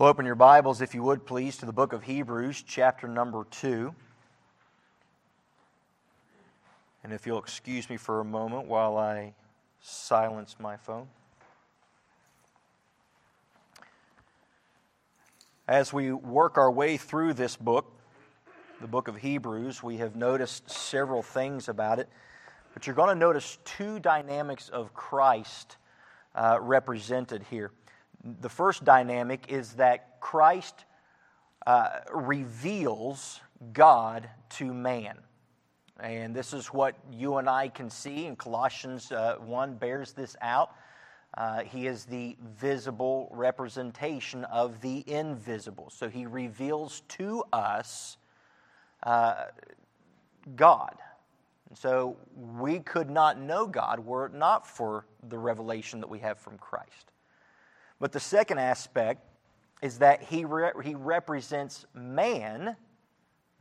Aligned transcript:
Well, 0.00 0.08
open 0.08 0.24
your 0.24 0.34
Bibles, 0.34 0.80
if 0.80 0.94
you 0.94 1.02
would, 1.02 1.26
please, 1.26 1.58
to 1.58 1.66
the 1.66 1.74
book 1.74 1.92
of 1.92 2.04
Hebrews, 2.04 2.64
chapter 2.66 3.06
number 3.06 3.44
2. 3.50 3.94
And 7.04 7.12
if 7.12 7.26
you'll 7.26 7.38
excuse 7.38 7.90
me 7.90 7.98
for 7.98 8.20
a 8.20 8.24
moment 8.24 8.66
while 8.66 8.96
I 8.96 9.34
silence 9.82 10.56
my 10.58 10.78
phone. 10.78 11.06
As 15.68 15.92
we 15.92 16.12
work 16.12 16.56
our 16.56 16.70
way 16.70 16.96
through 16.96 17.34
this 17.34 17.54
book, 17.58 17.92
the 18.80 18.88
book 18.88 19.06
of 19.06 19.16
Hebrews, 19.16 19.82
we 19.82 19.98
have 19.98 20.16
noticed 20.16 20.70
several 20.70 21.22
things 21.22 21.68
about 21.68 21.98
it. 21.98 22.08
But 22.72 22.86
you're 22.86 22.96
going 22.96 23.10
to 23.10 23.14
notice 23.14 23.58
two 23.66 23.98
dynamics 23.98 24.70
of 24.70 24.94
Christ 24.94 25.76
uh, 26.34 26.56
represented 26.58 27.44
here. 27.50 27.70
The 28.40 28.48
first 28.48 28.84
dynamic 28.84 29.46
is 29.48 29.74
that 29.74 30.20
Christ 30.20 30.84
uh, 31.66 32.00
reveals 32.12 33.40
God 33.72 34.28
to 34.50 34.72
man. 34.72 35.18
And 35.98 36.34
this 36.34 36.52
is 36.52 36.68
what 36.68 36.96
you 37.12 37.36
and 37.36 37.48
I 37.48 37.68
can 37.68 37.90
see, 37.90 38.26
and 38.26 38.38
Colossians 38.38 39.12
uh, 39.12 39.36
1 39.36 39.74
bears 39.74 40.12
this 40.12 40.36
out. 40.40 40.74
Uh, 41.36 41.60
he 41.60 41.86
is 41.86 42.04
the 42.04 42.36
visible 42.56 43.28
representation 43.30 44.44
of 44.44 44.80
the 44.80 45.04
invisible. 45.06 45.90
So 45.90 46.08
he 46.08 46.26
reveals 46.26 47.02
to 47.08 47.44
us 47.52 48.16
uh, 49.02 49.44
God. 50.56 50.96
And 51.68 51.78
so 51.78 52.16
we 52.34 52.80
could 52.80 53.08
not 53.08 53.38
know 53.38 53.66
God 53.66 54.00
were 54.00 54.26
it 54.26 54.34
not 54.34 54.66
for 54.66 55.06
the 55.28 55.38
revelation 55.38 56.00
that 56.00 56.08
we 56.08 56.18
have 56.18 56.38
from 56.38 56.58
Christ. 56.58 57.09
But 58.00 58.12
the 58.12 58.20
second 58.20 58.58
aspect 58.58 59.24
is 59.82 59.98
that 59.98 60.22
he, 60.22 60.44
re- 60.44 60.72
he 60.82 60.94
represents 60.94 61.86
man 61.94 62.76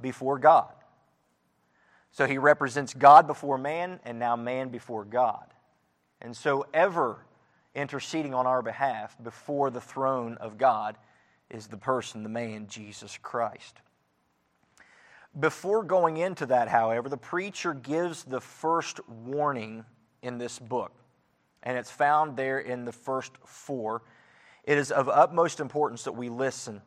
before 0.01 0.39
God. 0.39 0.73
So 2.11 2.25
he 2.25 2.37
represents 2.37 2.93
God 2.93 3.27
before 3.27 3.57
man, 3.57 3.99
and 4.03 4.17
now 4.17 4.35
man 4.35 4.69
before 4.69 5.05
God. 5.05 5.45
And 6.21 6.35
so, 6.35 6.65
ever 6.73 7.25
interceding 7.75 8.33
on 8.33 8.47
our 8.47 8.61
behalf 8.61 9.15
before 9.21 9.69
the 9.69 9.79
throne 9.79 10.37
of 10.37 10.57
God 10.57 10.97
is 11.49 11.67
the 11.67 11.77
person, 11.77 12.23
the 12.23 12.29
man, 12.29 12.67
Jesus 12.67 13.17
Christ. 13.21 13.77
Before 15.39 15.83
going 15.83 16.17
into 16.17 16.47
that, 16.47 16.67
however, 16.67 17.07
the 17.07 17.17
preacher 17.17 17.73
gives 17.73 18.23
the 18.23 18.41
first 18.41 18.99
warning 19.07 19.85
in 20.21 20.37
this 20.37 20.57
book, 20.57 20.91
and 21.61 21.77
it's 21.77 21.91
found 21.91 22.35
there 22.35 22.59
in 22.59 22.85
the 22.85 22.91
first 22.91 23.33
four. 23.45 24.01
It 24.69 24.77
is 24.77 24.91
of 24.91 25.09
utmost 25.09 25.59
importance 25.59 26.03
that 26.03 26.11
we 26.11 26.29
listen. 26.29 26.83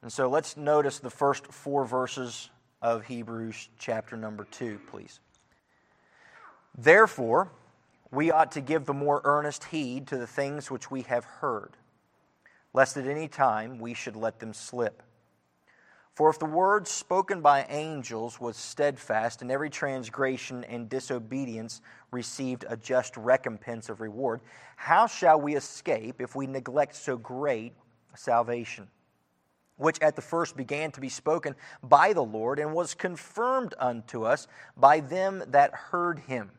And 0.00 0.12
so 0.12 0.28
let's 0.28 0.56
notice 0.56 1.00
the 1.00 1.10
first 1.10 1.48
four 1.48 1.84
verses 1.84 2.50
of 2.80 3.04
Hebrews 3.04 3.68
chapter 3.80 4.16
number 4.16 4.44
2, 4.44 4.78
please. 4.88 5.18
Therefore, 6.78 7.50
we 8.12 8.30
ought 8.30 8.52
to 8.52 8.60
give 8.60 8.84
the 8.84 8.94
more 8.94 9.22
earnest 9.24 9.64
heed 9.64 10.06
to 10.06 10.16
the 10.16 10.26
things 10.28 10.70
which 10.70 10.88
we 10.88 11.02
have 11.02 11.24
heard, 11.24 11.72
lest 12.72 12.96
at 12.96 13.08
any 13.08 13.26
time 13.26 13.80
we 13.80 13.92
should 13.92 14.14
let 14.14 14.38
them 14.38 14.54
slip. 14.54 15.02
For 16.16 16.30
if 16.30 16.38
the 16.38 16.46
word 16.46 16.88
spoken 16.88 17.42
by 17.42 17.66
angels 17.68 18.40
was 18.40 18.56
steadfast, 18.56 19.42
and 19.42 19.50
every 19.50 19.68
transgression 19.68 20.64
and 20.64 20.88
disobedience 20.88 21.82
received 22.10 22.64
a 22.70 22.76
just 22.78 23.14
recompense 23.18 23.90
of 23.90 24.00
reward, 24.00 24.40
how 24.76 25.06
shall 25.06 25.38
we 25.38 25.56
escape 25.56 26.22
if 26.22 26.34
we 26.34 26.46
neglect 26.46 26.96
so 26.96 27.18
great 27.18 27.74
salvation? 28.14 28.88
which 29.78 30.00
at 30.00 30.16
the 30.16 30.22
first 30.22 30.56
began 30.56 30.90
to 30.90 31.02
be 31.02 31.08
spoken 31.10 31.54
by 31.82 32.14
the 32.14 32.24
Lord 32.24 32.58
and 32.58 32.72
was 32.72 32.94
confirmed 32.94 33.74
unto 33.78 34.24
us 34.24 34.48
by 34.74 35.00
them 35.00 35.42
that 35.48 35.74
heard 35.74 36.20
him. 36.20 36.50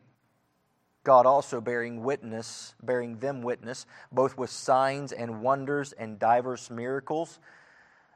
God 1.02 1.26
also 1.26 1.60
bearing 1.60 2.04
witness, 2.04 2.76
bearing 2.80 3.18
them 3.18 3.42
witness, 3.42 3.86
both 4.12 4.38
with 4.38 4.50
signs 4.50 5.10
and 5.10 5.42
wonders 5.42 5.90
and 5.92 6.20
divers 6.20 6.70
miracles 6.70 7.40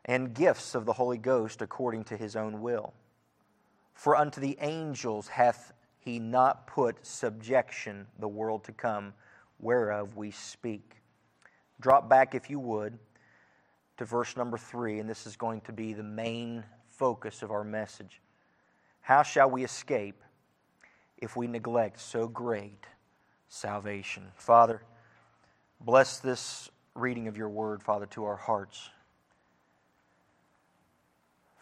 and 0.05 0.35
gifts 0.35 0.75
of 0.75 0.85
the 0.85 0.93
Holy 0.93 1.19
Ghost 1.19 1.63
according 1.63 2.05
to 2.05 2.17
his 2.17 2.37
own 2.37 2.61
will. 2.61 2.93
For 3.95 4.17
unto 4.17 4.41
the 4.41 4.59
angels 4.61 5.29
hath 5.29 5.73
he 5.99 6.19
not 6.19 6.67
put 6.67 7.07
subjection 7.07 8.07
the 8.19 8.29
world 8.29 8.65
to 8.65 8.73
come, 8.73 9.15
whereof 9.61 10.17
we 10.17 10.33
speak. 10.33 10.97
Drop 11.81 12.09
back, 12.09 12.35
if 12.35 12.51
you 12.51 12.59
would 12.59 12.99
to 13.99 14.05
verse 14.05 14.37
number 14.37 14.59
three, 14.59 14.99
and 14.99 15.09
this 15.09 15.27
is 15.27 15.37
going 15.37 15.61
to 15.61 15.73
be 15.73 15.93
the 15.93 16.03
main 16.03 16.65
focus 16.89 17.43
of 17.43 17.51
our 17.51 17.63
message. 17.63 18.21
How 19.01 19.23
shall 19.23 19.51
we 19.51 19.65
escape 19.65 20.23
if 21.19 21.37
we 21.37 21.47
neglect 21.47 22.01
so 22.01 22.27
great 22.27 22.84
salvation? 23.49 24.25
Father, 24.34 24.83
bless 25.81 26.19
this 26.19 26.71
reading 26.95 27.29
of 27.29 27.37
your 27.37 27.49
word, 27.49 27.83
Father, 27.83 28.07
to 28.07 28.25
our 28.25 28.37
hearts. 28.37 28.91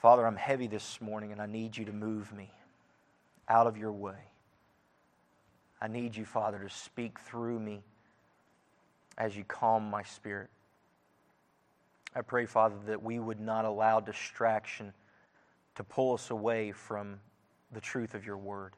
Father, 0.01 0.27
I'm 0.27 0.37
heavy 0.37 0.67
this 0.67 0.99
morning 1.03 1.31
and 1.31 1.43
I 1.43 1.47
need 1.47 1.77
you 1.77 1.85
to 1.85 1.93
move 1.93 2.33
me 2.33 2.51
out 3.51 3.67
of 3.67 3.77
your 3.77 3.93
way. 3.93 4.17
I 5.79 5.89
need 5.89 6.17
you, 6.17 6.25
Father, 6.25 6.59
to 6.59 6.71
speak 6.71 7.19
through 7.21 7.61
me 7.61 7.83
as 9.19 9.37
you 9.37 9.45
calm 9.45 9.91
my 9.91 10.03
spirit. 10.03 10.49
I 12.17 12.23
pray, 12.23 12.47
Father, 12.47 12.77
that 12.87 13.03
we 13.03 13.19
would 13.19 13.41
not 13.41 13.67
allow 13.67 14.01
distraction 14.01 14.95
to 15.75 15.85
pull 15.85 16.15
us 16.15 16.31
away 16.31 16.73
from 16.73 17.21
the 17.71 17.81
truth 17.81 18.15
of 18.15 18.25
your 18.25 18.39
word. 18.39 18.73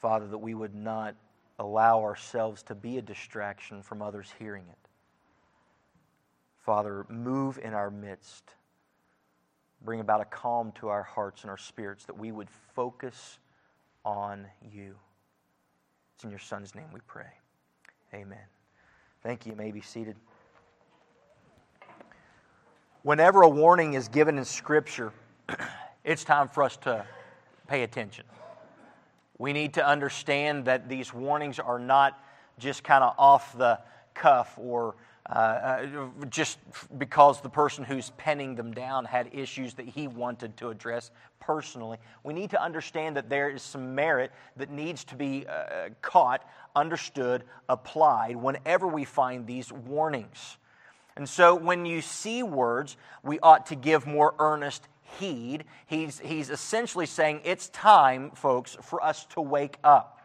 Father, 0.00 0.28
that 0.28 0.38
we 0.38 0.54
would 0.54 0.74
not 0.74 1.16
allow 1.58 2.00
ourselves 2.02 2.62
to 2.64 2.76
be 2.76 2.96
a 2.96 3.02
distraction 3.02 3.82
from 3.82 4.02
others 4.02 4.32
hearing 4.38 4.64
it. 4.70 4.88
Father, 6.60 7.04
move 7.08 7.58
in 7.60 7.74
our 7.74 7.90
midst. 7.90 8.54
Bring 9.84 10.00
about 10.00 10.20
a 10.20 10.24
calm 10.24 10.72
to 10.76 10.88
our 10.88 11.02
hearts 11.02 11.42
and 11.42 11.50
our 11.50 11.58
spirits 11.58 12.04
that 12.04 12.16
we 12.16 12.30
would 12.30 12.48
focus 12.74 13.38
on 14.04 14.46
you. 14.72 14.94
It's 16.14 16.24
in 16.24 16.30
your 16.30 16.38
Son's 16.38 16.74
name 16.74 16.86
we 16.92 17.00
pray. 17.06 17.26
Amen. 18.14 18.38
Thank 19.22 19.46
you. 19.46 19.52
You 19.52 19.58
may 19.58 19.72
be 19.72 19.80
seated. 19.80 20.16
Whenever 23.02 23.42
a 23.42 23.48
warning 23.48 23.94
is 23.94 24.06
given 24.08 24.38
in 24.38 24.44
Scripture, 24.44 25.12
it's 26.04 26.22
time 26.22 26.46
for 26.46 26.62
us 26.62 26.76
to 26.78 27.04
pay 27.66 27.82
attention. 27.82 28.24
We 29.38 29.52
need 29.52 29.74
to 29.74 29.86
understand 29.86 30.66
that 30.66 30.88
these 30.88 31.12
warnings 31.12 31.58
are 31.58 31.80
not 31.80 32.22
just 32.58 32.84
kind 32.84 33.02
of 33.02 33.14
off 33.18 33.58
the 33.58 33.80
cuff 34.14 34.54
or 34.56 34.94
uh, 35.28 35.32
uh, 35.32 35.86
just 36.30 36.58
because 36.98 37.40
the 37.40 37.48
person 37.48 37.84
who's 37.84 38.10
penning 38.16 38.56
them 38.56 38.72
down 38.72 39.04
had 39.04 39.30
issues 39.32 39.74
that 39.74 39.86
he 39.86 40.08
wanted 40.08 40.56
to 40.56 40.68
address 40.68 41.12
personally. 41.38 41.98
We 42.24 42.34
need 42.34 42.50
to 42.50 42.62
understand 42.62 43.16
that 43.16 43.28
there 43.28 43.48
is 43.48 43.62
some 43.62 43.94
merit 43.94 44.32
that 44.56 44.70
needs 44.70 45.04
to 45.04 45.16
be 45.16 45.46
uh, 45.46 45.90
caught, 46.00 46.44
understood, 46.74 47.44
applied 47.68 48.36
whenever 48.36 48.88
we 48.88 49.04
find 49.04 49.46
these 49.46 49.72
warnings. 49.72 50.56
And 51.16 51.28
so 51.28 51.54
when 51.54 51.86
you 51.86 52.00
see 52.00 52.42
words, 52.42 52.96
we 53.22 53.38
ought 53.40 53.66
to 53.66 53.76
give 53.76 54.06
more 54.06 54.34
earnest 54.38 54.88
heed. 55.18 55.64
He's, 55.86 56.18
he's 56.18 56.50
essentially 56.50 57.06
saying 57.06 57.42
it's 57.44 57.68
time, 57.68 58.30
folks, 58.32 58.76
for 58.82 59.02
us 59.02 59.24
to 59.26 59.40
wake 59.40 59.78
up. 59.84 60.21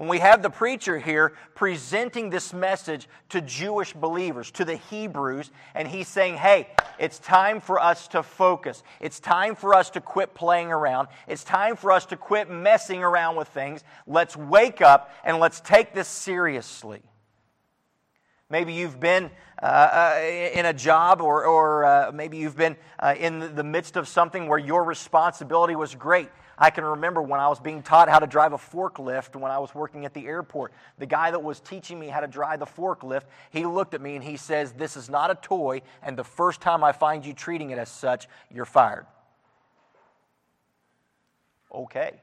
And 0.00 0.08
we 0.08 0.18
have 0.20 0.42
the 0.42 0.48
preacher 0.48 0.98
here 0.98 1.34
presenting 1.54 2.30
this 2.30 2.54
message 2.54 3.06
to 3.28 3.42
Jewish 3.42 3.92
believers, 3.92 4.50
to 4.52 4.64
the 4.64 4.76
Hebrews, 4.76 5.50
and 5.74 5.86
he's 5.86 6.08
saying, 6.08 6.36
hey, 6.36 6.68
it's 6.98 7.18
time 7.18 7.60
for 7.60 7.78
us 7.78 8.08
to 8.08 8.22
focus. 8.22 8.82
It's 8.98 9.20
time 9.20 9.54
for 9.54 9.74
us 9.74 9.90
to 9.90 10.00
quit 10.00 10.32
playing 10.32 10.72
around. 10.72 11.08
It's 11.28 11.44
time 11.44 11.76
for 11.76 11.92
us 11.92 12.06
to 12.06 12.16
quit 12.16 12.50
messing 12.50 13.02
around 13.02 13.36
with 13.36 13.48
things. 13.48 13.84
Let's 14.06 14.38
wake 14.38 14.80
up 14.80 15.10
and 15.22 15.38
let's 15.38 15.60
take 15.60 15.92
this 15.92 16.08
seriously. 16.08 17.02
Maybe 18.50 18.72
you've 18.72 18.98
been 18.98 19.30
uh, 19.62 19.64
uh, 19.64 20.20
in 20.52 20.66
a 20.66 20.74
job, 20.74 21.20
or, 21.20 21.44
or 21.44 21.84
uh, 21.84 22.10
maybe 22.12 22.36
you've 22.36 22.56
been 22.56 22.76
uh, 22.98 23.14
in 23.16 23.54
the 23.54 23.62
midst 23.62 23.96
of 23.96 24.08
something 24.08 24.48
where 24.48 24.58
your 24.58 24.82
responsibility 24.82 25.76
was 25.76 25.94
great. 25.94 26.28
I 26.58 26.70
can 26.70 26.84
remember 26.84 27.22
when 27.22 27.40
I 27.40 27.48
was 27.48 27.60
being 27.60 27.82
taught 27.82 28.08
how 28.08 28.18
to 28.18 28.26
drive 28.26 28.52
a 28.52 28.58
forklift 28.58 29.34
when 29.34 29.50
I 29.50 29.58
was 29.58 29.74
working 29.74 30.04
at 30.04 30.12
the 30.12 30.26
airport. 30.26 30.72
The 30.98 31.06
guy 31.06 31.30
that 31.30 31.42
was 31.42 31.60
teaching 31.60 31.98
me 31.98 32.08
how 32.08 32.20
to 32.20 32.26
drive 32.26 32.58
the 32.58 32.66
forklift, 32.66 33.22
he 33.50 33.64
looked 33.64 33.94
at 33.94 34.00
me 34.02 34.16
and 34.16 34.24
he 34.24 34.36
says, 34.36 34.72
This 34.72 34.96
is 34.96 35.08
not 35.08 35.30
a 35.30 35.36
toy, 35.36 35.80
and 36.02 36.18
the 36.18 36.24
first 36.24 36.60
time 36.60 36.82
I 36.82 36.92
find 36.92 37.24
you 37.24 37.32
treating 37.32 37.70
it 37.70 37.78
as 37.78 37.88
such, 37.88 38.26
you're 38.50 38.66
fired. 38.66 39.06
Okay. 41.72 42.20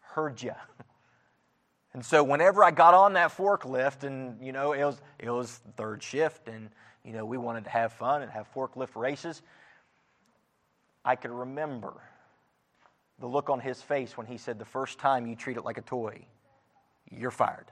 Heard 0.00 0.42
you. 0.42 0.54
And 1.98 2.06
so 2.06 2.22
whenever 2.22 2.62
I 2.62 2.70
got 2.70 2.94
on 2.94 3.14
that 3.14 3.36
forklift, 3.36 4.04
and 4.04 4.40
you 4.40 4.52
know, 4.52 4.72
it 4.72 4.84
was 4.84 5.00
it 5.18 5.28
was 5.28 5.60
third 5.76 6.00
shift, 6.00 6.46
and 6.46 6.70
you 7.02 7.12
know, 7.12 7.24
we 7.24 7.36
wanted 7.36 7.64
to 7.64 7.70
have 7.70 7.92
fun 7.92 8.22
and 8.22 8.30
have 8.30 8.46
forklift 8.54 8.94
races. 8.94 9.42
I 11.04 11.16
could 11.16 11.32
remember 11.32 11.94
the 13.18 13.26
look 13.26 13.50
on 13.50 13.58
his 13.58 13.82
face 13.82 14.16
when 14.16 14.28
he 14.28 14.38
said, 14.38 14.60
The 14.60 14.64
first 14.64 15.00
time 15.00 15.26
you 15.26 15.34
treat 15.34 15.56
it 15.56 15.64
like 15.64 15.76
a 15.76 15.82
toy, 15.82 16.24
you're 17.10 17.32
fired. 17.32 17.66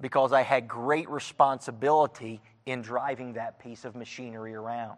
Because 0.00 0.32
I 0.32 0.40
had 0.40 0.66
great 0.66 1.10
responsibility 1.10 2.40
in 2.64 2.80
driving 2.80 3.34
that 3.34 3.58
piece 3.58 3.84
of 3.84 3.94
machinery 3.94 4.54
around. 4.54 4.96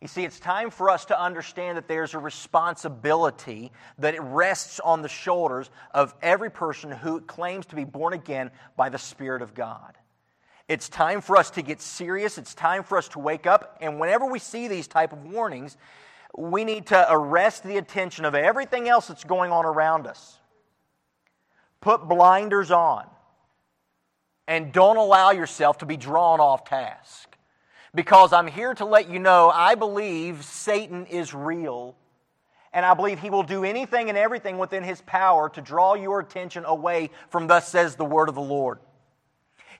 You 0.00 0.08
see, 0.08 0.24
it's 0.24 0.40
time 0.40 0.70
for 0.70 0.88
us 0.88 1.04
to 1.06 1.20
understand 1.20 1.76
that 1.76 1.86
there's 1.86 2.14
a 2.14 2.18
responsibility 2.18 3.70
that 3.98 4.14
it 4.14 4.22
rests 4.22 4.80
on 4.80 5.02
the 5.02 5.08
shoulders 5.08 5.70
of 5.92 6.14
every 6.22 6.50
person 6.50 6.90
who 6.90 7.20
claims 7.20 7.66
to 7.66 7.76
be 7.76 7.84
born 7.84 8.14
again 8.14 8.50
by 8.76 8.88
the 8.88 8.96
Spirit 8.96 9.42
of 9.42 9.54
God. 9.54 9.98
It's 10.68 10.88
time 10.88 11.20
for 11.20 11.36
us 11.36 11.50
to 11.50 11.62
get 11.62 11.82
serious. 11.82 12.38
It's 12.38 12.54
time 12.54 12.82
for 12.82 12.96
us 12.96 13.08
to 13.08 13.18
wake 13.18 13.46
up. 13.46 13.76
And 13.82 14.00
whenever 14.00 14.24
we 14.24 14.38
see 14.38 14.68
these 14.68 14.86
type 14.86 15.12
of 15.12 15.26
warnings, 15.26 15.76
we 16.34 16.64
need 16.64 16.86
to 16.86 17.06
arrest 17.10 17.64
the 17.64 17.76
attention 17.76 18.24
of 18.24 18.34
everything 18.34 18.88
else 18.88 19.08
that's 19.08 19.24
going 19.24 19.52
on 19.52 19.66
around 19.66 20.06
us. 20.06 20.38
Put 21.80 22.08
blinders 22.08 22.70
on. 22.70 23.06
And 24.46 24.72
don't 24.72 24.96
allow 24.96 25.32
yourself 25.32 25.78
to 25.78 25.86
be 25.86 25.96
drawn 25.96 26.40
off 26.40 26.64
task. 26.64 27.29
Because 27.94 28.32
I'm 28.32 28.46
here 28.46 28.74
to 28.74 28.84
let 28.84 29.10
you 29.10 29.18
know 29.18 29.50
I 29.50 29.74
believe 29.74 30.44
Satan 30.44 31.06
is 31.06 31.34
real. 31.34 31.96
And 32.72 32.86
I 32.86 32.94
believe 32.94 33.18
he 33.18 33.30
will 33.30 33.42
do 33.42 33.64
anything 33.64 34.08
and 34.08 34.16
everything 34.16 34.58
within 34.58 34.84
his 34.84 35.00
power 35.00 35.48
to 35.50 35.60
draw 35.60 35.94
your 35.94 36.20
attention 36.20 36.64
away 36.64 37.10
from 37.28 37.48
thus 37.48 37.66
says 37.68 37.96
the 37.96 38.04
word 38.04 38.28
of 38.28 38.36
the 38.36 38.40
Lord. 38.40 38.78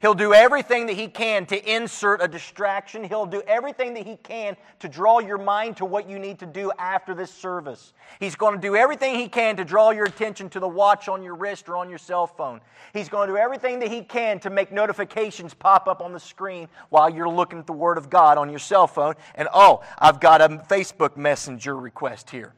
He'll 0.01 0.15
do 0.15 0.33
everything 0.33 0.87
that 0.87 0.97
he 0.97 1.09
can 1.09 1.45
to 1.47 1.75
insert 1.75 2.23
a 2.23 2.29
distraction. 2.29 3.05
He'll 3.05 3.27
do 3.27 3.43
everything 3.47 3.93
that 3.95 4.07
he 4.07 4.17
can 4.17 4.57
to 4.79 4.89
draw 4.89 5.19
your 5.19 5.37
mind 5.37 5.77
to 5.77 5.85
what 5.85 6.09
you 6.09 6.19
need 6.19 6.39
to 6.39 6.47
do 6.47 6.73
after 6.79 7.15
this 7.15 7.31
service. 7.31 7.93
He's 8.19 8.35
going 8.35 8.55
to 8.55 8.61
do 8.61 8.77
everything 8.77 9.17
he 9.17 9.29
can 9.29 9.59
to 9.59 9.65
draw 9.65 9.91
your 9.91 10.07
attention 10.07 10.49
to 10.51 10.61
the 10.61 10.67
watch 10.67 11.09
on 11.09 11.23
your 11.23 11.35
wrist 11.35 11.69
or 11.69 11.77
on 11.77 11.91
your 11.91 11.99
cell 11.99 12.27
phone. 12.27 12.63
He's 12.95 13.11
going 13.11 13.29
to 13.29 13.35
do 13.35 13.37
everything 13.37 13.79
that 13.81 13.91
he 13.91 14.01
can 14.01 14.41
to 14.41 14.49
make 14.49 14.73
notifications 14.73 15.53
pop 15.53 15.87
up 15.87 16.01
on 16.01 16.15
the 16.15 16.21
screen 16.21 16.69
while 16.89 17.11
you're 17.11 17.29
looking 17.29 17.59
at 17.59 17.67
the 17.67 17.75
Word 17.75 17.99
of 17.99 18.09
God 18.09 18.39
on 18.39 18.49
your 18.49 18.59
cell 18.59 18.87
phone. 18.87 19.17
And 19.35 19.49
oh, 19.53 19.83
I've 19.99 20.19
got 20.19 20.41
a 20.41 20.49
Facebook 20.49 21.19
Messenger 21.19 21.77
request 21.77 22.31
here. 22.31 22.55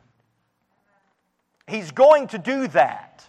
He's 1.66 1.90
going 1.90 2.28
to 2.28 2.38
do 2.38 2.68
that. 2.68 3.28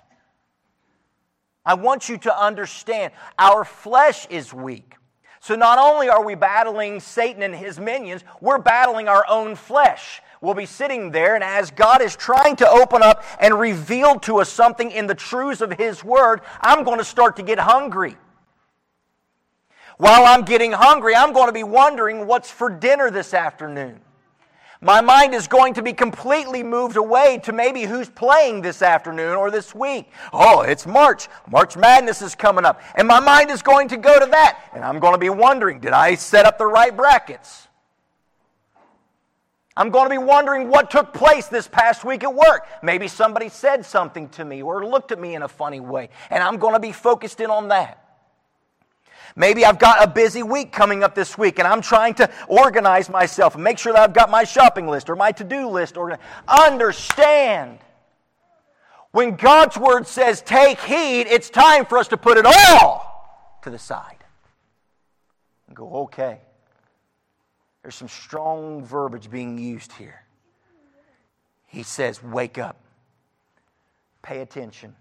I 1.65 1.75
want 1.75 2.09
you 2.09 2.17
to 2.19 2.37
understand 2.37 3.13
our 3.39 3.63
flesh 3.63 4.27
is 4.29 4.53
weak. 4.53 4.95
So 5.39 5.55
not 5.55 5.77
only 5.77 6.09
are 6.09 6.23
we 6.23 6.35
battling 6.35 6.99
Satan 6.99 7.43
and 7.43 7.53
his 7.53 7.79
minions, 7.79 8.23
we're 8.39 8.59
battling 8.59 9.07
our 9.07 9.25
own 9.27 9.55
flesh. 9.55 10.21
We'll 10.43 10.53
be 10.53 10.65
sitting 10.65 11.11
there, 11.11 11.35
and 11.35 11.43
as 11.43 11.71
God 11.71 12.01
is 12.01 12.17
trying 12.17 12.57
to 12.57 12.69
open 12.69 13.01
up 13.01 13.23
and 13.39 13.57
reveal 13.57 14.19
to 14.21 14.39
us 14.39 14.49
something 14.49 14.91
in 14.91 15.07
the 15.07 15.15
truths 15.15 15.61
of 15.61 15.71
His 15.71 16.03
Word, 16.03 16.41
I'm 16.59 16.83
going 16.83 16.97
to 16.97 17.05
start 17.05 17.37
to 17.37 17.43
get 17.43 17.59
hungry. 17.59 18.17
While 19.97 20.25
I'm 20.25 20.43
getting 20.43 20.73
hungry, 20.73 21.15
I'm 21.15 21.31
going 21.31 21.47
to 21.47 21.53
be 21.53 21.63
wondering 21.63 22.27
what's 22.27 22.51
for 22.51 22.69
dinner 22.69 23.09
this 23.09 23.33
afternoon. 23.33 24.01
My 24.83 24.99
mind 24.99 25.33
is 25.33 25.47
going 25.47 25.75
to 25.75 25.81
be 25.81 25.93
completely 25.93 26.61
moved 26.61 26.97
away 26.97 27.39
to 27.45 27.53
maybe 27.53 27.83
who's 27.83 28.09
playing 28.09 28.61
this 28.61 28.81
afternoon 28.81 29.37
or 29.37 29.49
this 29.49 29.73
week. 29.73 30.11
Oh, 30.33 30.61
it's 30.61 30.85
March. 30.85 31.29
March 31.49 31.77
Madness 31.77 32.21
is 32.21 32.35
coming 32.35 32.65
up. 32.65 32.81
And 32.95 33.07
my 33.07 33.21
mind 33.21 33.49
is 33.49 33.61
going 33.61 33.87
to 33.87 33.97
go 33.97 34.19
to 34.19 34.25
that. 34.25 34.59
And 34.73 34.83
I'm 34.83 34.99
going 34.99 35.13
to 35.13 35.19
be 35.19 35.29
wondering 35.29 35.79
did 35.79 35.93
I 35.93 36.15
set 36.15 36.45
up 36.45 36.57
the 36.57 36.65
right 36.65 36.95
brackets? 36.95 37.69
I'm 39.77 39.89
going 39.89 40.05
to 40.05 40.09
be 40.09 40.17
wondering 40.17 40.67
what 40.67 40.91
took 40.91 41.13
place 41.13 41.47
this 41.47 41.67
past 41.67 42.03
week 42.03 42.25
at 42.25 42.35
work. 42.35 42.67
Maybe 42.83 43.07
somebody 43.07 43.47
said 43.47 43.85
something 43.85 44.27
to 44.29 44.43
me 44.43 44.61
or 44.61 44.85
looked 44.85 45.13
at 45.13 45.19
me 45.19 45.33
in 45.33 45.43
a 45.43 45.47
funny 45.47 45.79
way. 45.79 46.09
And 46.29 46.43
I'm 46.43 46.57
going 46.57 46.73
to 46.73 46.79
be 46.79 46.91
focused 46.91 47.39
in 47.39 47.49
on 47.49 47.69
that. 47.69 48.02
Maybe 49.35 49.65
I've 49.65 49.79
got 49.79 50.03
a 50.03 50.07
busy 50.07 50.43
week 50.43 50.71
coming 50.71 51.03
up 51.03 51.15
this 51.15 51.37
week 51.37 51.59
and 51.59 51.67
I'm 51.67 51.81
trying 51.81 52.13
to 52.15 52.29
organize 52.47 53.09
myself 53.09 53.55
and 53.55 53.63
make 53.63 53.79
sure 53.79 53.93
that 53.93 54.01
I've 54.01 54.13
got 54.13 54.29
my 54.29 54.43
shopping 54.43 54.87
list 54.87 55.09
or 55.09 55.15
my 55.15 55.31
to 55.33 55.43
do 55.43 55.67
list. 55.67 55.97
Organized. 55.97 56.21
Understand. 56.47 57.79
When 59.11 59.35
God's 59.35 59.77
word 59.77 60.07
says 60.07 60.41
take 60.41 60.79
heed, 60.81 61.27
it's 61.27 61.49
time 61.49 61.85
for 61.85 61.97
us 61.97 62.07
to 62.09 62.17
put 62.17 62.37
it 62.37 62.45
all 62.45 63.57
to 63.63 63.69
the 63.69 63.79
side 63.79 64.23
and 65.67 65.75
go, 65.75 65.93
okay. 66.03 66.39
There's 67.81 67.95
some 67.95 68.07
strong 68.07 68.83
verbiage 68.85 69.29
being 69.29 69.57
used 69.57 69.91
here. 69.91 70.23
He 71.67 71.83
says, 71.83 72.23
wake 72.23 72.57
up, 72.57 72.77
pay 74.21 74.39
attention, 74.41 74.95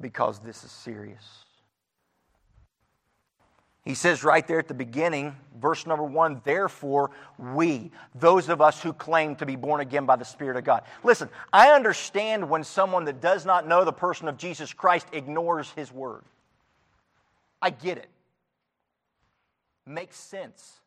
because 0.00 0.40
this 0.40 0.64
is 0.64 0.70
serious. 0.70 1.44
He 3.84 3.94
says 3.94 4.22
right 4.22 4.46
there 4.46 4.58
at 4.58 4.68
the 4.68 4.74
beginning, 4.74 5.34
verse 5.58 5.86
number 5.86 6.04
one, 6.04 6.42
therefore 6.44 7.12
we, 7.38 7.90
those 8.14 8.50
of 8.50 8.60
us 8.60 8.82
who 8.82 8.92
claim 8.92 9.36
to 9.36 9.46
be 9.46 9.56
born 9.56 9.80
again 9.80 10.04
by 10.04 10.16
the 10.16 10.24
Spirit 10.24 10.58
of 10.58 10.64
God. 10.64 10.82
Listen, 11.02 11.30
I 11.52 11.70
understand 11.70 12.48
when 12.48 12.62
someone 12.62 13.06
that 13.06 13.22
does 13.22 13.46
not 13.46 13.66
know 13.66 13.84
the 13.84 13.92
person 13.92 14.28
of 14.28 14.36
Jesus 14.36 14.72
Christ 14.74 15.06
ignores 15.12 15.70
his 15.70 15.90
word. 15.90 16.22
I 17.62 17.70
get 17.70 17.96
it. 17.96 18.10
Makes 19.86 20.16
sense. 20.16 20.80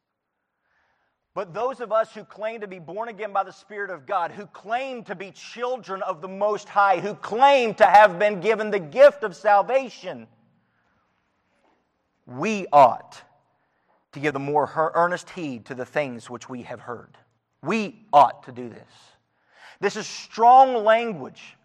But 1.34 1.52
those 1.52 1.82
of 1.82 1.92
us 1.92 2.14
who 2.14 2.24
claim 2.24 2.62
to 2.62 2.68
be 2.68 2.78
born 2.78 3.10
again 3.10 3.34
by 3.34 3.44
the 3.44 3.52
Spirit 3.52 3.90
of 3.90 4.06
God, 4.06 4.30
who 4.32 4.46
claim 4.46 5.04
to 5.06 5.16
be 5.16 5.32
children 5.32 6.04
of 6.04 6.22
the 6.22 6.28
Most 6.28 6.70
High, 6.70 7.00
who 7.00 7.16
claim 7.16 7.74
to 7.76 7.86
have 7.86 8.20
been 8.20 8.40
given 8.40 8.70
the 8.70 8.80
gift 8.80 9.24
of 9.24 9.36
salvation, 9.36 10.28
we 12.26 12.68
ought 12.72 13.22
to 14.14 14.20
give 14.20 14.34
the 14.34 14.40
more 14.40 14.92
earnest 14.96 15.30
heed 15.32 15.66
to 15.66 15.76
the 15.76 15.86
things 15.86 16.30
which 16.30 16.48
we 16.50 16.64
have 16.64 16.82
heard. 16.82 17.18
We 17.62 18.06
ought 18.12 18.44
to 18.44 18.52
do 18.52 18.70
this. 18.70 18.92
This 19.80 19.96
is 19.96 20.08
strong 20.08 20.84
language. 20.84 21.58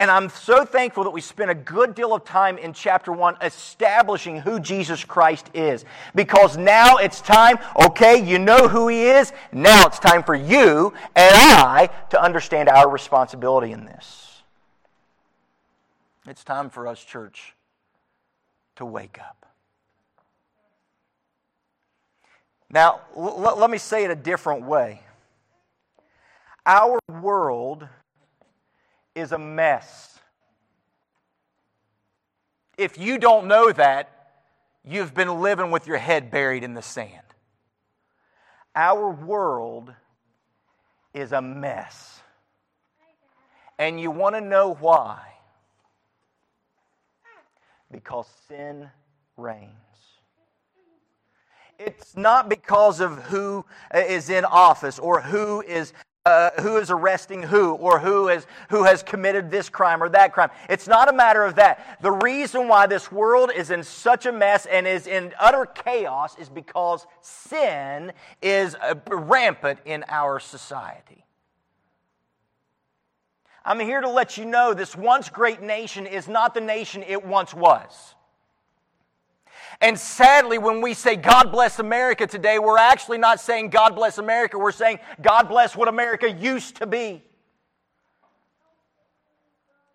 And 0.00 0.10
I'm 0.10 0.30
so 0.30 0.64
thankful 0.64 1.04
that 1.04 1.10
we 1.10 1.20
spent 1.20 1.50
a 1.50 1.54
good 1.54 1.94
deal 1.94 2.14
of 2.14 2.24
time 2.24 2.56
in 2.56 2.72
chapter 2.72 3.12
1 3.12 3.36
establishing 3.42 4.40
who 4.40 4.58
Jesus 4.58 5.04
Christ 5.04 5.50
is. 5.52 5.84
Because 6.14 6.56
now 6.56 6.96
it's 6.96 7.20
time, 7.20 7.58
okay, 7.84 8.24
you 8.24 8.38
know 8.38 8.66
who 8.66 8.88
he 8.88 9.02
is. 9.02 9.32
Now 9.52 9.86
it's 9.86 9.98
time 9.98 10.22
for 10.22 10.34
you 10.34 10.94
and 11.14 11.34
I 11.34 11.90
to 12.10 12.22
understand 12.22 12.70
our 12.70 12.88
responsibility 12.88 13.72
in 13.72 13.84
this. 13.84 14.42
It's 16.26 16.44
time 16.44 16.70
for 16.70 16.86
us, 16.86 17.04
church, 17.04 17.54
to 18.76 18.86
wake 18.86 19.18
up. 19.20 19.39
Now, 22.70 23.00
l- 23.16 23.56
let 23.58 23.68
me 23.68 23.78
say 23.78 24.04
it 24.04 24.10
a 24.10 24.16
different 24.16 24.64
way. 24.64 25.00
Our 26.64 26.98
world 27.20 27.86
is 29.14 29.32
a 29.32 29.38
mess. 29.38 30.18
If 32.78 32.96
you 32.96 33.18
don't 33.18 33.48
know 33.48 33.72
that, 33.72 34.32
you've 34.84 35.14
been 35.14 35.40
living 35.40 35.70
with 35.70 35.86
your 35.86 35.98
head 35.98 36.30
buried 36.30 36.62
in 36.62 36.74
the 36.74 36.82
sand. 36.82 37.10
Our 38.74 39.10
world 39.10 39.92
is 41.12 41.32
a 41.32 41.42
mess. 41.42 42.20
And 43.78 44.00
you 44.00 44.10
want 44.10 44.36
to 44.36 44.40
know 44.40 44.74
why? 44.74 45.20
Because 47.90 48.28
sin 48.46 48.88
reigns. 49.36 49.89
It's 51.80 52.14
not 52.14 52.50
because 52.50 53.00
of 53.00 53.22
who 53.24 53.64
is 53.94 54.28
in 54.28 54.44
office 54.44 54.98
or 54.98 55.22
who 55.22 55.62
is 55.62 55.94
uh, 56.26 56.50
who 56.60 56.76
is 56.76 56.90
arresting 56.90 57.42
who 57.42 57.72
or 57.72 57.98
who, 57.98 58.28
is, 58.28 58.46
who 58.68 58.84
has 58.84 59.02
committed 59.02 59.50
this 59.50 59.70
crime 59.70 60.02
or 60.02 60.08
that 60.10 60.34
crime. 60.34 60.50
It's 60.68 60.86
not 60.86 61.08
a 61.08 61.14
matter 61.14 61.42
of 61.44 61.54
that. 61.54 61.98
The 62.02 62.12
reason 62.12 62.68
why 62.68 62.86
this 62.86 63.10
world 63.10 63.50
is 63.56 63.70
in 63.70 63.82
such 63.82 64.26
a 64.26 64.32
mess 64.32 64.66
and 64.66 64.86
is 64.86 65.06
in 65.06 65.32
utter 65.40 65.64
chaos 65.64 66.38
is 66.38 66.50
because 66.50 67.06
sin 67.22 68.12
is 68.42 68.74
uh, 68.74 68.96
rampant 69.08 69.78
in 69.86 70.04
our 70.08 70.38
society. 70.40 71.24
I'm 73.64 73.80
here 73.80 74.02
to 74.02 74.10
let 74.10 74.36
you 74.36 74.44
know 74.44 74.74
this 74.74 74.94
once 74.94 75.30
great 75.30 75.62
nation 75.62 76.06
is 76.06 76.28
not 76.28 76.52
the 76.52 76.60
nation 76.60 77.02
it 77.02 77.24
once 77.24 77.54
was. 77.54 78.14
And 79.80 79.98
sadly, 79.98 80.58
when 80.58 80.82
we 80.82 80.92
say 80.92 81.16
God 81.16 81.50
bless 81.50 81.78
America 81.78 82.26
today, 82.26 82.58
we're 82.58 82.76
actually 82.76 83.18
not 83.18 83.40
saying 83.40 83.70
God 83.70 83.94
bless 83.94 84.18
America. 84.18 84.58
We're 84.58 84.72
saying 84.72 84.98
God 85.22 85.48
bless 85.48 85.74
what 85.74 85.88
America 85.88 86.30
used 86.30 86.76
to 86.76 86.86
be. 86.86 87.22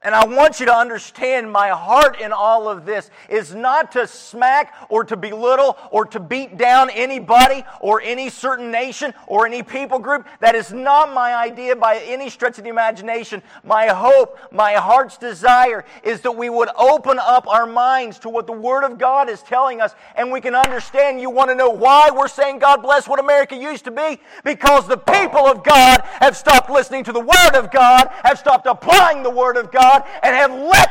And 0.06 0.14
I 0.14 0.24
want 0.24 0.60
you 0.60 0.68
to 0.68 0.74
understand 0.74 1.52
my 1.52 1.70
heart 1.70 2.22
in 2.22 2.32
all 2.32 2.70
of 2.70 2.86
this 2.86 3.10
is 3.28 3.56
not 3.56 3.92
to 3.94 4.06
smack 4.06 4.76
or 4.88 5.04
to 5.04 5.18
belittle 5.18 5.80
or 5.90 6.06
to 6.06 6.20
beat 6.20 6.60
down 6.60 6.92
anybody 6.92 7.64
or 7.82 8.02
any 8.02 8.30
certain 8.30 8.70
nation 8.70 9.16
or 9.26 9.48
any 9.48 9.64
people 9.64 9.98
group. 9.98 10.28
That 10.42 10.54
is 10.54 10.72
not 10.72 11.12
my 11.12 11.34
idea 11.34 11.76
by 11.76 11.98
any 12.06 12.30
stretch 12.30 12.60
of 12.60 12.66
the 12.66 12.70
imagination. 12.70 13.42
My 13.64 13.88
hope, 13.88 14.38
my 14.52 14.74
heart's 14.74 15.18
desire 15.18 15.84
is 16.04 16.22
that 16.22 16.34
we 16.34 16.52
would 16.52 16.70
open 16.78 17.18
up 17.18 17.48
our 17.48 17.66
minds 17.66 18.20
to 18.20 18.30
what 18.30 18.46
the 18.46 18.54
Word 18.54 18.84
of 18.84 19.00
God 19.00 19.28
is 19.28 19.42
telling 19.42 19.82
us 19.82 19.96
and 20.16 20.32
we 20.32 20.40
can 20.40 20.54
understand. 20.54 21.20
You 21.20 21.32
want 21.32 21.50
to 21.50 21.56
know 21.56 21.72
why 21.72 22.12
we're 22.16 22.28
saying 22.28 22.60
God 22.60 22.84
bless 22.84 23.08
what 23.08 23.20
America 23.20 23.56
used 23.56 23.86
to 23.86 23.92
be? 23.92 24.20
Because 24.44 24.88
the 24.88 24.98
people 24.98 25.48
of 25.48 25.64
God 25.64 26.02
have 26.20 26.38
stopped 26.38 26.70
listening 26.70 27.04
to 27.06 27.12
the 27.12 27.20
Word 27.20 27.56
of 27.56 27.72
God, 27.72 28.08
have 28.24 28.38
stopped 28.38 28.68
applying 28.68 29.24
the 29.24 29.32
Word 29.32 29.58
of 29.58 29.72
God, 29.72 29.95
and 30.24 30.36
have 30.36 30.52
let 30.52 30.90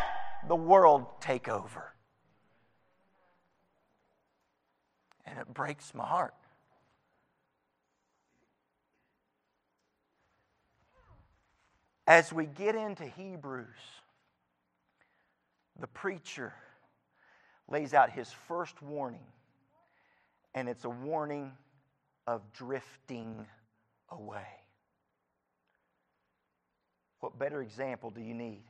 the 0.48 0.56
world 0.56 1.06
take 1.20 1.48
over. 1.48 1.92
And 5.26 5.38
it 5.38 5.52
breaks 5.52 5.94
my 5.94 6.06
heart. 6.06 6.34
As 12.06 12.32
we 12.32 12.44
get 12.44 12.74
into 12.74 13.04
Hebrews, 13.04 13.66
the 15.80 15.86
preacher 15.86 16.52
lays 17.68 17.94
out 17.94 18.10
his 18.10 18.30
first 18.46 18.82
warning, 18.82 19.24
and 20.54 20.68
it's 20.68 20.84
a 20.84 20.90
warning 20.90 21.52
of 22.26 22.42
drifting 22.52 23.46
away. 24.10 24.46
What 27.20 27.38
better 27.38 27.62
example 27.62 28.10
do 28.10 28.20
you 28.20 28.34
need 28.34 28.64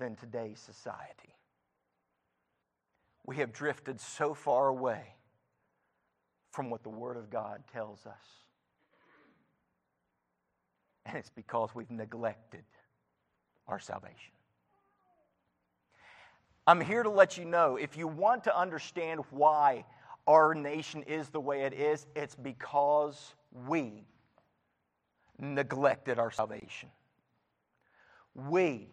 than 0.00 0.16
today's 0.16 0.58
society? 0.58 1.36
We 3.24 3.36
have 3.36 3.52
drifted 3.52 4.00
so 4.00 4.34
far 4.34 4.66
away 4.68 5.02
from 6.50 6.70
what 6.70 6.82
the 6.82 6.88
Word 6.88 7.16
of 7.16 7.30
God 7.30 7.62
tells 7.72 8.04
us. 8.06 8.26
And 11.06 11.16
it's 11.16 11.30
because 11.30 11.74
we've 11.74 11.90
neglected 11.90 12.64
our 13.68 13.78
salvation. 13.78 14.32
I'm 16.66 16.80
here 16.80 17.02
to 17.02 17.10
let 17.10 17.38
you 17.38 17.44
know 17.44 17.76
if 17.76 17.96
you 17.96 18.08
want 18.08 18.44
to 18.44 18.58
understand 18.58 19.20
why 19.30 19.84
our 20.26 20.54
nation 20.54 21.02
is 21.04 21.28
the 21.28 21.40
way 21.40 21.62
it 21.62 21.72
is, 21.72 22.06
it's 22.14 22.34
because 22.34 23.34
we 23.66 24.04
neglected 25.38 26.18
our 26.18 26.30
salvation. 26.30 26.88
We 28.34 28.88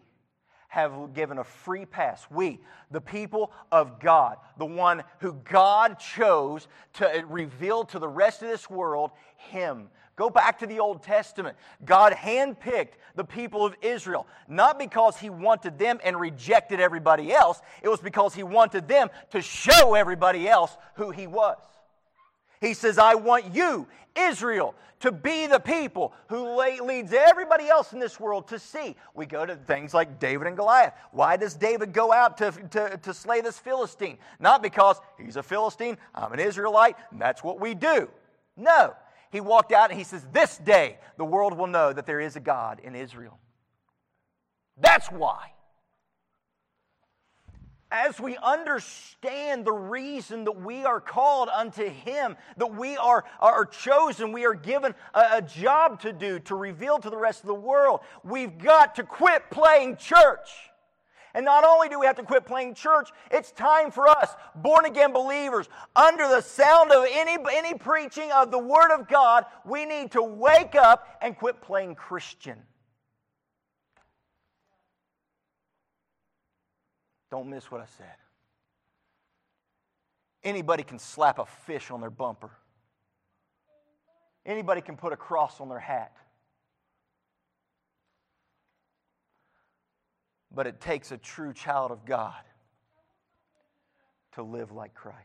have 0.68 1.14
given 1.14 1.38
a 1.38 1.44
free 1.44 1.84
pass. 1.84 2.26
We, 2.30 2.60
the 2.90 3.00
people 3.00 3.52
of 3.72 3.98
God, 3.98 4.36
the 4.58 4.66
one 4.66 5.02
who 5.18 5.32
God 5.32 5.98
chose 5.98 6.68
to 6.94 7.08
uh, 7.08 7.22
reveal 7.26 7.84
to 7.86 7.98
the 7.98 8.08
rest 8.08 8.42
of 8.42 8.48
this 8.48 8.70
world, 8.70 9.10
Him. 9.36 9.88
Go 10.14 10.28
back 10.28 10.58
to 10.58 10.66
the 10.66 10.80
Old 10.80 11.02
Testament. 11.02 11.56
God 11.84 12.12
handpicked 12.12 12.94
the 13.14 13.24
people 13.24 13.64
of 13.64 13.74
Israel, 13.80 14.26
not 14.46 14.78
because 14.78 15.16
He 15.16 15.30
wanted 15.30 15.78
them 15.78 16.00
and 16.04 16.18
rejected 16.20 16.80
everybody 16.80 17.32
else, 17.32 17.60
it 17.82 17.88
was 17.88 18.00
because 18.00 18.34
He 18.34 18.42
wanted 18.42 18.88
them 18.88 19.08
to 19.30 19.40
show 19.40 19.94
everybody 19.94 20.48
else 20.48 20.76
who 20.94 21.10
He 21.10 21.26
was. 21.26 21.56
He 22.60 22.74
says, 22.74 22.98
I 22.98 23.14
want 23.14 23.54
you, 23.54 23.86
Israel, 24.16 24.74
to 25.00 25.12
be 25.12 25.46
the 25.46 25.60
people 25.60 26.12
who 26.28 26.56
leads 26.82 27.12
everybody 27.12 27.68
else 27.68 27.92
in 27.92 28.00
this 28.00 28.18
world 28.18 28.48
to 28.48 28.58
see. 28.58 28.96
We 29.14 29.26
go 29.26 29.46
to 29.46 29.54
things 29.54 29.94
like 29.94 30.18
David 30.18 30.48
and 30.48 30.56
Goliath. 30.56 30.92
Why 31.12 31.36
does 31.36 31.54
David 31.54 31.92
go 31.92 32.12
out 32.12 32.36
to, 32.38 32.50
to, 32.70 32.96
to 32.98 33.14
slay 33.14 33.40
this 33.40 33.58
Philistine? 33.58 34.18
Not 34.40 34.62
because 34.62 35.00
he's 35.16 35.36
a 35.36 35.42
Philistine, 35.42 35.98
I'm 36.14 36.32
an 36.32 36.40
Israelite, 36.40 36.96
and 37.10 37.20
that's 37.20 37.44
what 37.44 37.60
we 37.60 37.74
do. 37.74 38.08
No. 38.56 38.94
He 39.30 39.40
walked 39.40 39.72
out 39.72 39.90
and 39.90 39.98
he 39.98 40.04
says, 40.04 40.26
This 40.32 40.58
day 40.58 40.98
the 41.16 41.24
world 41.24 41.56
will 41.56 41.66
know 41.66 41.92
that 41.92 42.06
there 42.06 42.20
is 42.20 42.36
a 42.36 42.40
God 42.40 42.80
in 42.82 42.94
Israel. 42.94 43.38
That's 44.80 45.08
why 45.08 45.52
as 47.90 48.20
we 48.20 48.36
understand 48.36 49.64
the 49.64 49.72
reason 49.72 50.44
that 50.44 50.60
we 50.60 50.84
are 50.84 51.00
called 51.00 51.48
unto 51.48 51.88
Him, 51.88 52.36
that 52.56 52.74
we 52.74 52.96
are, 52.96 53.24
are 53.40 53.64
chosen, 53.64 54.32
we 54.32 54.44
are 54.44 54.54
given 54.54 54.94
a, 55.14 55.24
a, 55.36 55.42
job 55.42 56.00
to 56.02 56.12
do 56.12 56.38
to 56.40 56.54
reveal 56.54 56.98
to 56.98 57.10
the 57.10 57.16
rest 57.16 57.40
of 57.40 57.46
the 57.46 57.54
world, 57.54 58.00
we've 58.22 58.58
got 58.58 58.94
to 58.96 59.02
quit 59.02 59.50
playing 59.50 59.96
church. 59.96 60.48
And 61.34 61.44
not 61.44 61.64
only 61.64 61.88
do 61.88 62.00
we 62.00 62.06
have 62.06 62.16
to 62.16 62.22
quit 62.22 62.46
playing 62.46 62.74
church, 62.74 63.10
it's 63.30 63.52
time 63.52 63.90
for 63.90 64.08
us, 64.08 64.34
born 64.54 64.86
again 64.86 65.12
believers, 65.12 65.68
under 65.94 66.26
the 66.28 66.40
sound 66.40 66.90
of 66.90 67.06
any, 67.10 67.36
any 67.52 67.74
preaching 67.74 68.32
of 68.32 68.50
the 68.50 68.58
Word 68.58 68.92
of 68.92 69.08
God, 69.08 69.44
we 69.64 69.84
need 69.84 70.10
to 70.12 70.22
wake 70.22 70.74
up 70.74 71.18
and 71.22 71.36
quit 71.36 71.60
playing 71.60 71.94
Christian. 71.94 72.62
Don't 77.30 77.48
miss 77.48 77.70
what 77.70 77.80
I 77.80 77.86
said. 77.96 78.14
Anybody 80.42 80.82
can 80.82 80.98
slap 80.98 81.38
a 81.38 81.46
fish 81.46 81.90
on 81.90 82.00
their 82.00 82.10
bumper. 82.10 82.50
Anybody 84.46 84.80
can 84.80 84.96
put 84.96 85.12
a 85.12 85.16
cross 85.16 85.60
on 85.60 85.68
their 85.68 85.78
hat. 85.78 86.12
But 90.54 90.66
it 90.66 90.80
takes 90.80 91.12
a 91.12 91.18
true 91.18 91.52
child 91.52 91.90
of 91.90 92.04
God 92.06 92.42
to 94.32 94.42
live 94.42 94.72
like 94.72 94.94
Christ. 94.94 95.18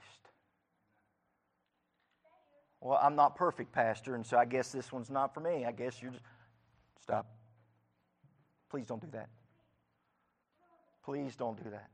Well, 2.81 3.00
I'm 3.01 3.15
not 3.15 3.38
perfect, 3.38 3.72
Pastor, 3.72 4.15
and 4.15 4.25
so 4.25 4.38
I 4.38 4.43
guess 4.43 4.74
this 4.74 4.91
one's 4.91 5.10
not 5.10 5.33
for 5.33 5.39
me. 5.39 5.63
I 5.65 5.72
guess 5.72 6.01
you're 6.01 6.12
just. 6.12 6.25
Stop. 7.01 7.27
Please 8.69 8.86
don't 8.86 9.01
do 9.01 9.10
that. 9.12 9.27
Please 11.03 11.36
don't 11.36 11.62
do 11.62 11.69
that. 11.69 11.89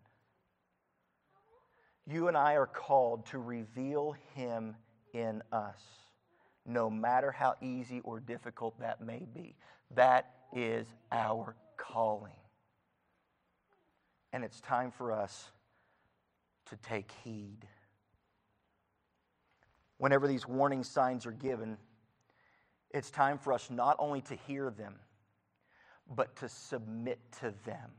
You 2.06 2.28
and 2.28 2.38
I 2.38 2.54
are 2.56 2.68
called 2.68 3.26
to 3.28 3.40
reveal 3.40 4.16
Him 4.34 4.76
in 5.14 5.44
us, 5.52 5.82
no 6.66 6.90
matter 6.90 7.32
how 7.32 7.56
easy 7.62 8.00
or 8.02 8.20
difficult 8.20 8.80
that 8.80 9.02
may 9.02 9.26
be. 9.34 9.56
That 9.96 10.32
is 10.54 10.88
our 11.12 11.56
calling. 11.78 12.34
And 14.34 14.44
it's 14.44 14.62
time 14.62 14.92
for 14.92 15.12
us 15.12 15.52
to 16.68 16.76
take 16.78 17.12
heed. 17.24 17.68
Whenever 19.98 20.28
these 20.28 20.48
warning 20.48 20.84
signs 20.84 21.26
are 21.26 21.32
given, 21.32 21.78
it's 22.92 23.12
time 23.12 23.38
for 23.38 23.54
us 23.54 23.70
not 23.70 23.96
only 24.00 24.22
to 24.22 24.36
hear 24.48 24.70
them, 24.70 24.96
but 26.16 26.36
to 26.38 26.50
submit 26.50 27.20
to 27.40 27.54
them. 27.66 27.92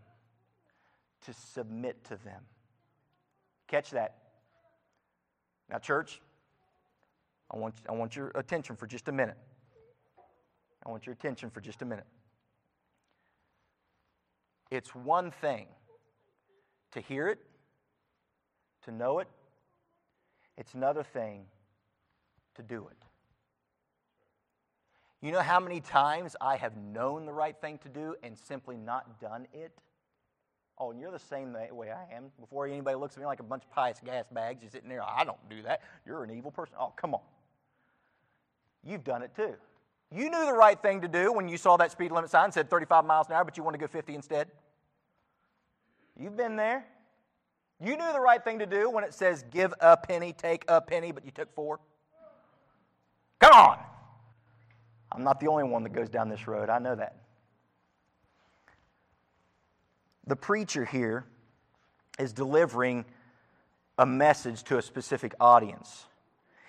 To 1.27 1.33
submit 1.33 2.03
to 2.05 2.17
them. 2.25 2.43
Catch 3.69 3.91
that. 3.91 4.17
Now, 5.69 5.79
church, 5.79 6.21
I 7.51 7.59
want, 7.59 7.75
I 7.89 7.93
want 7.93 8.17
your 8.17 8.33
attention 8.35 8.77
for 8.77 8.87
just 8.87 9.09
a 9.09 9.13
minute. 9.13 9.37
I 10.85 10.91
want 10.91 11.07
your 11.07 11.13
attention 11.13 11.51
for 11.51 11.61
just 11.61 11.83
a 11.83 11.85
minute. 11.85 12.07
It's 14.71 14.95
one 14.95 15.31
thing 15.31 15.67
to 16.93 17.01
hear 17.01 17.29
it, 17.29 17.39
to 18.85 18.93
know 18.93 19.19
it, 19.19 19.29
it's 20.57 20.75
another 20.75 21.03
thing 21.03 21.45
to 22.55 22.63
do 22.63 22.89
it. 22.91 22.97
You 25.21 25.33
know 25.33 25.43
how 25.43 25.61
many 25.61 25.81
times 25.81 26.35
I 26.41 26.57
have 26.57 26.77
known 26.77 27.27
the 27.27 27.33
right 27.33 27.57
thing 27.61 27.79
to 27.79 27.89
do 27.89 28.15
and 28.23 28.39
simply 28.39 28.77
not 28.77 29.21
done 29.21 29.47
it? 29.53 29.73
Oh, 30.83 30.93
and 30.93 30.99
you're 30.99 31.13
the 31.13 31.19
same 31.19 31.53
way 31.53 31.91
I 31.91 32.17
am. 32.17 32.31
Before 32.41 32.67
anybody 32.67 32.97
looks 32.97 33.15
at 33.15 33.21
me 33.21 33.27
like 33.27 33.41
a 33.41 33.45
bunch 33.45 33.65
of 33.65 33.71
pious 33.71 34.01
gas 34.03 34.25
bags, 34.33 34.63
you're 34.63 34.71
sitting 34.71 34.89
there, 34.89 35.03
I 35.03 35.25
don't 35.25 35.37
do 35.51 35.61
that. 35.63 35.83
You're 36.07 36.25
an 36.25 36.31
evil 36.31 36.51
person. 36.51 36.75
Oh, 36.81 36.95
come 36.97 37.13
on. 37.13 37.21
You've 38.83 39.05
done 39.05 39.23
it 39.23 39.37
too. 39.37 39.55
You 40.11 40.31
knew 40.31 40.47
the 40.47 40.55
right 40.55 40.81
thing 40.81 41.03
to 41.03 41.09
do 41.09 41.33
when 41.33 41.49
you 41.49 41.59
saw 41.59 41.77
that 41.77 41.93
speed 41.93 42.11
limit 42.11 42.31
sign 42.31 42.51
said 42.51 42.71
35 42.71 43.05
miles 43.05 43.29
an 43.29 43.35
hour, 43.35 43.45
but 43.45 43.59
you 43.59 43.63
want 43.63 43.75
to 43.75 43.79
go 43.79 43.87
50 43.87 44.15
instead. 44.15 44.49
You've 46.19 46.37
been 46.37 46.57
there. 46.57 46.87
You 47.79 47.97
knew 47.97 48.13
the 48.13 48.21
right 48.21 48.43
thing 48.43 48.59
to 48.59 48.67
do 48.67 48.91
when 48.91 49.05
it 49.05 49.13
says 49.13 49.45
give 49.51 49.75
a 49.81 49.99
penny, 49.99 50.33
take 50.33 50.65
a 50.67 50.81
penny, 50.81 51.13
but 51.13 51.27
you 51.27 51.31
took 51.31 51.55
four. 51.55 51.79
Come 53.39 53.53
on. 53.53 53.79
I'm 55.13 55.25
not 55.25 55.41
the 55.41 55.49
only 55.49 55.65
one 55.65 55.83
that 55.83 55.93
goes 55.93 56.09
down 56.09 56.31
this 56.31 56.49
road. 56.49 56.71
I 56.71 56.79
know 56.79 56.95
that. 56.95 57.20
The 60.27 60.37
preacher 60.37 60.85
here 60.85 61.25
is 62.19 62.33
delivering 62.33 63.05
a 63.99 64.07
message 64.07 64.63
to 64.65 64.79
a 64.79 64.83
specific 64.83 65.35
audience. 65.41 66.07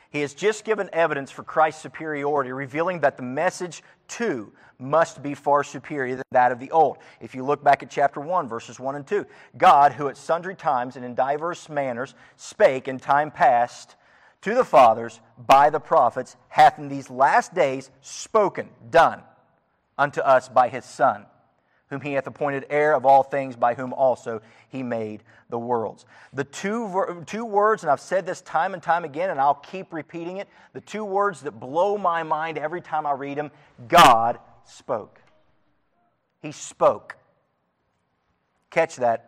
He 0.09 0.21
has 0.21 0.33
just 0.33 0.65
given 0.65 0.89
evidence 0.91 1.31
for 1.31 1.43
Christ's 1.43 1.81
superiority, 1.81 2.51
revealing 2.51 2.99
that 2.99 3.15
the 3.15 3.23
message 3.23 3.81
too 4.07 4.51
must 4.77 5.23
be 5.23 5.35
far 5.35 5.63
superior 5.63 6.15
than 6.15 6.25
that 6.31 6.51
of 6.51 6.59
the 6.59 6.71
old. 6.71 6.97
If 7.21 7.33
you 7.33 7.45
look 7.45 7.63
back 7.63 7.83
at 7.83 7.89
chapter 7.89 8.19
1, 8.19 8.49
verses 8.49 8.79
1 8.79 8.95
and 8.95 9.07
2, 9.07 9.25
God, 9.57 9.93
who 9.93 10.09
at 10.09 10.17
sundry 10.17 10.55
times 10.55 10.95
and 10.95 11.05
in 11.05 11.15
diverse 11.15 11.69
manners 11.69 12.15
spake 12.35 12.87
in 12.87 12.99
time 12.99 13.31
past 13.31 13.95
to 14.41 14.55
the 14.55 14.65
fathers 14.65 15.21
by 15.37 15.69
the 15.69 15.79
prophets, 15.79 16.35
hath 16.49 16.79
in 16.79 16.89
these 16.89 17.09
last 17.09 17.53
days 17.53 17.91
spoken, 18.01 18.69
done 18.89 19.21
unto 19.97 20.19
us 20.19 20.49
by 20.49 20.67
his 20.67 20.83
Son 20.83 21.25
whom 21.91 22.01
he 22.01 22.13
hath 22.13 22.25
appointed 22.25 22.65
heir 22.69 22.93
of 22.93 23.05
all 23.05 23.21
things, 23.21 23.55
by 23.55 23.75
whom 23.75 23.93
also 23.93 24.41
he 24.69 24.81
made 24.81 25.21
the 25.49 25.59
worlds. 25.59 26.05
The 26.33 26.45
two, 26.45 27.23
two 27.27 27.45
words, 27.45 27.83
and 27.83 27.91
I've 27.91 27.99
said 27.99 28.25
this 28.25 28.41
time 28.41 28.73
and 28.73 28.81
time 28.81 29.03
again, 29.03 29.29
and 29.29 29.39
I'll 29.39 29.55
keep 29.55 29.93
repeating 29.93 30.37
it 30.37 30.47
the 30.73 30.81
two 30.81 31.03
words 31.03 31.41
that 31.41 31.59
blow 31.59 31.97
my 31.97 32.23
mind 32.23 32.57
every 32.57 32.81
time 32.81 33.05
I 33.05 33.11
read 33.11 33.37
them 33.37 33.51
God 33.89 34.39
spoke. 34.63 35.21
He 36.41 36.53
spoke. 36.53 37.17
Catch 38.69 38.95
that. 38.95 39.27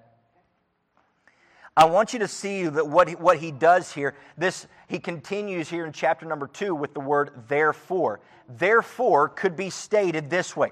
I 1.76 1.86
want 1.86 2.14
you 2.14 2.20
to 2.20 2.28
see 2.30 2.66
that 2.66 2.88
what 2.88 3.10
he, 3.10 3.16
what 3.16 3.40
he 3.40 3.52
does 3.52 3.92
here, 3.92 4.16
this 4.38 4.68
he 4.88 5.00
continues 5.00 5.70
here 5.70 5.86
in 5.86 5.92
chapter 5.92 6.26
number 6.26 6.48
two 6.48 6.74
with 6.74 6.94
the 6.94 7.02
word 7.02 7.32
therefore. 7.50 8.22
Therefore 8.48 9.28
could 9.28 9.58
be 9.58 9.70
stated 9.70 10.30
this 10.30 10.56
way 10.56 10.72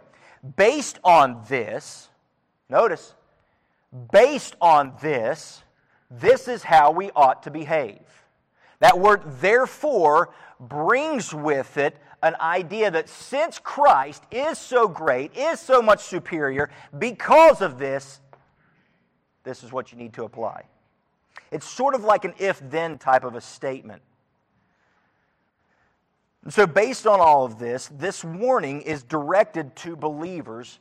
Based 0.56 1.00
on 1.04 1.44
this, 1.48 2.10
notice, 2.70 3.14
based 4.12 4.56
on 4.60 4.94
this, 5.02 5.64
this 6.10 6.48
is 6.48 6.64
how 6.64 6.92
we 6.92 7.12
ought 7.16 7.44
to 7.44 7.52
behave. 7.52 8.00
That 8.80 9.00
word, 9.00 9.22
therefore, 9.40 10.34
brings 10.60 11.34
with 11.34 11.78
it 11.78 11.98
an 12.24 12.36
idea 12.40 12.90
that 12.92 13.10
since 13.10 13.60
Christ 13.60 14.24
is 14.32 14.58
so 14.58 14.88
great, 14.88 15.36
is 15.36 15.60
so 15.60 15.82
much 15.82 16.02
superior, 16.02 16.70
because 16.98 17.62
of 17.62 17.78
this, 17.78 18.22
this 19.44 19.64
is 19.64 19.72
what 19.72 19.92
you 19.92 19.98
need 19.98 20.14
to 20.14 20.24
apply. 20.24 20.64
It's 21.52 21.68
sort 21.68 21.96
of 21.96 22.04
like 22.04 22.26
an 22.26 22.34
if 22.38 22.60
then 22.70 22.98
type 22.98 23.24
of 23.24 23.36
a 23.36 23.42
statement. 23.42 24.02
So, 26.50 26.66
based 26.66 27.06
on 27.06 27.20
all 27.20 27.46
of 27.46 27.60
this, 27.60 27.90
this 27.94 28.24
warning 28.24 28.82
is 28.82 29.04
directed 29.04 29.76
to 29.78 29.96
believers. 29.96 30.80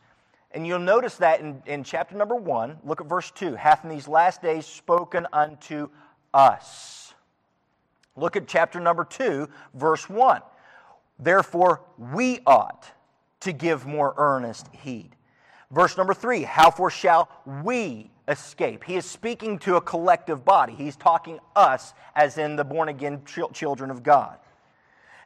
And 0.52 0.66
you'll 0.66 0.78
notice 0.78 1.16
that 1.16 1.40
in, 1.40 1.62
in 1.66 1.84
chapter 1.84 2.16
number 2.16 2.34
one, 2.34 2.78
look 2.82 3.00
at 3.00 3.06
verse 3.06 3.30
2 3.30 3.54
hath 3.54 3.84
in 3.84 3.90
these 3.90 4.08
last 4.08 4.42
days 4.42 4.66
spoken 4.66 5.26
unto 5.32 5.88
us. 6.34 7.14
Look 8.16 8.36
at 8.36 8.48
chapter 8.48 8.80
number 8.80 9.04
2, 9.04 9.48
verse 9.74 10.08
1. 10.08 10.42
Therefore, 11.18 11.82
we 11.98 12.40
ought 12.46 12.90
to 13.40 13.52
give 13.52 13.86
more 13.86 14.14
earnest 14.16 14.68
heed. 14.72 15.14
Verse 15.70 15.96
number 15.96 16.14
3 16.14 16.42
How 16.42 16.70
for 16.70 16.90
shall 16.90 17.28
we 17.62 18.10
escape? 18.26 18.82
He 18.82 18.96
is 18.96 19.04
speaking 19.04 19.58
to 19.60 19.76
a 19.76 19.80
collective 19.80 20.44
body. 20.44 20.74
He's 20.74 20.96
talking 20.96 21.38
us 21.54 21.94
as 22.16 22.38
in 22.38 22.56
the 22.56 22.64
born 22.64 22.88
again 22.88 23.22
children 23.52 23.90
of 23.90 24.02
God. 24.02 24.38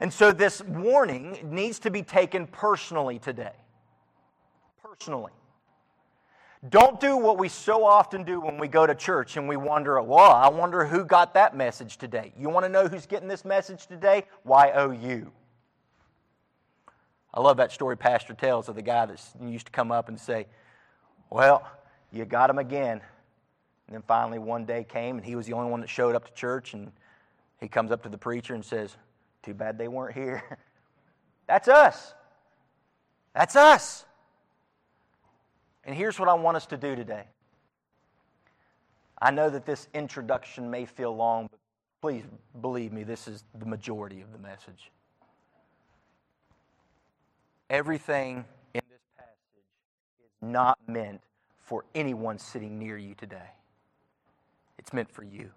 And 0.04 0.12
so 0.12 0.32
this 0.32 0.62
warning 0.64 1.38
needs 1.44 1.78
to 1.78 1.90
be 1.90 2.02
taken 2.02 2.46
personally 2.46 3.18
today. 3.18 3.54
Personally. 4.82 5.32
Don't 6.68 7.00
do 7.00 7.16
what 7.16 7.38
we 7.38 7.48
so 7.48 7.86
often 7.86 8.22
do 8.22 8.38
when 8.38 8.58
we 8.58 8.68
go 8.68 8.86
to 8.86 8.94
church 8.94 9.38
and 9.38 9.48
we 9.48 9.56
wonder, 9.56 9.98
well, 10.02 10.30
I 10.30 10.50
wonder 10.50 10.84
who 10.84 11.06
got 11.06 11.32
that 11.32 11.56
message 11.56 11.96
today. 11.96 12.34
You 12.38 12.50
want 12.50 12.66
to 12.66 12.68
know 12.68 12.86
who's 12.86 13.06
getting 13.06 13.28
this 13.28 13.46
message 13.46 13.86
today? 13.86 14.24
YOU. 14.46 15.32
I 17.32 17.40
love 17.40 17.56
that 17.56 17.72
story 17.72 17.96
Pastor 17.96 18.34
tells 18.34 18.68
of 18.68 18.74
the 18.74 18.82
guy 18.82 19.06
that 19.06 19.18
used 19.40 19.64
to 19.64 19.72
come 19.72 19.90
up 19.90 20.10
and 20.10 20.20
say, 20.20 20.48
Well, 21.30 21.66
you 22.12 22.26
got 22.26 22.50
him 22.50 22.58
again. 22.58 23.00
And 23.86 23.94
then 23.94 24.02
finally 24.06 24.38
one 24.38 24.66
day 24.66 24.84
came 24.84 25.16
and 25.16 25.24
he 25.24 25.34
was 25.34 25.46
the 25.46 25.54
only 25.54 25.70
one 25.70 25.80
that 25.80 25.88
showed 25.88 26.14
up 26.14 26.26
to 26.26 26.32
church 26.34 26.74
and 26.74 26.92
he 27.58 27.68
comes 27.68 27.90
up 27.90 28.02
to 28.02 28.10
the 28.10 28.18
preacher 28.18 28.54
and 28.54 28.62
says, 28.62 28.98
too 29.44 29.54
bad 29.54 29.78
they 29.78 29.88
weren't 29.88 30.14
here. 30.14 30.42
That's 31.46 31.68
us. 31.68 32.14
That's 33.34 33.56
us. 33.56 34.04
And 35.84 35.94
here's 35.94 36.18
what 36.18 36.28
I 36.28 36.34
want 36.34 36.56
us 36.56 36.66
to 36.66 36.76
do 36.76 36.96
today. 36.96 37.24
I 39.20 39.30
know 39.30 39.50
that 39.50 39.66
this 39.66 39.88
introduction 39.94 40.70
may 40.70 40.86
feel 40.86 41.14
long, 41.14 41.48
but 41.50 41.60
please 42.00 42.24
believe 42.60 42.92
me, 42.92 43.04
this 43.04 43.28
is 43.28 43.44
the 43.58 43.66
majority 43.66 44.20
of 44.20 44.32
the 44.32 44.38
message. 44.38 44.90
Everything 47.70 48.44
in 48.74 48.82
this 48.90 49.00
passage 49.16 49.64
is 50.24 50.32
not 50.42 50.78
meant 50.86 51.20
for 51.58 51.84
anyone 51.94 52.38
sitting 52.38 52.78
near 52.78 52.98
you 52.98 53.14
today, 53.14 53.50
it's 54.78 54.92
meant 54.92 55.10
for 55.10 55.24
you. 55.24 55.50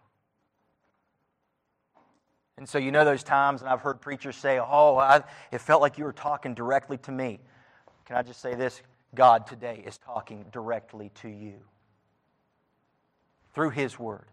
And 2.58 2.68
so, 2.68 2.80
you 2.80 2.92
know, 2.92 3.06
those 3.06 3.24
times, 3.24 3.62
and 3.62 3.70
I've 3.70 3.82
heard 3.82 4.02
preachers 4.02 4.36
say, 4.36 4.60
Oh, 4.60 4.98
I, 4.98 5.24
it 5.52 5.62
felt 5.62 5.82
like 5.82 5.98
you 5.98 6.04
were 6.04 6.14
talking 6.14 6.54
directly 6.54 6.98
to 7.00 7.12
me. 7.12 7.40
Can 8.06 8.16
I 8.16 8.24
just 8.24 8.42
say 8.42 8.56
this? 8.56 8.82
God 9.16 9.48
today 9.48 9.84
is 9.86 9.98
talking 10.00 10.46
directly 10.52 11.12
to 11.22 11.30
you 11.30 11.54
through 13.54 13.70
His 13.70 13.98
Word. 13.98 14.26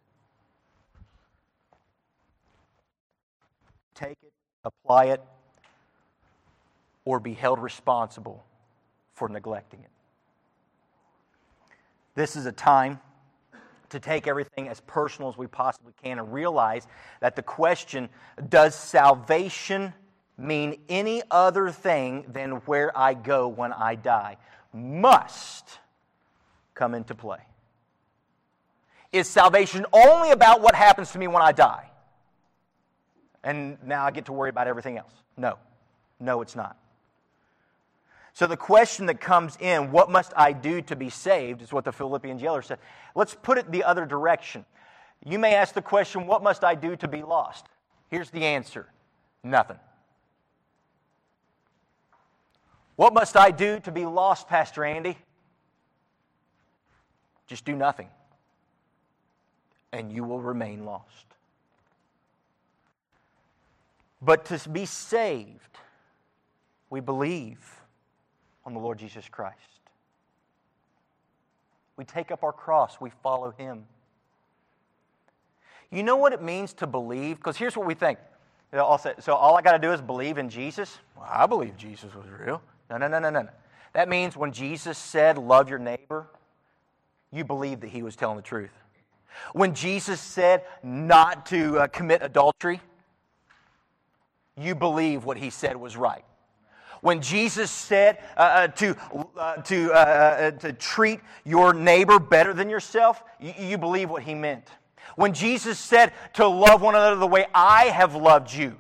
Take 3.94 4.16
it, 4.22 4.32
apply 4.64 5.06
it, 5.06 5.22
or 7.04 7.20
be 7.20 7.34
held 7.34 7.58
responsible 7.58 8.44
for 9.12 9.28
neglecting 9.28 9.80
it. 9.80 9.90
This 12.14 12.36
is 12.36 12.46
a 12.46 12.52
time 12.52 13.00
to 13.94 14.00
take 14.00 14.26
everything 14.26 14.68
as 14.68 14.80
personal 14.80 15.30
as 15.30 15.36
we 15.36 15.46
possibly 15.46 15.92
can 16.02 16.18
and 16.18 16.32
realize 16.32 16.86
that 17.20 17.34
the 17.36 17.42
question, 17.42 18.08
does 18.48 18.74
salvation 18.74 19.92
mean 20.36 20.80
any 20.88 21.22
other 21.30 21.70
thing 21.70 22.24
than 22.28 22.52
where 22.66 22.96
I 22.96 23.14
go 23.14 23.48
when 23.48 23.72
I 23.72 23.94
die, 23.94 24.36
must 24.72 25.78
come 26.74 26.94
into 26.94 27.14
play. 27.14 27.38
Is 29.12 29.28
salvation 29.28 29.86
only 29.92 30.32
about 30.32 30.60
what 30.60 30.74
happens 30.74 31.12
to 31.12 31.18
me 31.18 31.28
when 31.28 31.42
I 31.42 31.52
die? 31.52 31.88
And 33.44 33.78
now 33.84 34.04
I 34.04 34.10
get 34.10 34.24
to 34.26 34.32
worry 34.32 34.50
about 34.50 34.66
everything 34.66 34.98
else? 34.98 35.12
No. 35.36 35.58
No, 36.18 36.40
it's 36.40 36.56
not. 36.56 36.76
So 38.34 38.48
the 38.48 38.56
question 38.56 39.06
that 39.06 39.20
comes 39.20 39.56
in, 39.60 39.92
what 39.92 40.10
must 40.10 40.32
I 40.36 40.52
do 40.52 40.82
to 40.82 40.96
be 40.96 41.08
saved, 41.08 41.62
is 41.62 41.72
what 41.72 41.84
the 41.84 41.92
Philippian 41.92 42.36
jailer 42.36 42.62
said. 42.62 42.78
Let's 43.14 43.34
put 43.34 43.58
it 43.58 43.70
the 43.70 43.84
other 43.84 44.06
direction. 44.06 44.64
You 45.24 45.38
may 45.38 45.54
ask 45.54 45.72
the 45.72 45.80
question, 45.80 46.26
what 46.26 46.42
must 46.42 46.64
I 46.64 46.74
do 46.74 46.96
to 46.96 47.06
be 47.06 47.22
lost? 47.22 47.66
Here's 48.10 48.30
the 48.30 48.44
answer 48.44 48.88
nothing. 49.44 49.78
What 52.96 53.14
must 53.14 53.36
I 53.36 53.52
do 53.52 53.78
to 53.80 53.92
be 53.92 54.04
lost, 54.04 54.48
Pastor 54.48 54.84
Andy? 54.84 55.16
Just 57.46 57.64
do 57.64 57.76
nothing, 57.76 58.08
and 59.92 60.10
you 60.10 60.24
will 60.24 60.40
remain 60.40 60.84
lost. 60.84 61.26
But 64.20 64.46
to 64.46 64.68
be 64.68 64.86
saved, 64.86 65.78
we 66.90 67.00
believe 67.00 67.58
on 68.66 68.74
the 68.74 68.80
Lord 68.80 68.98
Jesus 68.98 69.28
Christ. 69.28 69.58
We 71.96 72.04
take 72.04 72.30
up 72.30 72.42
our 72.42 72.52
cross, 72.52 73.00
we 73.00 73.10
follow 73.22 73.52
Him. 73.56 73.86
You 75.90 76.02
know 76.02 76.16
what 76.16 76.32
it 76.32 76.42
means 76.42 76.72
to 76.74 76.86
believe? 76.86 77.36
Because 77.36 77.56
here's 77.56 77.76
what 77.76 77.86
we 77.86 77.94
think. 77.94 78.18
So 78.72 79.34
all 79.34 79.56
I 79.56 79.62
got 79.62 79.72
to 79.72 79.78
do 79.78 79.92
is 79.92 80.00
believe 80.00 80.38
in 80.38 80.48
Jesus? 80.48 80.98
Well, 81.16 81.28
I 81.30 81.46
believe 81.46 81.76
Jesus 81.76 82.12
was 82.14 82.26
real. 82.26 82.60
No, 82.90 82.96
no, 82.96 83.06
no, 83.06 83.20
no, 83.20 83.30
no. 83.30 83.48
That 83.92 84.08
means 84.08 84.36
when 84.36 84.52
Jesus 84.52 84.98
said, 84.98 85.38
Love 85.38 85.68
your 85.70 85.78
neighbor, 85.78 86.26
you 87.30 87.44
believe 87.44 87.80
that 87.80 87.90
he 87.90 88.02
was 88.02 88.16
telling 88.16 88.36
the 88.36 88.42
truth. 88.42 88.72
When 89.52 89.74
Jesus 89.74 90.20
said 90.20 90.64
not 90.82 91.46
to 91.46 91.78
uh, 91.78 91.86
commit 91.88 92.22
adultery, 92.22 92.80
you 94.56 94.74
believe 94.74 95.24
what 95.24 95.36
he 95.36 95.50
said 95.50 95.76
was 95.76 95.96
right. 95.96 96.24
When 97.04 97.20
Jesus 97.20 97.70
said 97.70 98.16
uh, 98.34 98.40
uh, 98.40 98.68
to, 98.68 98.96
uh, 99.36 99.56
to, 99.56 99.92
uh, 99.92 99.94
uh, 99.94 100.50
to 100.52 100.72
treat 100.72 101.20
your 101.44 101.74
neighbor 101.74 102.18
better 102.18 102.54
than 102.54 102.70
yourself, 102.70 103.22
you, 103.38 103.52
you 103.58 103.76
believe 103.76 104.08
what 104.08 104.22
he 104.22 104.34
meant. 104.34 104.66
When 105.14 105.34
Jesus 105.34 105.78
said 105.78 106.14
to 106.32 106.48
love 106.48 106.80
one 106.80 106.94
another 106.94 107.16
the 107.16 107.26
way 107.26 107.44
I 107.52 107.88
have 107.88 108.14
loved 108.14 108.50
you, 108.50 108.78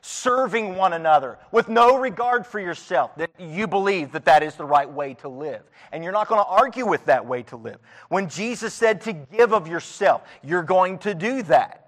serving 0.00 0.76
one 0.76 0.92
another 0.92 1.40
with 1.50 1.68
no 1.68 1.98
regard 1.98 2.46
for 2.46 2.60
yourself, 2.60 3.16
that 3.16 3.32
you 3.36 3.66
believe 3.66 4.12
that 4.12 4.26
that 4.26 4.44
is 4.44 4.54
the 4.54 4.64
right 4.64 4.88
way 4.88 5.14
to 5.14 5.28
live. 5.28 5.62
And 5.90 6.04
you're 6.04 6.12
not 6.12 6.28
going 6.28 6.40
to 6.40 6.48
argue 6.48 6.86
with 6.86 7.04
that 7.06 7.26
way 7.26 7.42
to 7.42 7.56
live. 7.56 7.78
When 8.10 8.28
Jesus 8.28 8.74
said 8.74 9.00
to 9.00 9.12
give 9.12 9.52
of 9.52 9.66
yourself, 9.66 10.22
you're 10.40 10.62
going 10.62 10.98
to 10.98 11.16
do 11.16 11.42
that. 11.42 11.82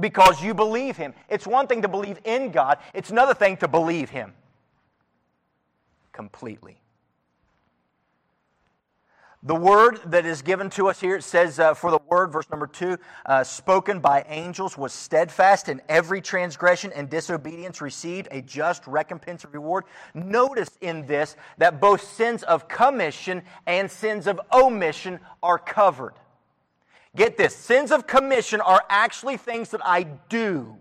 because 0.00 0.42
you 0.42 0.54
believe 0.54 0.96
Him. 0.96 1.14
It's 1.28 1.46
one 1.46 1.68
thing 1.68 1.82
to 1.82 1.88
believe 1.88 2.18
in 2.24 2.50
God, 2.50 2.78
it's 2.94 3.10
another 3.10 3.34
thing 3.34 3.58
to 3.58 3.68
believe 3.68 4.10
Him 4.10 4.32
completely. 6.12 6.82
The 9.44 9.56
word 9.56 9.98
that 10.06 10.24
is 10.24 10.40
given 10.40 10.70
to 10.70 10.86
us 10.86 11.00
here, 11.00 11.16
it 11.16 11.24
says, 11.24 11.58
uh, 11.58 11.74
for 11.74 11.90
the 11.90 11.98
word, 12.08 12.30
verse 12.30 12.48
number 12.48 12.68
two, 12.68 12.96
uh, 13.26 13.42
spoken 13.42 13.98
by 13.98 14.24
angels 14.28 14.78
was 14.78 14.92
steadfast, 14.92 15.68
in 15.68 15.82
every 15.88 16.20
transgression 16.20 16.92
and 16.94 17.10
disobedience 17.10 17.80
received 17.80 18.28
a 18.30 18.40
just 18.40 18.86
recompense 18.86 19.42
of 19.42 19.52
reward. 19.52 19.82
Notice 20.14 20.70
in 20.80 21.06
this 21.06 21.34
that 21.58 21.80
both 21.80 22.04
sins 22.04 22.44
of 22.44 22.68
commission 22.68 23.42
and 23.66 23.90
sins 23.90 24.28
of 24.28 24.40
omission 24.52 25.18
are 25.42 25.58
covered. 25.58 26.14
Get 27.16 27.36
this 27.36 27.56
sins 27.56 27.90
of 27.90 28.06
commission 28.06 28.60
are 28.60 28.84
actually 28.88 29.38
things 29.38 29.70
that 29.70 29.84
I 29.84 30.04
do. 30.04 30.76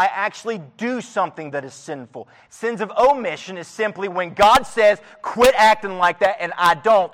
I 0.00 0.06
actually 0.06 0.62
do 0.78 1.02
something 1.02 1.50
that 1.50 1.62
is 1.62 1.74
sinful. 1.74 2.26
Sins 2.48 2.80
of 2.80 2.90
omission 2.92 3.58
is 3.58 3.68
simply 3.68 4.08
when 4.08 4.32
God 4.32 4.62
says, 4.62 4.98
quit 5.20 5.54
acting 5.54 5.98
like 5.98 6.20
that, 6.20 6.38
and 6.40 6.54
I 6.56 6.74
don't. 6.74 7.12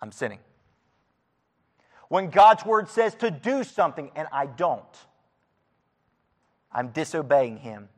I'm 0.00 0.12
sinning. 0.12 0.38
When 2.06 2.30
God's 2.30 2.64
word 2.64 2.88
says 2.88 3.16
to 3.16 3.32
do 3.32 3.64
something 3.64 4.12
and 4.14 4.28
I 4.30 4.46
don't, 4.46 4.84
I'm 6.70 6.90
disobeying 6.90 7.56
Him. 7.56 7.88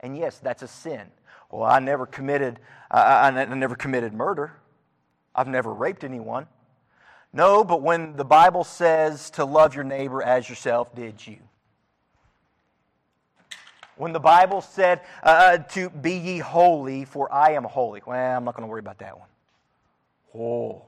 And 0.00 0.14
yes, 0.14 0.38
that's 0.38 0.62
a 0.62 0.68
sin. 0.68 1.06
Well, 1.50 1.62
I 1.62 1.78
never 1.78 2.04
committed, 2.04 2.60
I, 2.90 3.00
I, 3.00 3.28
I 3.28 3.54
never 3.54 3.74
committed 3.74 4.12
murder. 4.12 4.52
I've 5.34 5.48
never 5.48 5.72
raped 5.72 6.04
anyone. 6.04 6.46
No, 7.32 7.64
but 7.64 7.80
when 7.80 8.16
the 8.16 8.24
Bible 8.26 8.64
says 8.64 9.30
to 9.30 9.46
love 9.46 9.74
your 9.74 9.84
neighbor 9.84 10.22
as 10.22 10.46
yourself, 10.50 10.94
did 10.94 11.26
you? 11.26 11.38
When 13.96 14.12
the 14.12 14.20
Bible 14.20 14.60
said 14.60 15.02
uh, 15.22 15.58
to 15.58 15.90
be 15.90 16.14
ye 16.14 16.38
holy, 16.38 17.04
for 17.04 17.32
I 17.32 17.52
am 17.52 17.64
holy. 17.64 18.02
Well, 18.06 18.36
I'm 18.36 18.44
not 18.44 18.54
going 18.56 18.66
to 18.66 18.70
worry 18.70 18.80
about 18.80 18.98
that 18.98 19.18
one. 19.18 19.28
Oh, 20.34 20.82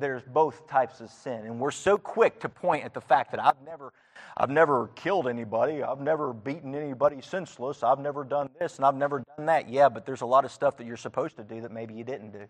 there's 0.00 0.22
both 0.22 0.66
types 0.66 1.00
of 1.00 1.10
sin. 1.10 1.44
And 1.44 1.60
we're 1.60 1.70
so 1.70 1.98
quick 1.98 2.40
to 2.40 2.48
point 2.48 2.84
at 2.84 2.94
the 2.94 3.00
fact 3.00 3.30
that 3.32 3.44
I've 3.44 3.60
never, 3.64 3.92
I've 4.36 4.50
never 4.50 4.88
killed 4.88 5.28
anybody, 5.28 5.82
I've 5.82 6.00
never 6.00 6.32
beaten 6.32 6.74
anybody 6.74 7.20
senseless, 7.20 7.82
I've 7.82 7.98
never 7.98 8.24
done 8.24 8.48
this, 8.58 8.76
and 8.76 8.84
I've 8.84 8.96
never 8.96 9.24
done 9.36 9.46
that. 9.46 9.68
Yeah, 9.68 9.88
but 9.88 10.06
there's 10.06 10.22
a 10.22 10.26
lot 10.26 10.44
of 10.44 10.52
stuff 10.52 10.76
that 10.78 10.86
you're 10.86 10.96
supposed 10.96 11.36
to 11.36 11.44
do 11.44 11.60
that 11.62 11.72
maybe 11.72 11.94
you 11.94 12.04
didn't 12.04 12.32
do. 12.32 12.44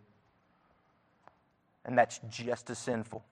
And 1.85 1.97
that's 1.97 2.21
just 2.29 2.71
as 2.71 2.79
sinful. 2.79 3.25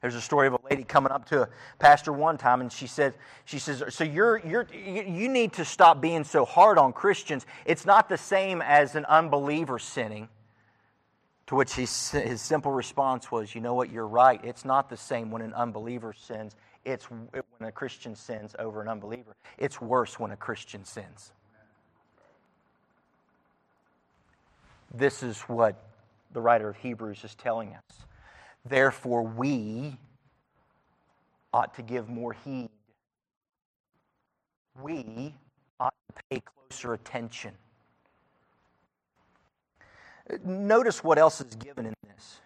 There's 0.00 0.14
a 0.14 0.20
story 0.20 0.46
of 0.46 0.52
a 0.52 0.60
lady 0.70 0.84
coming 0.84 1.10
up 1.10 1.26
to 1.30 1.42
a 1.42 1.48
pastor 1.78 2.12
one 2.12 2.38
time, 2.38 2.60
and 2.60 2.70
she 2.70 2.86
said, 2.86 3.14
"She 3.44 3.58
says, 3.58 3.82
so 3.88 4.04
you're 4.04 4.38
you're 4.46 4.66
you 4.72 5.28
need 5.28 5.54
to 5.54 5.64
stop 5.64 6.00
being 6.00 6.24
so 6.24 6.44
hard 6.44 6.78
on 6.78 6.92
Christians. 6.92 7.46
It's 7.64 7.86
not 7.86 8.08
the 8.08 8.18
same 8.18 8.62
as 8.62 8.94
an 8.94 9.04
unbeliever 9.06 9.78
sinning." 9.78 10.28
To 11.46 11.54
which 11.54 11.74
his, 11.74 12.10
his 12.10 12.42
simple 12.42 12.72
response 12.72 13.30
was, 13.30 13.54
You 13.54 13.60
know 13.60 13.74
what? 13.74 13.90
You're 13.90 14.06
right. 14.06 14.40
It's 14.44 14.64
not 14.64 14.90
the 14.90 14.96
same 14.96 15.30
when 15.30 15.42
an 15.42 15.54
unbeliever 15.54 16.12
sins. 16.12 16.56
It's 16.84 17.04
when 17.10 17.28
a 17.60 17.72
Christian 17.72 18.16
sins 18.16 18.54
over 18.58 18.82
an 18.82 18.88
unbeliever. 18.88 19.36
It's 19.58 19.80
worse 19.80 20.18
when 20.18 20.32
a 20.32 20.36
Christian 20.36 20.84
sins. 20.84 21.32
This 24.92 25.22
is 25.22 25.40
what 25.42 25.76
the 26.32 26.40
writer 26.40 26.68
of 26.68 26.76
Hebrews 26.76 27.22
is 27.24 27.34
telling 27.34 27.74
us. 27.74 28.06
Therefore, 28.68 29.22
we 29.22 29.96
ought 31.52 31.74
to 31.74 31.82
give 31.82 32.08
more 32.08 32.32
heed. 32.32 32.70
We 34.82 35.34
ought 35.80 35.94
to 36.14 36.22
pay 36.30 36.40
closer 36.40 36.92
attention 36.94 37.52
Notice 40.44 41.04
what 41.04 41.18
else 41.18 41.40
is 41.40 41.54
given 41.54 41.86
in 41.86 41.94
this 42.04 42.40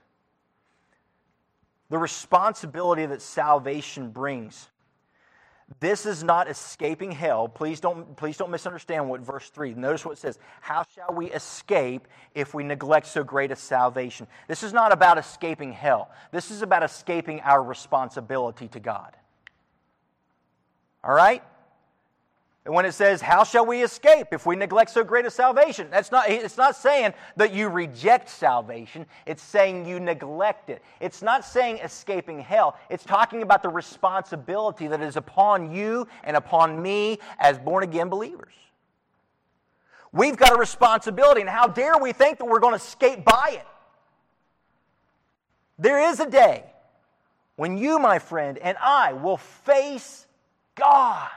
the 1.88 1.98
responsibility 1.98 3.04
that 3.06 3.20
salvation 3.20 4.10
brings. 4.10 4.68
This 5.78 6.04
is 6.04 6.24
not 6.24 6.50
escaping 6.50 7.12
hell. 7.12 7.48
Please 7.48 7.78
don't, 7.78 8.16
please 8.16 8.36
don't 8.36 8.50
misunderstand 8.50 9.08
what 9.08 9.20
verse 9.20 9.48
3. 9.50 9.74
Notice 9.74 10.04
what 10.04 10.12
it 10.12 10.18
says. 10.18 10.38
How 10.60 10.84
shall 10.94 11.14
we 11.14 11.30
escape 11.30 12.08
if 12.34 12.52
we 12.54 12.64
neglect 12.64 13.06
so 13.06 13.22
great 13.22 13.52
a 13.52 13.56
salvation? 13.56 14.26
This 14.48 14.62
is 14.62 14.72
not 14.72 14.92
about 14.92 15.16
escaping 15.16 15.72
hell. 15.72 16.10
This 16.32 16.50
is 16.50 16.62
about 16.62 16.82
escaping 16.82 17.40
our 17.42 17.62
responsibility 17.62 18.66
to 18.68 18.80
God. 18.80 19.16
All 21.04 21.14
right? 21.14 21.42
And 22.70 22.76
when 22.76 22.86
it 22.86 22.92
says, 22.92 23.20
How 23.20 23.42
shall 23.42 23.66
we 23.66 23.82
escape 23.82 24.28
if 24.30 24.46
we 24.46 24.54
neglect 24.54 24.92
so 24.92 25.02
great 25.02 25.26
a 25.26 25.30
salvation? 25.32 25.88
That's 25.90 26.12
not, 26.12 26.30
it's 26.30 26.56
not 26.56 26.76
saying 26.76 27.14
that 27.34 27.52
you 27.52 27.68
reject 27.68 28.28
salvation, 28.28 29.06
it's 29.26 29.42
saying 29.42 29.86
you 29.86 29.98
neglect 29.98 30.70
it. 30.70 30.80
It's 31.00 31.20
not 31.20 31.44
saying 31.44 31.78
escaping 31.78 32.38
hell, 32.38 32.76
it's 32.88 33.02
talking 33.02 33.42
about 33.42 33.64
the 33.64 33.68
responsibility 33.68 34.86
that 34.86 35.02
is 35.02 35.16
upon 35.16 35.72
you 35.72 36.06
and 36.22 36.36
upon 36.36 36.80
me 36.80 37.18
as 37.40 37.58
born 37.58 37.82
again 37.82 38.08
believers. 38.08 38.54
We've 40.12 40.36
got 40.36 40.52
a 40.52 40.56
responsibility, 40.56 41.40
and 41.40 41.50
how 41.50 41.66
dare 41.66 41.98
we 41.98 42.12
think 42.12 42.38
that 42.38 42.44
we're 42.44 42.60
going 42.60 42.78
to 42.78 42.78
skate 42.78 43.24
by 43.24 43.54
it? 43.54 43.66
There 45.76 46.12
is 46.12 46.20
a 46.20 46.30
day 46.30 46.66
when 47.56 47.76
you, 47.76 47.98
my 47.98 48.20
friend, 48.20 48.58
and 48.58 48.78
I 48.80 49.14
will 49.14 49.38
face 49.38 50.28
God. 50.76 51.30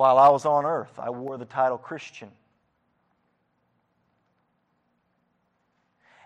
While 0.00 0.16
I 0.16 0.30
was 0.30 0.46
on 0.46 0.64
earth, 0.64 0.98
I 0.98 1.10
wore 1.10 1.36
the 1.36 1.44
title 1.44 1.76
Christian. 1.76 2.30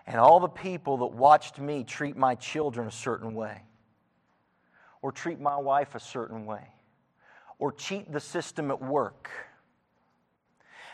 And 0.07 0.15
all 0.15 0.39
the 0.39 0.47
people 0.47 0.95
that 0.99 1.07
watched 1.07 1.59
me 1.59 1.83
treat 1.83 2.15
my 2.15 2.35
children 2.35 2.87
a 2.87 2.91
certain 2.91 3.35
way, 3.35 3.63
or 5.01 5.11
treat 5.11 5.41
my 5.41 5.57
wife 5.57 5.93
a 5.93 5.99
certain 5.99 6.45
way, 6.45 6.65
or 7.59 7.73
cheat 7.73 8.09
the 8.09 8.21
system 8.21 8.71
at 8.71 8.81
work. 8.81 9.29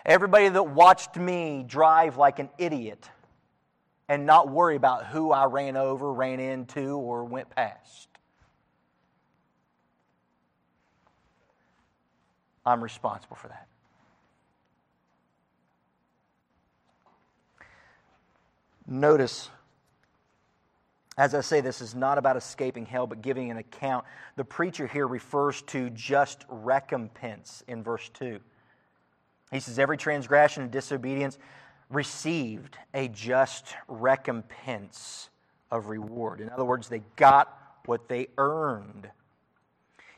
Everybody 0.03 0.49
that 0.49 0.63
watched 0.63 1.17
me 1.17 1.63
drive 1.67 2.17
like 2.17 2.39
an 2.39 2.49
idiot 2.57 3.07
and 4.09 4.25
not 4.25 4.49
worry 4.49 4.75
about 4.75 5.05
who 5.05 5.31
I 5.31 5.45
ran 5.45 5.77
over, 5.77 6.11
ran 6.11 6.39
into, 6.39 6.97
or 6.97 7.25
went 7.25 7.51
past. 7.51 8.10
I'm 12.65 12.83
responsible 12.83 13.35
for 13.35 13.47
that. 13.47 13.67
Notice, 18.87 19.49
as 21.17 21.33
I 21.33 21.41
say, 21.41 21.61
this 21.61 21.81
is 21.81 21.95
not 21.95 22.17
about 22.17 22.35
escaping 22.35 22.85
hell, 22.85 23.07
but 23.07 23.21
giving 23.21 23.51
an 23.51 23.57
account. 23.57 24.05
The 24.35 24.43
preacher 24.43 24.87
here 24.87 25.07
refers 25.07 25.61
to 25.63 25.89
just 25.91 26.45
recompense 26.49 27.63
in 27.67 27.83
verse 27.83 28.09
2. 28.09 28.39
He 29.51 29.59
says, 29.59 29.79
Every 29.79 29.97
transgression 29.97 30.63
and 30.63 30.71
disobedience 30.71 31.37
received 31.89 32.77
a 32.93 33.07
just 33.09 33.75
recompense 33.87 35.29
of 35.69 35.87
reward. 35.87 36.41
In 36.41 36.49
other 36.49 36.65
words, 36.65 36.89
they 36.89 37.01
got 37.15 37.57
what 37.85 38.07
they 38.07 38.27
earned. 38.37 39.09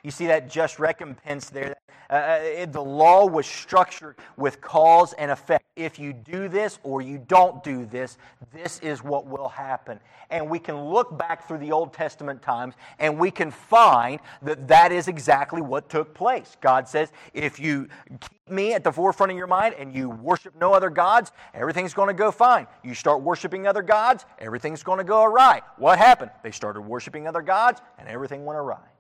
You 0.03 0.11
see 0.11 0.27
that 0.27 0.49
just 0.49 0.79
recompense 0.79 1.49
there. 1.49 1.72
Uh, 2.13 2.15
uh, 2.15 2.39
it, 2.43 2.71
the 2.71 2.83
law 2.83 3.25
was 3.25 3.47
structured 3.47 4.15
with 4.37 4.61
cause 4.61 5.13
and 5.13 5.31
effect. 5.31 5.65
If 5.75 5.97
you 5.97 6.13
do 6.13 6.47
this 6.47 6.77
or 6.83 7.01
you 7.01 7.17
don't 7.17 7.63
do 7.63 7.87
this, 7.87 8.19
this 8.53 8.77
is 8.81 9.03
what 9.03 9.25
will 9.25 9.47
happen. 9.47 9.99
And 10.29 10.47
we 10.47 10.59
can 10.59 10.79
look 10.79 11.17
back 11.17 11.47
through 11.47 11.57
the 11.57 11.71
Old 11.71 11.91
Testament 11.91 12.43
times 12.43 12.75
and 12.99 13.17
we 13.17 13.31
can 13.31 13.49
find 13.49 14.19
that 14.43 14.67
that 14.67 14.91
is 14.91 15.07
exactly 15.07 15.59
what 15.59 15.89
took 15.89 16.13
place. 16.13 16.55
God 16.61 16.87
says, 16.87 17.11
if 17.33 17.59
you 17.59 17.87
keep 18.19 18.47
me 18.47 18.73
at 18.73 18.83
the 18.83 18.91
forefront 18.91 19.31
of 19.31 19.37
your 19.39 19.47
mind 19.47 19.73
and 19.79 19.91
you 19.91 20.11
worship 20.11 20.53
no 20.61 20.71
other 20.71 20.91
gods, 20.91 21.31
everything's 21.55 21.95
going 21.95 22.09
to 22.09 22.13
go 22.13 22.29
fine. 22.29 22.67
You 22.83 22.93
start 22.93 23.23
worshiping 23.23 23.65
other 23.65 23.81
gods, 23.81 24.25
everything's 24.37 24.83
going 24.83 24.99
to 24.99 25.03
go 25.03 25.23
awry. 25.23 25.63
What 25.79 25.97
happened? 25.97 26.29
They 26.43 26.51
started 26.51 26.81
worshiping 26.81 27.27
other 27.27 27.41
gods 27.41 27.81
and 27.97 28.07
everything 28.07 28.45
went 28.45 28.59
awry. 28.59 28.92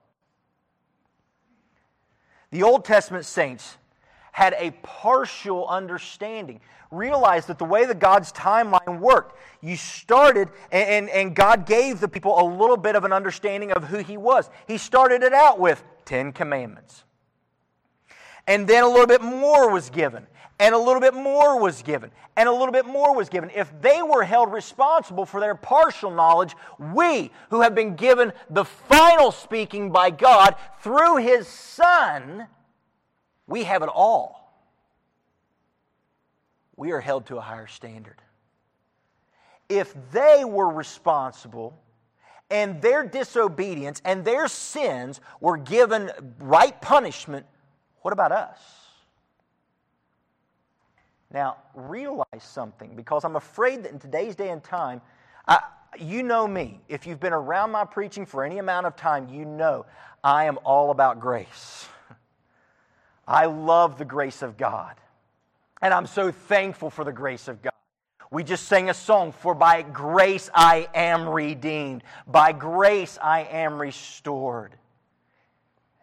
The 2.53 2.61
Old 2.61 2.85
Testament 2.85 3.25
saints 3.25 3.77
had 4.31 4.55
a 4.59 4.69
partial 4.83 5.67
understanding. 5.67 6.59
Realized 6.91 7.47
that 7.47 7.57
the 7.57 7.65
way 7.65 7.85
that 7.85 7.97
God's 7.97 8.31
timeline 8.31 8.99
worked, 8.99 9.39
you 9.59 9.75
started 9.75 10.49
and, 10.71 10.87
and, 10.87 11.09
and, 11.09 11.35
God 11.35 11.65
gave 11.65 11.99
the 11.99 12.07
people 12.07 12.39
a 12.39 12.45
little 12.45 12.77
bit 12.77 12.95
of 12.95 13.05
an 13.05 13.11
understanding 13.11 13.71
of 13.71 13.85
who 13.85 13.97
He 13.97 14.17
was. 14.17 14.51
He 14.67 14.77
started 14.77 15.23
it 15.23 15.33
out 15.33 15.59
with 15.59 15.83
Ten 16.05 16.31
Commandments. 16.31 17.03
And 18.45 18.67
then 18.67 18.83
a 18.83 18.87
little 18.87 19.07
bit 19.07 19.23
more 19.23 19.71
was 19.71 19.89
given. 19.89 20.27
And 20.63 20.73
a 20.73 20.77
little 20.77 21.01
bit 21.01 21.13
more 21.13 21.59
was 21.59 21.81
given, 21.81 22.09
and 22.37 22.47
a 22.47 22.51
little 22.51 22.71
bit 22.71 22.85
more 22.85 23.13
was 23.13 23.27
given. 23.27 23.51
If 23.53 23.69
they 23.81 24.01
were 24.01 24.23
held 24.23 24.53
responsible 24.53 25.25
for 25.25 25.41
their 25.41 25.55
partial 25.55 26.09
knowledge, 26.09 26.55
we, 26.79 27.31
who 27.49 27.59
have 27.59 27.75
been 27.75 27.97
given 27.97 28.31
the 28.49 28.63
final 28.63 29.33
speaking 29.33 29.91
by 29.91 30.09
God 30.09 30.55
through 30.79 31.17
His 31.17 31.49
Son, 31.49 32.47
we 33.45 33.65
have 33.65 33.83
it 33.83 33.89
all. 33.93 34.55
We 36.77 36.93
are 36.93 37.01
held 37.01 37.25
to 37.25 37.35
a 37.35 37.41
higher 37.41 37.67
standard. 37.67 38.21
If 39.67 39.93
they 40.13 40.45
were 40.45 40.69
responsible, 40.69 41.77
and 42.49 42.81
their 42.81 43.05
disobedience 43.05 44.01
and 44.05 44.23
their 44.23 44.47
sins 44.47 45.19
were 45.41 45.57
given 45.57 46.09
right 46.39 46.79
punishment, 46.79 47.45
what 48.01 48.13
about 48.13 48.31
us? 48.31 48.82
Now, 51.33 51.57
realize 51.73 52.25
something 52.39 52.95
because 52.95 53.25
I'm 53.25 53.35
afraid 53.35 53.83
that 53.83 53.91
in 53.91 53.99
today's 53.99 54.35
day 54.35 54.49
and 54.49 54.63
time, 54.63 55.01
I, 55.47 55.61
you 55.99 56.21
know 56.21 56.47
me. 56.47 56.79
If 56.87 57.07
you've 57.07 57.19
been 57.19 57.33
around 57.33 57.71
my 57.71 57.85
preaching 57.85 58.27
for 58.27 58.43
any 58.43 58.59
amount 58.59 58.85
of 58.85 58.95
time, 58.95 59.27
you 59.29 59.43
know 59.43 59.87
I 60.23 60.45
am 60.45 60.59
all 60.63 60.91
about 60.91 61.19
grace. 61.19 61.87
I 63.27 63.47
love 63.47 63.97
the 63.97 64.05
grace 64.05 64.43
of 64.43 64.57
God. 64.57 64.95
And 65.81 65.91
I'm 65.91 66.05
so 66.05 66.31
thankful 66.31 66.91
for 66.91 67.03
the 67.03 67.11
grace 67.11 67.47
of 67.47 67.61
God. 67.63 67.73
We 68.29 68.43
just 68.43 68.67
sang 68.67 68.89
a 68.89 68.93
song, 68.93 69.31
For 69.31 69.53
by 69.53 69.81
grace 69.81 70.49
I 70.53 70.87
am 70.93 71.27
redeemed, 71.27 72.03
by 72.27 72.51
grace 72.51 73.17
I 73.21 73.41
am 73.41 73.81
restored. 73.81 74.75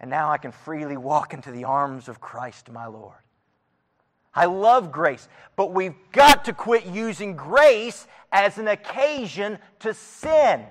And 0.01 0.11
now 0.11 0.31
I 0.31 0.38
can 0.38 0.53
freely 0.53 0.97
walk 0.97 1.35
into 1.35 1.51
the 1.51 1.64
arms 1.64 2.09
of 2.09 2.21
Christ 2.21 2.71
my 2.71 2.87
Lord. 2.87 3.16
I 4.35 4.47
love 4.47 4.93
grace, 4.93 5.29
but 5.57 5.73
we've 5.73 5.95
got 6.12 6.45
to 6.45 6.53
quit 6.53 6.87
using 6.87 7.37
grace 7.37 8.07
as 8.33 8.59
an 8.59 8.69
occasion 8.69 9.59
to 9.81 9.93
sin. 9.95 10.64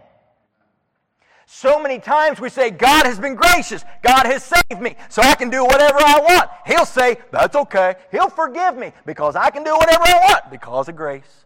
So 1.45 1.82
many 1.82 1.98
times 2.00 2.39
we 2.39 2.50
say, 2.50 2.69
God 2.69 3.06
has 3.06 3.19
been 3.19 3.36
gracious. 3.36 3.84
God 4.04 4.28
has 4.28 4.43
saved 4.43 4.82
me, 4.82 4.95
so 5.10 5.24
I 5.24 5.34
can 5.34 5.50
do 5.50 5.63
whatever 5.63 5.98
I 5.98 6.19
want. 6.19 6.50
He'll 6.65 6.86
say, 6.86 7.17
That's 7.32 7.56
okay. 7.56 7.95
He'll 8.12 8.30
forgive 8.30 8.78
me 8.78 8.93
because 9.06 9.36
I 9.36 9.50
can 9.50 9.63
do 9.63 9.74
whatever 9.76 10.04
I 10.04 10.28
want 10.30 10.52
because 10.52 10.88
of 10.88 10.95
grace. 10.95 11.45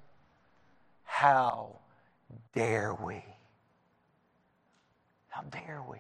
How 1.06 1.78
dare 2.54 2.94
we? 2.94 3.24
How 5.30 5.42
dare 5.44 5.82
we? 5.90 6.00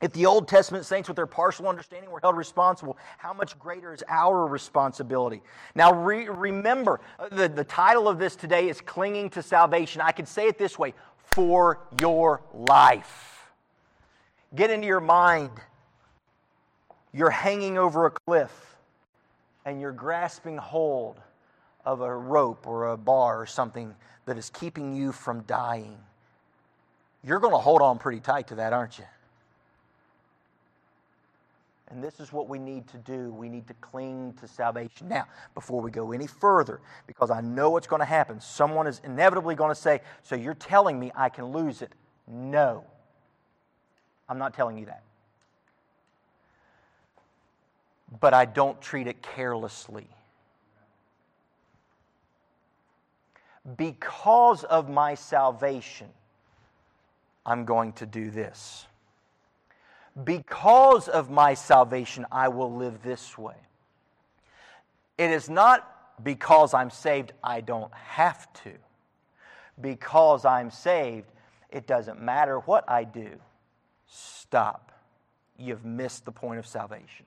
If 0.00 0.12
the 0.12 0.26
Old 0.26 0.46
Testament 0.46 0.84
saints, 0.84 1.08
with 1.08 1.16
their 1.16 1.26
partial 1.26 1.68
understanding, 1.68 2.10
were 2.10 2.20
held 2.20 2.36
responsible, 2.36 2.96
how 3.18 3.32
much 3.32 3.58
greater 3.58 3.92
is 3.92 4.04
our 4.08 4.46
responsibility? 4.46 5.42
Now, 5.74 5.92
re- 5.92 6.28
remember, 6.28 7.00
the, 7.32 7.48
the 7.48 7.64
title 7.64 8.08
of 8.08 8.18
this 8.18 8.36
today 8.36 8.68
is 8.68 8.80
Clinging 8.80 9.30
to 9.30 9.42
Salvation. 9.42 10.00
I 10.00 10.12
could 10.12 10.28
say 10.28 10.46
it 10.46 10.56
this 10.56 10.78
way 10.78 10.94
for 11.16 11.80
your 12.00 12.42
life. 12.54 13.50
Get 14.54 14.70
into 14.70 14.86
your 14.86 15.00
mind. 15.00 15.50
You're 17.12 17.30
hanging 17.30 17.76
over 17.76 18.06
a 18.06 18.10
cliff 18.10 18.76
and 19.64 19.80
you're 19.80 19.92
grasping 19.92 20.56
hold 20.56 21.20
of 21.84 22.00
a 22.00 22.14
rope 22.14 22.66
or 22.66 22.90
a 22.92 22.96
bar 22.96 23.40
or 23.40 23.46
something 23.46 23.94
that 24.26 24.38
is 24.38 24.50
keeping 24.50 24.94
you 24.94 25.10
from 25.10 25.40
dying. 25.42 25.98
You're 27.24 27.40
going 27.40 27.52
to 27.52 27.58
hold 27.58 27.82
on 27.82 27.98
pretty 27.98 28.20
tight 28.20 28.48
to 28.48 28.56
that, 28.56 28.72
aren't 28.72 28.98
you? 28.98 29.04
And 31.90 32.04
this 32.04 32.20
is 32.20 32.32
what 32.32 32.48
we 32.48 32.58
need 32.58 32.86
to 32.88 32.98
do. 32.98 33.30
We 33.32 33.48
need 33.48 33.66
to 33.68 33.74
cling 33.74 34.34
to 34.40 34.48
salvation. 34.48 35.08
Now, 35.08 35.26
before 35.54 35.80
we 35.80 35.90
go 35.90 36.12
any 36.12 36.26
further, 36.26 36.80
because 37.06 37.30
I 37.30 37.40
know 37.40 37.70
what's 37.70 37.86
going 37.86 38.00
to 38.00 38.06
happen, 38.06 38.40
someone 38.40 38.86
is 38.86 39.00
inevitably 39.04 39.54
going 39.54 39.70
to 39.70 39.80
say, 39.80 40.02
So 40.22 40.36
you're 40.36 40.54
telling 40.54 41.00
me 41.00 41.10
I 41.14 41.30
can 41.30 41.46
lose 41.46 41.80
it? 41.80 41.92
No. 42.26 42.84
I'm 44.28 44.38
not 44.38 44.52
telling 44.52 44.76
you 44.76 44.86
that. 44.86 45.02
But 48.20 48.34
I 48.34 48.44
don't 48.44 48.80
treat 48.82 49.06
it 49.06 49.22
carelessly. 49.22 50.06
Because 53.76 54.64
of 54.64 54.90
my 54.90 55.14
salvation, 55.14 56.08
I'm 57.46 57.64
going 57.64 57.94
to 57.94 58.06
do 58.06 58.30
this. 58.30 58.87
Because 60.24 61.08
of 61.08 61.30
my 61.30 61.54
salvation, 61.54 62.26
I 62.32 62.48
will 62.48 62.74
live 62.74 63.02
this 63.02 63.38
way. 63.38 63.54
It 65.16 65.30
is 65.30 65.48
not 65.48 66.24
because 66.24 66.74
I'm 66.74 66.90
saved, 66.90 67.32
I 67.42 67.60
don't 67.60 67.92
have 67.92 68.52
to. 68.64 68.72
Because 69.80 70.44
I'm 70.44 70.70
saved, 70.70 71.26
it 71.70 71.86
doesn't 71.86 72.20
matter 72.20 72.58
what 72.60 72.88
I 72.88 73.04
do. 73.04 73.30
Stop. 74.06 74.92
You've 75.56 75.84
missed 75.84 76.24
the 76.24 76.32
point 76.32 76.58
of 76.58 76.66
salvation. 76.66 77.26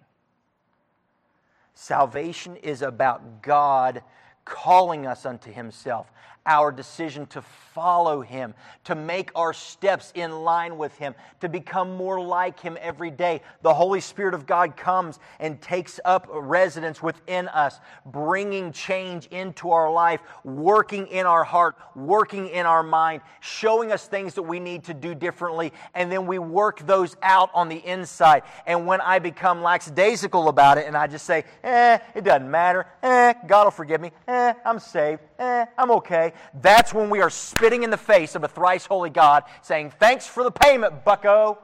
Salvation 1.73 2.55
is 2.57 2.81
about 2.81 3.41
God 3.41 4.03
calling 4.45 5.05
us 5.05 5.25
unto 5.25 5.51
Himself 5.51 6.11
our 6.45 6.71
decision 6.71 7.25
to 7.27 7.41
follow 7.41 8.21
Him, 8.21 8.53
to 8.83 8.95
make 8.95 9.31
our 9.35 9.53
steps 9.53 10.11
in 10.15 10.31
line 10.43 10.77
with 10.77 10.97
Him, 10.97 11.13
to 11.39 11.47
become 11.47 11.95
more 11.95 12.19
like 12.19 12.59
Him 12.59 12.77
every 12.81 13.11
day. 13.11 13.41
The 13.61 13.73
Holy 13.73 14.01
Spirit 14.01 14.33
of 14.33 14.45
God 14.45 14.75
comes 14.75 15.19
and 15.39 15.61
takes 15.61 15.99
up 16.03 16.27
residence 16.31 17.01
within 17.01 17.47
us, 17.49 17.79
bringing 18.05 18.71
change 18.71 19.27
into 19.27 19.71
our 19.71 19.91
life, 19.91 20.21
working 20.43 21.07
in 21.07 21.25
our 21.25 21.43
heart, 21.43 21.75
working 21.95 22.47
in 22.47 22.65
our 22.65 22.83
mind, 22.83 23.21
showing 23.39 23.91
us 23.91 24.07
things 24.07 24.33
that 24.33 24.43
we 24.43 24.59
need 24.59 24.83
to 24.85 24.93
do 24.93 25.13
differently, 25.13 25.71
and 25.93 26.11
then 26.11 26.25
we 26.25 26.39
work 26.39 26.85
those 26.87 27.15
out 27.21 27.51
on 27.53 27.69
the 27.69 27.85
inside. 27.85 28.43
And 28.65 28.87
when 28.87 28.99
I 28.99 29.19
become 29.19 29.61
lackadaisical 29.61 30.49
about 30.49 30.79
it 30.79 30.87
and 30.87 30.97
I 30.97 31.05
just 31.05 31.25
say, 31.25 31.45
eh, 31.63 31.99
it 32.15 32.23
doesn't 32.23 32.49
matter, 32.49 32.87
eh, 33.03 33.33
God 33.47 33.65
will 33.65 33.71
forgive 33.71 34.01
me, 34.01 34.11
eh, 34.27 34.40
I'm 34.65 34.79
saved, 34.79 35.21
eh, 35.39 35.65
I'm 35.77 35.91
okay, 35.91 36.33
that's 36.61 36.93
when 36.93 37.09
we 37.09 37.21
are 37.21 37.29
spitting 37.29 37.83
in 37.83 37.89
the 37.89 37.97
face 37.97 38.35
of 38.35 38.43
a 38.43 38.47
thrice 38.47 38.85
holy 38.85 39.09
God 39.09 39.43
saying, 39.61 39.91
Thanks 39.99 40.27
for 40.27 40.43
the 40.43 40.51
payment, 40.51 41.03
bucko, 41.03 41.57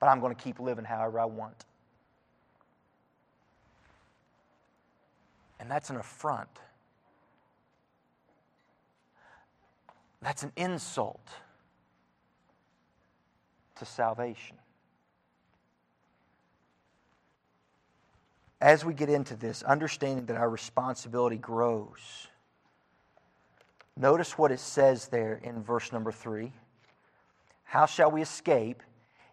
but 0.00 0.06
I'm 0.06 0.20
going 0.20 0.34
to 0.34 0.42
keep 0.42 0.58
living 0.58 0.84
however 0.84 1.20
I 1.20 1.24
want. 1.26 1.64
And 5.60 5.70
that's 5.70 5.90
an 5.90 5.96
affront. 5.96 6.48
That's 10.20 10.42
an 10.42 10.52
insult 10.56 11.26
to 13.76 13.84
salvation. 13.84 14.56
As 18.62 18.82
we 18.82 18.94
get 18.94 19.10
into 19.10 19.36
this, 19.36 19.62
understanding 19.62 20.24
that 20.26 20.36
our 20.36 20.48
responsibility 20.48 21.36
grows 21.36 22.28
Notice 23.96 24.38
what 24.38 24.50
it 24.50 24.60
says 24.60 25.08
there 25.08 25.40
in 25.42 25.62
verse 25.62 25.92
number 25.92 26.12
three. 26.12 26.52
How 27.64 27.86
shall 27.86 28.10
we 28.10 28.22
escape 28.22 28.82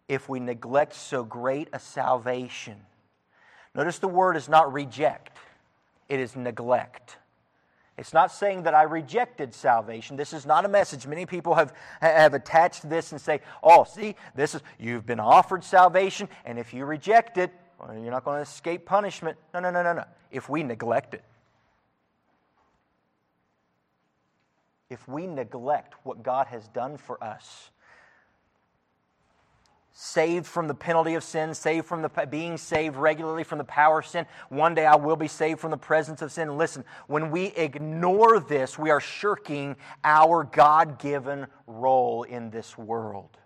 if 0.07 0.27
we 0.27 0.39
neglect 0.39 0.93
so 0.95 1.23
great 1.23 1.69
a 1.71 1.79
salvation? 1.79 2.75
Notice 3.73 3.99
the 3.99 4.07
word 4.07 4.35
is 4.35 4.49
not 4.49 4.71
reject, 4.73 5.37
it 6.09 6.19
is 6.19 6.35
neglect. 6.35 7.17
It's 7.97 8.13
not 8.13 8.31
saying 8.31 8.63
that 8.63 8.73
I 8.73 8.83
rejected 8.83 9.53
salvation. 9.53 10.15
This 10.15 10.31
is 10.31 10.45
not 10.45 10.63
a 10.63 10.69
message. 10.69 11.05
Many 11.05 11.25
people 11.25 11.55
have, 11.55 11.73
have 11.99 12.33
attached 12.33 12.89
this 12.89 13.11
and 13.11 13.19
say, 13.19 13.41
oh, 13.61 13.83
see, 13.83 14.15
this 14.35 14.55
is, 14.55 14.61
you've 14.79 15.05
been 15.05 15.19
offered 15.19 15.65
salvation, 15.65 16.29
and 16.45 16.57
if 16.57 16.73
you 16.73 16.85
reject 16.85 17.37
it, 17.37 17.51
you're 17.87 18.11
not 18.11 18.25
going 18.25 18.37
to 18.37 18.41
escape 18.41 18.85
punishment. 18.85 19.37
No, 19.53 19.59
no, 19.59 19.71
no, 19.71 19.81
no, 19.83 19.93
no. 19.93 20.03
If 20.31 20.49
we 20.49 20.63
neglect 20.63 21.13
it. 21.13 21.23
if 24.89 25.07
we 25.07 25.27
neglect 25.27 25.93
what 26.03 26.23
God 26.23 26.47
has 26.47 26.67
done 26.69 26.97
for 26.97 27.23
us. 27.23 27.69
Saved 29.91 30.45
from 30.45 30.67
the 30.67 30.73
penalty 30.73 31.15
of 31.15 31.23
sin, 31.23 31.53
saved 31.53 31.85
from 31.85 32.01
the 32.01 32.09
being 32.29 32.57
saved 32.57 32.95
regularly 32.95 33.43
from 33.43 33.57
the 33.57 33.65
power 33.65 33.99
of 33.99 34.07
sin. 34.07 34.25
One 34.47 34.73
day 34.73 34.85
I 34.85 34.95
will 34.95 35.17
be 35.17 35.27
saved 35.27 35.59
from 35.59 35.71
the 35.71 35.77
presence 35.77 36.21
of 36.21 36.31
sin. 36.31 36.57
Listen, 36.57 36.85
when 37.07 37.31
we 37.31 37.47
ignore 37.47 38.39
this, 38.39 38.79
we 38.79 38.91
are 38.91 39.01
shirking 39.01 39.75
our 40.03 40.45
God 40.45 40.99
given 40.99 41.47
role 41.67 42.23
in 42.23 42.49
this 42.49 42.77
world. 42.77 43.38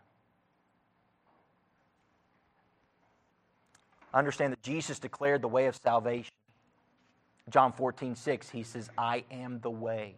Understand 4.14 4.54
that 4.54 4.62
Jesus 4.62 5.00
declared 5.00 5.42
the 5.42 5.48
way 5.48 5.66
of 5.66 5.76
salvation. 5.76 6.34
John 7.50 7.74
14, 7.74 8.16
6, 8.16 8.50
he 8.50 8.64
says, 8.64 8.90
I 8.98 9.24
am 9.32 9.60
the 9.60 9.70
way. 9.70 10.16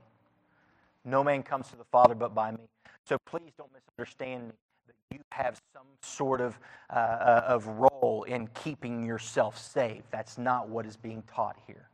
No 1.03 1.23
man 1.23 1.43
comes 1.43 1.69
to 1.69 1.75
the 1.75 1.85
Father 1.85 2.15
but 2.15 2.35
by 2.35 2.51
me. 2.51 2.67
So 3.05 3.17
please 3.25 3.51
don't 3.57 3.69
misunderstand 3.73 4.47
me. 4.47 4.53
That 4.87 5.15
you 5.15 5.19
have 5.31 5.61
some 5.73 5.85
sort 6.01 6.41
of, 6.41 6.57
uh, 6.89 6.93
uh, 6.93 7.43
of 7.47 7.67
role 7.67 8.25
in 8.27 8.47
keeping 8.47 9.03
yourself 9.03 9.57
safe. 9.57 10.03
That's 10.11 10.37
not 10.37 10.67
what 10.69 10.85
is 10.85 10.97
being 10.97 11.23
taught 11.33 11.55
here. 11.67 11.89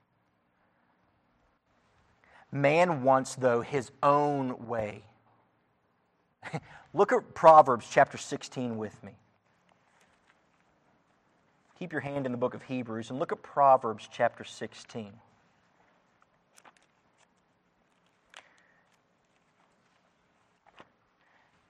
Man 2.51 3.03
wants, 3.03 3.35
though, 3.35 3.61
his 3.61 3.91
own 4.03 4.67
way. 4.67 5.03
Look 6.93 7.13
at 7.13 7.33
Proverbs 7.33 7.87
chapter 7.89 8.17
16 8.17 8.77
with 8.77 9.01
me. 9.03 9.13
Keep 11.81 11.93
your 11.93 12.01
hand 12.01 12.27
in 12.27 12.31
the 12.31 12.37
book 12.37 12.53
of 12.53 12.61
Hebrews 12.61 13.09
and 13.09 13.17
look 13.17 13.31
at 13.31 13.41
Proverbs 13.41 14.07
chapter 14.13 14.43
16. 14.43 15.11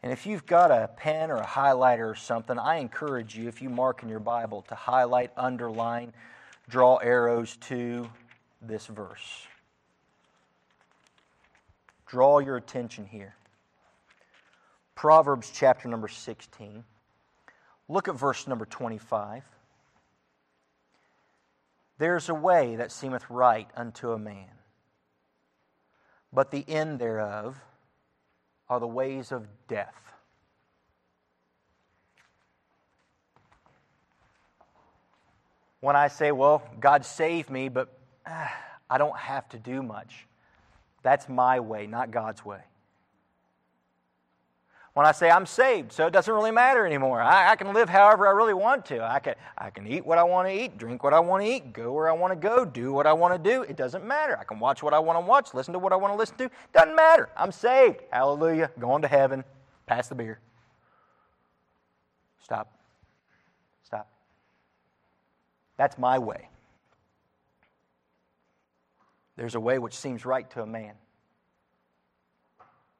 And 0.03 0.11
if 0.11 0.25
you've 0.25 0.45
got 0.45 0.69
a 0.69 0.89
pen 0.97 1.31
or 1.31 1.37
a 1.37 1.45
highlighter 1.45 2.11
or 2.11 2.15
something, 2.15 2.59
I 2.59 2.79
encourage 2.79 3.37
you, 3.37 3.47
if 3.47 3.61
you 3.61 3.69
mark 3.69 4.03
in 4.03 4.09
your 4.09 4.19
Bible, 4.19 4.65
to 4.67 4.75
highlight, 4.75 5.31
underline, 5.37 6.11
draw 6.67 6.97
arrows 6.97 7.55
to 7.67 8.09
this 8.61 8.87
verse. 8.87 9.47
Draw 12.05 12.39
your 12.39 12.57
attention 12.57 13.05
here. 13.05 13.33
Proverbs 14.93 15.53
chapter 15.55 15.87
number 15.87 16.09
16. 16.09 16.83
Look 17.87 18.09
at 18.09 18.15
verse 18.15 18.45
number 18.45 18.65
25. 18.65 19.45
There's 22.01 22.29
a 22.29 22.33
way 22.33 22.77
that 22.77 22.91
seemeth 22.91 23.29
right 23.29 23.69
unto 23.77 24.09
a 24.09 24.17
man, 24.17 24.49
but 26.33 26.49
the 26.49 26.67
end 26.67 26.97
thereof 26.97 27.55
are 28.67 28.79
the 28.79 28.87
ways 28.87 29.31
of 29.31 29.45
death. 29.67 29.93
When 35.79 35.95
I 35.95 36.07
say, 36.07 36.31
well, 36.31 36.63
God 36.79 37.05
saved 37.05 37.51
me, 37.51 37.69
but 37.69 37.95
uh, 38.25 38.47
I 38.89 38.97
don't 38.97 39.15
have 39.15 39.47
to 39.49 39.59
do 39.59 39.83
much, 39.83 40.25
that's 41.03 41.29
my 41.29 41.59
way, 41.59 41.85
not 41.85 42.09
God's 42.09 42.43
way. 42.43 42.61
When 44.93 45.05
I 45.05 45.13
say 45.13 45.29
I'm 45.29 45.45
saved, 45.45 45.93
so 45.93 46.05
it 46.05 46.11
doesn't 46.11 46.33
really 46.33 46.51
matter 46.51 46.85
anymore. 46.85 47.21
I, 47.21 47.51
I, 47.51 47.55
can 47.55 47.73
live 47.73 47.87
however 47.87 48.27
I 48.27 48.31
really 48.31 48.53
want 48.53 48.85
to. 48.87 49.01
I 49.01 49.19
can, 49.19 49.35
I 49.57 49.69
can 49.69 49.87
eat 49.87 50.05
what 50.05 50.17
I 50.17 50.23
want 50.23 50.49
to 50.49 50.53
eat, 50.53 50.77
drink 50.77 51.01
what 51.01 51.13
I 51.13 51.19
want 51.21 51.45
to 51.45 51.49
eat, 51.49 51.71
go 51.71 51.93
where 51.93 52.09
I 52.09 52.11
want 52.11 52.33
to 52.33 52.35
go, 52.35 52.65
do 52.65 52.91
what 52.91 53.07
I 53.07 53.13
want 53.13 53.41
to 53.41 53.49
do. 53.49 53.63
It 53.63 53.77
doesn't 53.77 54.05
matter. 54.05 54.37
I 54.37 54.43
can 54.43 54.59
watch 54.59 54.83
what 54.83 54.93
I 54.93 54.99
want 54.99 55.17
to 55.17 55.25
watch, 55.25 55.53
listen 55.53 55.71
to 55.73 55.79
what 55.79 55.93
I 55.93 55.95
want 55.95 56.13
to 56.13 56.17
listen 56.17 56.35
to. 56.37 56.51
Doesn't 56.73 56.95
matter. 56.95 57.29
I'm 57.37 57.53
saved. 57.53 58.01
Hallelujah. 58.11 58.69
Going 58.79 59.01
to 59.03 59.07
heaven. 59.07 59.45
Pass 59.85 60.09
the 60.09 60.15
beer. 60.15 60.39
Stop. 62.43 62.77
Stop. 63.85 64.09
That's 65.77 65.97
my 65.97 66.19
way. 66.19 66.49
There's 69.37 69.55
a 69.55 69.59
way 69.59 69.79
which 69.79 69.95
seems 69.95 70.25
right 70.25 70.49
to 70.51 70.61
a 70.61 70.67
man, 70.67 70.95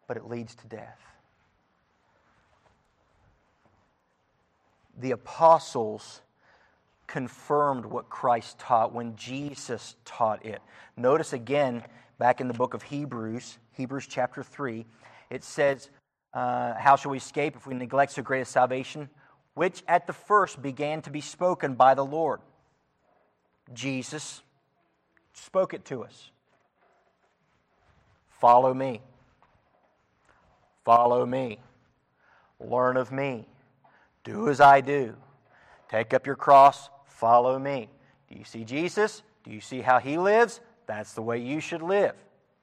but 0.07 0.15
it 0.15 0.29
leads 0.29 0.55
to 0.55 0.67
death. 0.67 1.10
The 5.01 5.11
apostles 5.11 6.21
confirmed 7.07 7.85
what 7.85 8.09
Christ 8.09 8.59
taught 8.59 8.93
when 8.93 9.15
Jesus 9.15 9.95
taught 10.05 10.45
it. 10.45 10.61
Notice 10.95 11.33
again, 11.33 11.83
back 12.19 12.39
in 12.39 12.47
the 12.47 12.53
book 12.53 12.73
of 12.73 12.83
Hebrews, 12.83 13.57
Hebrews 13.73 14.07
chapter 14.07 14.43
3, 14.43 14.85
it 15.29 15.43
says, 15.43 15.89
uh, 16.33 16.75
How 16.75 16.95
shall 16.95 17.11
we 17.11 17.17
escape 17.17 17.55
if 17.55 17.65
we 17.65 17.73
neglect 17.73 18.13
so 18.13 18.21
great 18.21 18.41
a 18.41 18.45
salvation, 18.45 19.09
which 19.55 19.83
at 19.87 20.07
the 20.07 20.13
first 20.13 20.61
began 20.61 21.01
to 21.01 21.09
be 21.09 21.19
spoken 21.19 21.73
by 21.73 21.95
the 21.95 22.05
Lord? 22.05 22.39
Jesus 23.73 24.41
spoke 25.33 25.73
it 25.73 25.83
to 25.85 26.03
us. 26.03 26.31
Follow 28.29 28.73
me. 28.73 29.01
Follow 30.83 31.25
me. 31.25 31.59
Learn 32.59 32.97
of 32.97 33.11
me. 33.11 33.47
Do 34.23 34.49
as 34.49 34.61
I 34.61 34.81
do. 34.81 35.15
Take 35.89 36.13
up 36.13 36.25
your 36.25 36.35
cross, 36.35 36.89
follow 37.05 37.57
me. 37.59 37.89
Do 38.29 38.37
you 38.37 38.45
see 38.45 38.63
Jesus? 38.63 39.23
Do 39.43 39.51
you 39.51 39.61
see 39.61 39.81
how 39.81 39.99
he 39.99 40.17
lives? 40.17 40.61
That's 40.85 41.13
the 41.13 41.21
way 41.21 41.39
you 41.39 41.59
should 41.59 41.81
live. 41.81 42.15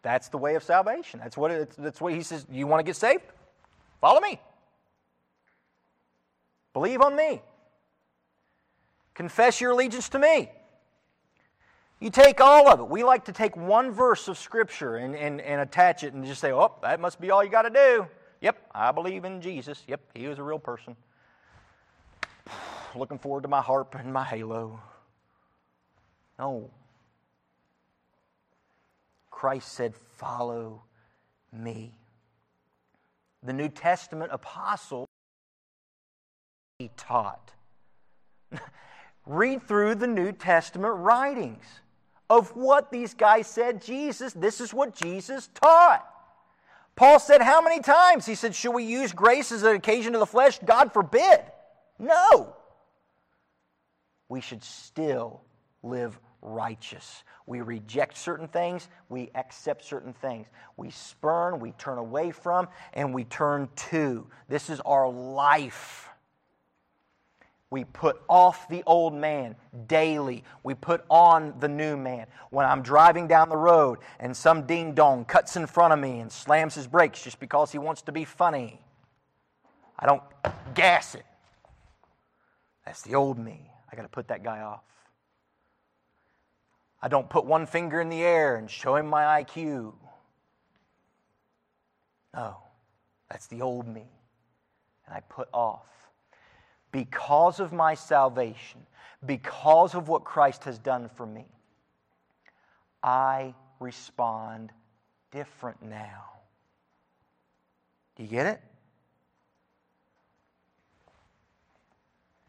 That's 0.03 0.29
the 0.29 0.39
way 0.39 0.55
of 0.55 0.63
salvation. 0.63 1.21
That's 1.21 1.37
what, 1.37 1.51
it, 1.51 1.75
that's 1.77 2.01
what 2.01 2.15
he 2.15 2.23
says. 2.23 2.47
You 2.51 2.67
want 2.67 2.81
to 2.81 2.85
get 2.85 2.97
saved? 2.97 3.25
Follow 4.01 4.21
me. 4.21 4.41
Believe 6.73 7.01
on 7.01 7.17
me. 7.17 7.43
Confess 9.15 9.61
your 9.61 9.73
allegiance 9.73 10.09
to 10.11 10.19
me. 10.19 10.51
You 12.01 12.11
take 12.11 12.41
all 12.41 12.69
of 12.69 12.79
it. 12.79 12.89
We 12.89 13.03
like 13.03 13.25
to 13.25 13.33
take 13.33 13.57
one 13.57 13.91
verse 13.91 14.29
of 14.29 14.39
Scripture 14.39 14.97
and, 14.97 15.17
and, 15.17 15.41
and 15.41 15.61
attach 15.61 16.05
it 16.05 16.15
and 16.15 16.25
just 16.25 16.41
say, 16.41 16.53
oh, 16.53 16.73
that 16.83 17.01
must 17.01 17.21
be 17.21 17.33
all 17.33 17.43
you 17.43 17.51
got 17.51 17.63
to 17.63 17.71
do. 17.71 18.07
Yep, 18.41 18.57
I 18.73 18.93
believe 18.93 19.25
in 19.25 19.41
Jesus. 19.41 19.83
Yep, 19.89 20.01
he 20.15 20.29
was 20.29 20.39
a 20.39 20.43
real 20.45 20.61
person 20.61 20.95
looking 22.95 23.19
forward 23.19 23.43
to 23.43 23.49
my 23.49 23.61
harp 23.61 23.95
and 23.95 24.13
my 24.13 24.25
halo. 24.25 24.81
No. 26.39 26.71
Christ 29.31 29.73
said, 29.73 29.95
Follow 30.17 30.83
me. 31.53 31.95
The 33.43 33.53
New 33.53 33.69
Testament 33.69 34.31
apostle 34.33 35.07
he 36.79 36.91
taught. 36.97 37.53
Read 39.27 39.63
through 39.63 39.97
the 39.97 40.07
New 40.07 40.33
Testament 40.33 40.95
writings 40.97 41.65
of 42.31 42.55
what 42.57 42.91
these 42.91 43.15
guys 43.15 43.47
said 43.47 43.83
Jesus, 43.83 44.33
this 44.33 44.61
is 44.61 44.75
what 44.75 44.95
Jesus 44.95 45.49
taught. 45.55 46.07
Paul 46.97 47.19
said, 47.19 47.43
How 47.43 47.61
many 47.61 47.81
times? 47.81 48.27
He 48.27 48.35
said, 48.35 48.55
Should 48.55 48.73
we 48.73 48.85
use 48.85 49.13
grace 49.13 49.53
as 49.53 49.63
an 49.63 49.77
occasion 49.77 50.15
of 50.15 50.21
the 50.21 50.27
flesh? 50.27 50.59
God 50.65 50.93
forbid. 50.93 51.41
No 51.99 52.55
we 54.29 54.41
should 54.41 54.63
still 54.63 55.43
live 55.83 56.19
righteous. 56.43 57.25
We 57.47 57.61
reject 57.63 58.17
certain 58.17 58.49
things, 58.49 58.89
we 59.09 59.31
accept 59.35 59.85
certain 59.85 60.13
things. 60.13 60.47
We 60.77 60.91
spurn, 60.91 61.61
we 61.61 61.73
turn 61.73 61.99
away 61.99 62.31
from, 62.31 62.69
and 62.93 63.15
we 63.15 63.25
turn 63.25 63.69
to. 63.91 64.27
This 64.49 64.71
is 64.71 64.81
our 64.81 65.09
life. 65.09 66.09
We 67.71 67.85
put 67.85 68.21
off 68.29 68.69
the 68.69 68.83
old 68.87 69.13
man 69.13 69.55
daily. 69.87 70.43
We 70.63 70.75
put 70.75 71.05
on 71.11 71.55
the 71.61 71.69
new 71.69 71.99
man. 71.99 72.27
When 72.51 72.65
I'm 72.65 72.81
driving 72.81 73.27
down 73.27 73.51
the 73.51 73.59
road 73.59 73.99
and 74.19 74.35
some 74.35 74.67
ding 74.67 74.95
dong 74.95 75.27
cuts 75.27 75.57
in 75.57 75.67
front 75.67 75.93
of 75.93 75.99
me 75.99 76.21
and 76.21 76.33
slams 76.33 76.75
his 76.75 76.87
brakes 76.87 77.23
just 77.23 77.39
because 77.41 77.71
he 77.71 77.79
wants 77.79 78.03
to 78.03 78.13
be 78.13 78.25
funny, 78.25 78.81
I 79.99 80.07
don't 80.07 80.23
gas 80.75 81.15
it. 81.15 81.27
That's 82.87 83.03
the 83.03 83.17
old 83.17 83.39
me. 83.39 83.68
I 83.91 83.97
got 83.97 84.03
to 84.03 84.09
put 84.09 84.29
that 84.29 84.43
guy 84.43 84.61
off. 84.61 84.85
I 87.01 87.09
don't 87.09 87.29
put 87.29 87.45
one 87.45 87.67
finger 87.67 88.01
in 88.01 88.09
the 88.09 88.23
air 88.23 88.57
and 88.57 88.71
show 88.71 88.97
him 88.97 89.07
my 89.07 89.43
IQ. 89.43 89.95
No, 92.35 92.57
that's 93.31 93.47
the 93.47 93.63
old 93.63 93.87
me. 93.87 94.05
And 95.07 95.15
I 95.15 95.21
put 95.21 95.49
off. 95.53 95.87
Because 96.91 97.61
of 97.61 97.73
my 97.73 97.95
salvation, 97.95 98.81
because 99.25 99.95
of 99.95 100.09
what 100.09 100.25
Christ 100.25 100.65
has 100.65 100.79
done 100.79 101.09
for 101.15 101.27
me, 101.27 101.47
I 103.03 103.55
respond 103.81 104.73
different 105.31 105.83
now. 105.83 106.25
Do 108.17 108.23
you 108.25 108.29
get 108.29 108.47
it? 108.47 108.63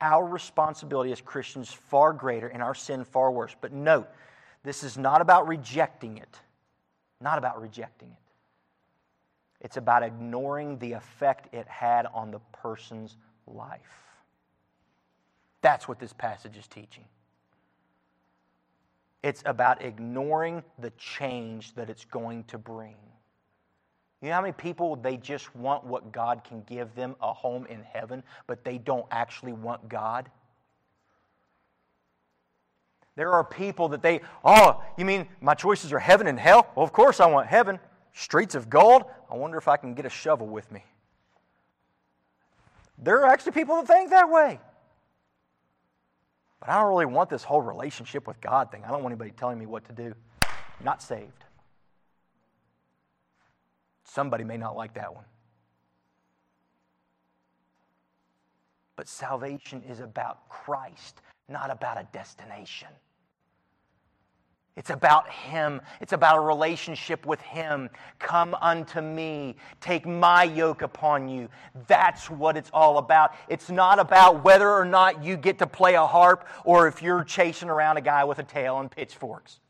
Our 0.01 0.25
responsibility 0.25 1.12
as 1.12 1.21
Christians 1.21 1.71
far 1.71 2.13
greater 2.13 2.47
and 2.47 2.63
our 2.63 2.75
sin 2.75 3.03
far 3.03 3.31
worse. 3.31 3.55
But 3.59 3.71
note, 3.71 4.07
this 4.63 4.83
is 4.83 4.97
not 4.97 5.21
about 5.21 5.47
rejecting 5.47 6.17
it. 6.17 6.39
Not 7.21 7.38
about 7.38 7.62
rejecting 7.62 8.09
it. 8.09 8.17
It's 9.62 9.77
about 9.77 10.03
ignoring 10.03 10.77
the 10.79 10.93
effect 10.93 11.53
it 11.53 11.67
had 11.67 12.05
on 12.13 12.31
the 12.31 12.39
person's 12.53 13.17
life. 13.45 13.79
That's 15.61 15.88
what 15.88 15.99
this 15.99 16.13
passage 16.13 16.57
is 16.57 16.67
teaching. 16.67 17.03
It's 19.21 19.43
about 19.45 19.82
ignoring 19.82 20.63
the 20.80 20.91
change 20.91 21.76
that 21.76 21.89
it's 21.89 22.05
going 22.05 22.45
to 22.45 22.57
bring. 22.57 22.95
You 24.22 24.30
know 24.30 24.36
how 24.36 24.41
many 24.41 24.53
people 24.53 24.97
they 24.97 25.15
just 25.15 25.55
want 25.55 25.86
what 25.86 26.11
God 26.11 26.43
can 26.43 26.61
give 26.63 26.93
them, 26.93 27.15
a 27.22 27.32
home 27.32 27.65
in 27.67 27.84
heaven, 27.84 28.24
but 28.47 28.65
they 28.65 28.78
don't 28.78 29.05
actually 29.11 29.53
want 29.53 29.88
God? 29.88 30.30
There 33.15 33.32
are 33.32 33.43
people 33.43 33.89
that 33.89 34.01
they, 34.01 34.22
oh, 34.43 34.84
you 34.97 35.05
mean 35.05 35.28
my 35.41 35.53
choices 35.53 35.93
are 35.93 35.99
heaven 35.99 36.28
and 36.28 36.39
hell? 36.39 36.72
Well, 36.76 36.86
of 36.86 36.93
course 36.93 37.20
I 37.20 37.26
want 37.28 37.47
heaven. 37.47 37.80
Streets 38.13 38.55
of 38.55 38.70
gold? 38.70 39.03
I 39.32 39.36
wonder 39.36 39.57
if 39.57 39.67
I 39.67 39.78
can 39.78 39.93
get 39.93 40.05
a 40.05 40.09
shovel 40.09 40.47
with 40.47 40.70
me. 40.72 40.84
There 42.97 43.22
are 43.22 43.28
actually 43.28 43.53
people 43.53 43.78
that 43.78 43.88
think 43.88 44.09
that 44.09 44.30
way. 44.30 44.59
But 46.59 46.70
I 46.70 46.80
don't 46.80 46.89
really 46.89 47.05
want 47.05 47.30
this 47.30 47.43
whole 47.43 47.61
relationship 47.61 48.28
with 48.28 48.39
God 48.41 48.72
thing. 48.72 48.84
I 48.84 48.91
don't 48.91 49.01
want 49.01 49.13
anybody 49.13 49.32
telling 49.32 49.57
me 49.57 49.65
what 49.65 49.86
to 49.86 49.93
do. 49.93 50.13
I'm 50.43 50.86
not 50.86 51.01
saved. 51.01 51.45
Somebody 54.20 54.43
may 54.43 54.57
not 54.57 54.76
like 54.76 54.95
that 54.95 55.15
one. 55.15 55.24
But 58.97 59.07
salvation 59.07 59.82
is 59.84 60.01
about 60.01 60.49
Christ, 60.49 61.22
not 61.47 61.72
about 61.72 61.97
a 61.97 62.05
destination. 62.11 62.89
It's 64.76 64.89
about 64.89 65.30
Him. 65.30 65.80
It's 66.01 66.11
about 66.11 66.36
a 66.36 66.41
relationship 66.41 67.26
with 67.26 67.39
Him. 67.39 67.89
Come 68.20 68.55
unto 68.55 68.99
me. 68.99 69.55
Take 69.80 70.05
my 70.05 70.43
yoke 70.43 70.82
upon 70.82 71.30
you. 71.30 71.47
That's 71.88 72.30
what 72.30 72.57
it's 72.57 72.70
all 72.74 72.97
about. 72.97 73.32
It's 73.47 73.70
not 73.70 73.99
about 73.99 74.43
whether 74.43 74.70
or 74.70 74.84
not 74.84 75.24
you 75.24 75.38
get 75.38 75.59
to 75.59 75.65
play 75.65 75.93
a 75.93 76.05
harp 76.05 76.45
or 76.65 76.89
if 76.89 77.01
you're 77.01 77.24
chasing 77.24 77.70
around 77.70 77.95
a 77.95 78.01
guy 78.01 78.26
with 78.26 78.39
a 78.39 78.43
tail 78.43 78.82
and 78.82 78.91
pitchforks. 78.91 79.61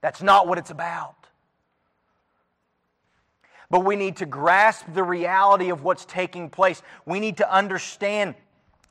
That's 0.00 0.22
not 0.22 0.48
what 0.48 0.56
it's 0.56 0.70
about. 0.70 1.19
But 3.70 3.84
we 3.84 3.96
need 3.96 4.16
to 4.16 4.26
grasp 4.26 4.86
the 4.92 5.04
reality 5.04 5.70
of 5.70 5.82
what's 5.82 6.04
taking 6.04 6.50
place. 6.50 6.82
We 7.06 7.20
need 7.20 7.36
to 7.38 7.52
understand 7.52 8.34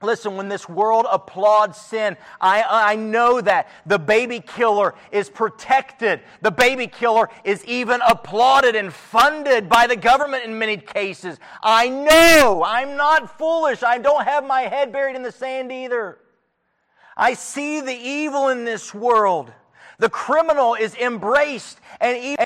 Listen, 0.02 0.38
when 0.38 0.48
this 0.48 0.70
world 0.70 1.06
applauds 1.12 1.78
sin, 1.78 2.16
I, 2.40 2.64
I 2.70 2.96
know 2.96 3.42
that 3.42 3.68
the 3.86 4.00
baby 4.00 4.40
killer 4.40 4.96
is 5.12 5.30
protected. 5.30 6.22
The 6.42 6.52
baby 6.52 6.88
killer 6.88 7.30
is 7.44 7.66
even 7.66 8.00
applauded 8.08 8.78
and 8.78 8.94
funded 8.94 9.68
by 9.68 9.88
the 9.88 9.98
government 9.98 10.46
in 10.46 10.58
many 10.58 10.78
cases. 10.78 11.38
I 11.62 11.90
know. 11.90 12.64
I'm 12.66 12.96
not 12.96 13.38
foolish. 13.38 13.84
I 13.84 13.98
don't 13.98 14.24
have 14.24 14.46
my 14.46 14.62
head 14.62 14.94
buried 14.94 15.18
in 15.18 15.24
the 15.24 15.34
sand 15.34 15.70
either. 15.70 16.20
I 17.18 17.34
see 17.34 17.82
the 17.82 17.94
evil 17.94 18.48
in 18.48 18.64
this 18.64 18.94
world. 18.94 19.52
The 19.98 20.10
criminal 20.10 20.76
is 20.76 20.96
embraced 20.96 21.78
and 22.00 22.18
even 22.18 22.46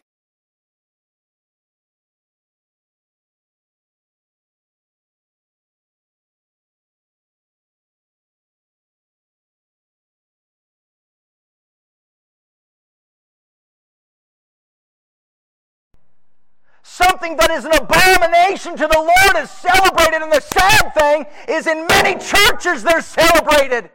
something 17.24 17.38
that 17.38 17.51
is 17.51 17.65
an 17.65 17.74
abomination 17.74 18.76
to 18.76 18.88
the 18.88 18.97
Lord 18.97 19.43
is 19.43 19.49
celebrated. 19.49 20.21
And 20.21 20.32
the 20.32 20.41
sad 20.41 20.93
thing 20.93 21.26
is, 21.47 21.67
in 21.67 21.88
many 21.88 22.19
churches, 22.19 22.84
they're 22.84 23.01
celebrated. 23.01 23.89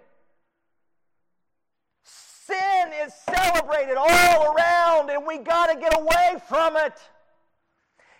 Sin 2.02 2.90
is 3.04 3.12
celebrated 3.14 3.96
all 3.96 4.54
around, 4.54 5.10
and 5.10 5.26
we 5.26 5.38
got 5.38 5.66
to 5.66 5.78
get 5.78 5.98
away 5.98 6.36
from 6.48 6.76
it. 6.76 6.94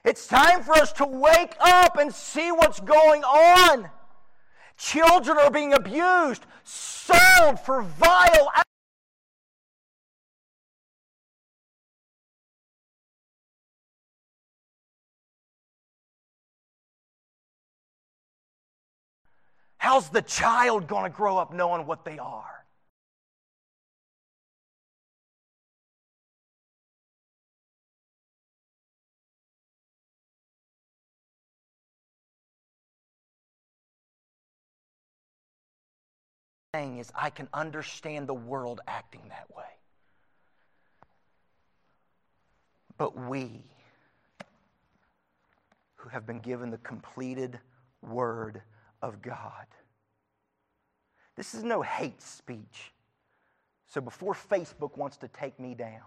It's 0.05 0.27
time 0.27 0.63
for 0.63 0.73
us 0.73 0.93
to 0.95 1.07
wake 1.07 1.55
up 1.61 1.97
and 1.97 2.13
see 2.15 2.53
what's 2.53 2.81
going 2.81 3.25
on. 3.25 3.89
Children 4.77 5.39
are 5.39 5.51
being 5.51 5.73
abused, 5.73 6.45
sold 6.65 7.59
for 7.61 7.83
vile 7.83 8.53
How's 19.91 20.11
the 20.11 20.21
child 20.21 20.87
going 20.87 21.05
to 21.05 21.09
grow 21.09 21.39
up 21.39 21.51
knowing 21.51 21.87
what 21.87 22.05
they 22.05 22.19
are? 22.19 22.67
Thing 36.75 36.99
is, 36.99 37.11
I 37.15 37.31
can 37.31 37.49
understand 37.55 38.27
the 38.27 38.35
world 38.35 38.83
acting 38.87 39.23
that 39.31 39.47
way. 39.57 39.65
But 42.99 43.19
we, 43.19 43.63
who 45.95 46.11
have 46.11 46.27
been 46.27 46.41
given 46.41 46.71
the 46.71 46.77
completed 46.77 47.59
word 48.03 48.61
of 49.01 49.23
God. 49.23 49.67
This 51.39 51.55
is 51.55 51.63
no 51.63 51.83
hate 51.83 52.21
speech. 52.21 52.93
So 53.87 54.01
before 54.01 54.35
Facebook 54.35 54.99
wants 54.99 55.19
to 55.19 55.29
take 55.29 55.61
me 55.61 55.77
down, 55.77 56.03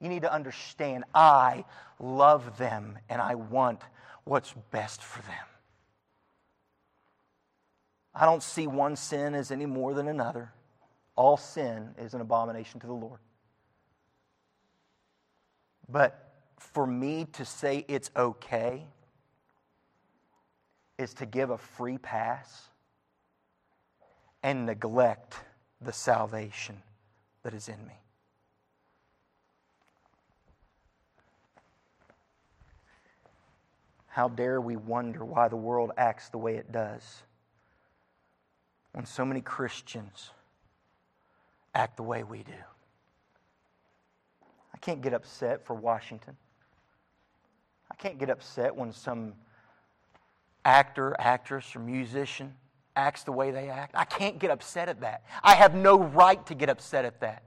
you 0.00 0.08
need 0.08 0.22
to 0.22 0.32
understand 0.32 1.04
I 1.14 1.66
love 2.00 2.56
them 2.56 2.98
and 3.10 3.20
I 3.20 3.34
want 3.34 3.82
what's 4.24 4.54
best 4.70 5.02
for 5.02 5.20
them. 5.20 5.46
I 8.14 8.24
don't 8.24 8.42
see 8.42 8.66
one 8.66 8.96
sin 8.96 9.34
as 9.34 9.50
any 9.50 9.66
more 9.66 9.92
than 9.92 10.08
another. 10.08 10.50
All 11.14 11.36
sin 11.36 11.94
is 11.98 12.14
an 12.14 12.22
abomination 12.22 12.80
to 12.80 12.86
the 12.86 12.94
Lord. 12.94 13.20
But 15.90 16.32
for 16.58 16.86
me 16.86 17.26
to 17.34 17.44
say 17.44 17.84
it's 17.86 18.10
okay 18.16 18.86
is 20.96 21.12
to 21.14 21.26
give 21.26 21.50
a 21.50 21.58
free 21.58 21.98
pass 21.98 22.70
and 24.46 24.64
neglect 24.64 25.34
the 25.80 25.92
salvation 25.92 26.80
that 27.42 27.52
is 27.52 27.68
in 27.68 27.84
me. 27.84 27.94
How 34.06 34.28
dare 34.28 34.60
we 34.60 34.76
wonder 34.76 35.24
why 35.24 35.48
the 35.48 35.56
world 35.56 35.90
acts 35.96 36.28
the 36.28 36.38
way 36.38 36.54
it 36.54 36.70
does 36.70 37.24
when 38.92 39.04
so 39.04 39.24
many 39.24 39.40
Christians 39.40 40.30
act 41.74 41.96
the 41.96 42.04
way 42.04 42.22
we 42.22 42.44
do? 42.44 42.52
I 44.72 44.78
can't 44.78 45.02
get 45.02 45.12
upset 45.12 45.66
for 45.66 45.74
Washington. 45.74 46.36
I 47.90 47.96
can't 47.96 48.16
get 48.16 48.30
upset 48.30 48.76
when 48.76 48.92
some 48.92 49.34
actor, 50.64 51.16
actress, 51.18 51.74
or 51.74 51.80
musician 51.80 52.54
acts 52.96 53.22
the 53.22 53.32
way 53.32 53.50
they 53.50 53.68
act. 53.68 53.94
I 53.94 54.04
can't 54.04 54.38
get 54.38 54.50
upset 54.50 54.88
at 54.88 55.02
that. 55.02 55.22
I 55.42 55.54
have 55.54 55.74
no 55.74 55.98
right 55.98 56.44
to 56.46 56.54
get 56.54 56.68
upset 56.68 57.04
at 57.04 57.20
that. 57.20 57.42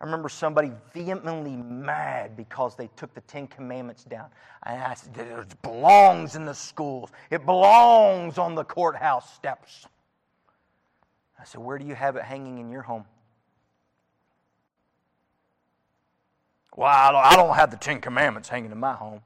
I 0.00 0.04
remember 0.04 0.28
somebody 0.28 0.70
vehemently 0.94 1.56
mad 1.56 2.36
because 2.36 2.76
they 2.76 2.88
took 2.94 3.12
the 3.14 3.20
Ten 3.22 3.48
Commandments 3.48 4.04
down. 4.04 4.26
And 4.62 4.80
I 4.80 4.94
said, 4.94 5.16
it 5.18 5.62
belongs 5.62 6.36
in 6.36 6.44
the 6.44 6.54
schools, 6.54 7.10
it 7.30 7.44
belongs 7.44 8.38
on 8.38 8.54
the 8.54 8.64
courthouse 8.64 9.34
steps. 9.34 9.86
I 11.40 11.44
said, 11.44 11.60
Where 11.60 11.78
do 11.78 11.84
you 11.84 11.94
have 11.94 12.16
it 12.16 12.22
hanging 12.22 12.58
in 12.58 12.70
your 12.70 12.82
home? 12.82 13.04
Well, 16.76 16.88
I 16.88 17.34
don't 17.34 17.56
have 17.56 17.72
the 17.72 17.76
Ten 17.76 18.00
Commandments 18.00 18.48
hanging 18.48 18.70
in 18.70 18.78
my 18.78 18.94
home. 18.94 19.20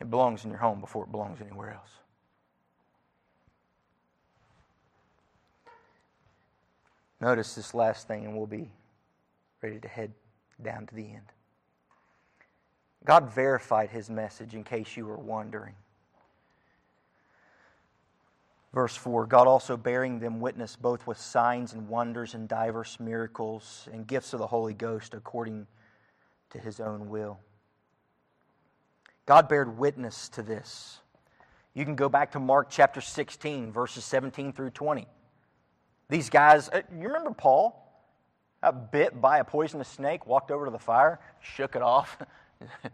It 0.00 0.10
belongs 0.10 0.44
in 0.44 0.50
your 0.50 0.58
home 0.58 0.80
before 0.80 1.04
it 1.04 1.12
belongs 1.12 1.40
anywhere 1.40 1.72
else. 1.72 1.90
Notice 7.20 7.54
this 7.54 7.74
last 7.74 8.08
thing, 8.08 8.24
and 8.24 8.34
we'll 8.34 8.46
be 8.46 8.70
ready 9.62 9.78
to 9.78 9.88
head 9.88 10.12
down 10.62 10.86
to 10.86 10.94
the 10.94 11.04
end. 11.04 11.32
God 13.04 13.30
verified 13.30 13.90
his 13.90 14.08
message 14.08 14.54
in 14.54 14.64
case 14.64 14.96
you 14.96 15.04
were 15.06 15.18
wondering. 15.18 15.74
Verse 18.72 18.94
4 18.94 19.26
God 19.26 19.46
also 19.46 19.76
bearing 19.76 20.18
them 20.20 20.40
witness 20.40 20.76
both 20.76 21.06
with 21.06 21.18
signs 21.18 21.72
and 21.72 21.88
wonders 21.88 22.34
and 22.34 22.48
diverse 22.48 23.00
miracles 23.00 23.88
and 23.92 24.06
gifts 24.06 24.32
of 24.32 24.38
the 24.38 24.46
Holy 24.46 24.74
Ghost 24.74 25.12
according 25.12 25.66
to 26.50 26.58
his 26.58 26.80
own 26.80 27.08
will. 27.08 27.38
God 29.30 29.48
bared 29.48 29.78
witness 29.78 30.28
to 30.30 30.42
this. 30.42 30.98
You 31.72 31.84
can 31.84 31.94
go 31.94 32.08
back 32.08 32.32
to 32.32 32.40
Mark 32.40 32.66
chapter 32.68 33.00
16, 33.00 33.70
verses 33.70 34.04
17 34.04 34.52
through 34.52 34.70
20. 34.70 35.06
These 36.08 36.30
guys, 36.30 36.68
uh, 36.68 36.82
you 36.92 37.06
remember 37.06 37.30
Paul? 37.30 37.80
Got 38.60 38.90
bit 38.90 39.20
by 39.20 39.38
a 39.38 39.44
poisonous 39.44 39.86
snake, 39.86 40.26
walked 40.26 40.50
over 40.50 40.64
to 40.64 40.72
the 40.72 40.80
fire, 40.80 41.20
shook 41.38 41.76
it 41.76 41.80
off, 41.80 42.18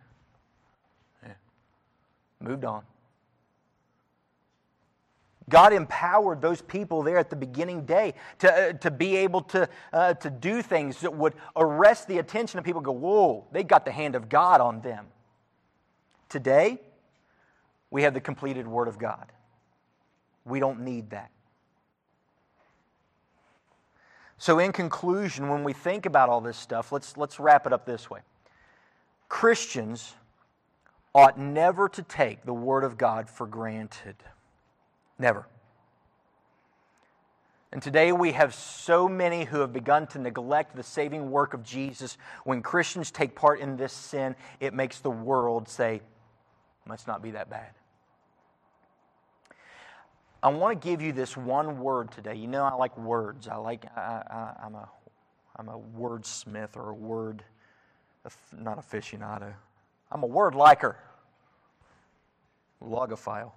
moved 2.41 2.67
on. 2.67 2.83
God 5.49 5.73
empowered 5.73 6.43
those 6.43 6.61
people 6.61 7.03
there 7.03 7.17
at 7.17 7.31
the 7.31 7.37
beginning 7.37 7.87
day 7.87 8.13
to, 8.41 8.53
uh, 8.53 8.73
to 8.75 8.91
be 8.91 9.17
able 9.17 9.41
to, 9.41 9.71
uh, 9.91 10.13
to 10.13 10.29
do 10.29 10.61
things 10.61 11.01
that 11.01 11.15
would 11.15 11.33
arrest 11.57 12.09
the 12.09 12.19
attention 12.19 12.59
of 12.59 12.65
people 12.67 12.83
go, 12.83 12.93
whoa, 12.93 13.47
they 13.53 13.65
got 13.65 13.87
the 13.87 13.91
hand 13.91 14.15
of 14.15 14.29
God 14.29 14.61
on 14.61 14.83
them. 14.83 15.07
Today, 16.29 16.81
we 17.91 18.03
have 18.03 18.15
the 18.15 18.21
completed 18.21 18.67
Word 18.67 18.89
of 18.89 18.99
God. 18.99 19.31
We 20.45 20.61
don't 20.61 20.81
need 20.81 21.11
that. 21.11 21.31
So, 24.39 24.59
in 24.59 24.73
conclusion, 24.73 25.49
when 25.49 25.65
we 25.65 25.73
think 25.73 26.05
about 26.05 26.29
all 26.29 26.41
this 26.41 26.59
stuff, 26.59 26.93
let's, 26.93 27.17
let's 27.17 27.41
wrap 27.41 27.67
it 27.67 27.73
up 27.73 27.87
this 27.87 28.11
way 28.11 28.21
Christians 29.29 30.15
ought 31.15 31.39
never 31.39 31.89
to 31.89 32.03
take 32.03 32.45
the 32.45 32.53
Word 32.53 32.85
of 32.85 32.99
God 32.99 33.31
for 33.31 33.47
granted. 33.47 34.17
Never. 35.19 35.47
And 37.73 37.83
today 37.83 38.13
we 38.13 38.33
have 38.33 38.55
so 38.55 39.09
many 39.09 39.45
who 39.45 39.61
have 39.61 39.73
begun 39.73 40.07
to 40.09 40.19
neglect 40.19 40.77
the 40.77 40.83
saving 40.83 41.31
work 41.31 41.53
of 41.53 41.63
Jesus. 41.63 42.17
When 42.45 42.63
Christians 42.63 43.11
take 43.11 43.35
part 43.35 43.61
in 43.61 43.77
this 43.77 43.93
sin, 43.93 44.37
it 44.61 44.73
makes 44.73 45.01
the 45.01 45.11
world 45.11 45.69
say, 45.69 46.01
must 46.87 47.07
not 47.07 47.23
be 47.23 47.33
that 47.33 47.51
bad. 47.51 47.71
I 50.43 50.49
want 50.49 50.81
to 50.81 50.89
give 50.89 51.03
you 51.03 51.13
this 51.13 51.37
one 51.37 51.81
word 51.81 52.13
today. 52.13 52.35
You 52.35 52.47
know, 52.47 52.63
I 52.63 52.75
like 52.75 52.97
words. 52.97 53.49
I 53.49 53.57
like, 53.57 53.85
I, 53.97 54.53
am 54.65 54.75
a, 54.75 54.89
I'm 55.57 55.69
a 55.69 55.79
wordsmith 55.99 56.77
or 56.77 56.91
a 56.91 56.95
word, 56.95 57.43
not 58.57 58.79
a 58.79 58.83
aficionado. 58.83 59.53
I'm 60.13 60.23
a 60.23 60.27
word 60.27 60.55
liker, 60.55 60.97
logophile. 62.83 63.53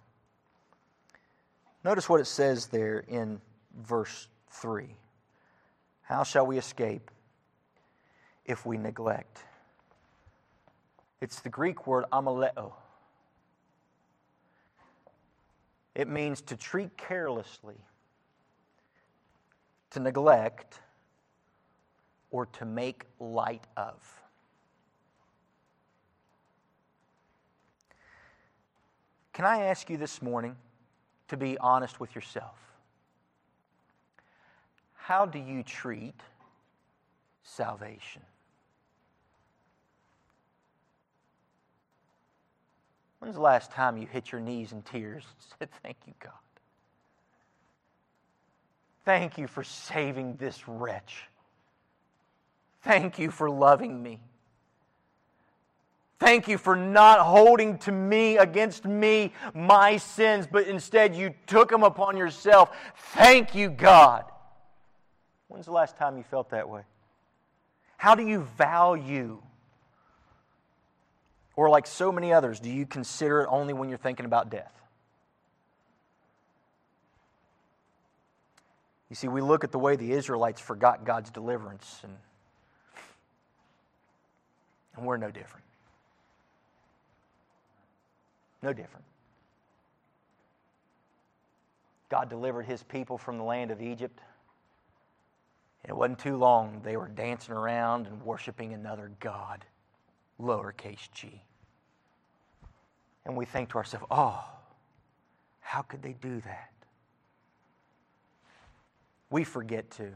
Notice 1.84 2.10
what 2.10 2.20
it 2.20 2.26
says 2.26 2.68
there 2.68 3.04
in 3.08 3.40
verse 3.84 4.28
3. 4.52 4.88
How 6.02 6.24
shall 6.24 6.48
we 6.48 6.58
escape 6.58 7.12
if 8.46 8.66
we 8.66 8.78
neglect? 8.78 9.44
It's 11.22 11.42
the 11.42 11.50
Greek 11.50 11.86
word 11.86 12.06
ameleo. 12.12 12.74
It 16.00 16.08
means 16.08 16.40
to 16.44 16.56
treat 16.56 16.96
carelessly, 16.96 17.76
to 19.90 20.00
neglect, 20.00 20.80
or 22.32 22.46
to 22.46 22.64
make 22.64 23.04
light 23.20 23.68
of. 23.76 24.22
Can 29.34 29.44
I 29.44 29.64
ask 29.64 29.90
you 29.90 29.98
this 29.98 30.22
morning 30.22 30.56
to 31.28 31.36
be 31.36 31.58
honest 31.58 32.00
with 32.00 32.16
yourself? 32.16 32.56
How 34.94 35.26
do 35.26 35.38
you 35.38 35.64
treat 35.64 36.16
salvation? 37.44 38.22
When's 43.20 43.36
the 43.36 43.42
last 43.42 43.72
time 43.72 43.98
you 43.98 44.08
hit 44.08 44.32
your 44.32 44.42
knees 44.42 44.72
in 44.72 44.82
tears 44.82 45.24
and 45.26 45.46
said, 45.60 45.70
Thank 45.84 45.98
you, 46.08 46.14
God? 46.20 46.32
Thank 49.06 49.38
you 49.38 49.48
for 49.48 49.64
saving 49.64 50.36
this 50.36 50.68
wretch. 50.68 51.24
Thank 52.84 53.20
you 53.20 53.32
for 53.32 53.50
loving 53.50 54.02
me. 54.02 54.20
Thank 56.20 56.50
you 56.50 56.58
for 56.58 56.76
not 56.76 57.22
holding 57.22 57.78
to 57.80 57.94
me 57.94 58.38
against 58.38 58.84
me 58.86 59.34
my 59.54 59.96
sins, 59.98 60.48
but 60.52 60.68
instead 60.68 61.16
you 61.16 61.34
took 61.48 61.70
them 61.70 61.84
upon 61.84 62.18
yourself. 62.18 62.76
Thank 63.14 63.56
you, 63.56 63.70
God. 63.70 64.26
When's 65.48 65.66
the 65.66 65.72
last 65.72 65.98
time 65.98 66.18
you 66.18 66.24
felt 66.24 66.50
that 66.50 66.68
way? 66.68 66.82
How 67.98 68.16
do 68.16 68.26
you 68.26 68.42
value 68.58 69.42
or, 71.60 71.70
like 71.70 71.86
so 71.86 72.10
many 72.10 72.32
others, 72.32 72.62
do 72.62 72.70
you 72.70 72.86
consider 72.86 73.42
it 73.42 73.50
only 73.52 73.74
when 73.74 73.90
you're 73.90 73.98
thinking 73.98 74.26
about 74.26 74.50
death? 74.50 74.72
You 79.10 79.18
see, 79.18 79.28
we 79.28 79.42
look 79.42 79.66
at 79.66 79.74
the 79.74 79.78
way 79.78 79.98
the 79.98 80.14
Israelites 80.14 80.62
forgot 80.62 81.04
God's 81.04 81.32
deliverance, 81.32 82.00
and, 82.02 82.16
and 84.96 85.06
we're 85.06 85.18
no 85.18 85.32
different. 85.32 85.66
No 88.64 88.72
different. 88.72 89.04
God 92.08 92.30
delivered 92.30 92.68
his 92.68 92.84
people 92.84 93.18
from 93.18 93.38
the 93.38 93.44
land 93.44 93.70
of 93.70 93.82
Egypt. 93.82 94.22
And 95.84 95.90
it 95.90 95.94
wasn't 95.98 96.20
too 96.20 96.38
long, 96.38 96.80
they 96.86 96.96
were 96.96 97.10
dancing 97.10 97.54
around 97.54 98.08
and 98.08 98.22
worshiping 98.22 98.74
another 98.74 99.12
God, 99.20 99.66
lowercase 100.40 101.12
g. 101.12 101.42
And 103.26 103.36
we 103.36 103.46
think 103.46 103.70
to 103.70 103.78
ourselves, 103.78 104.06
oh, 104.10 104.44
how 105.60 105.82
could 105.82 106.02
they 106.02 106.14
do 106.14 106.42
that? 106.42 106.72
We 109.30 109.44
forget 109.44 109.92
to. 109.92 110.10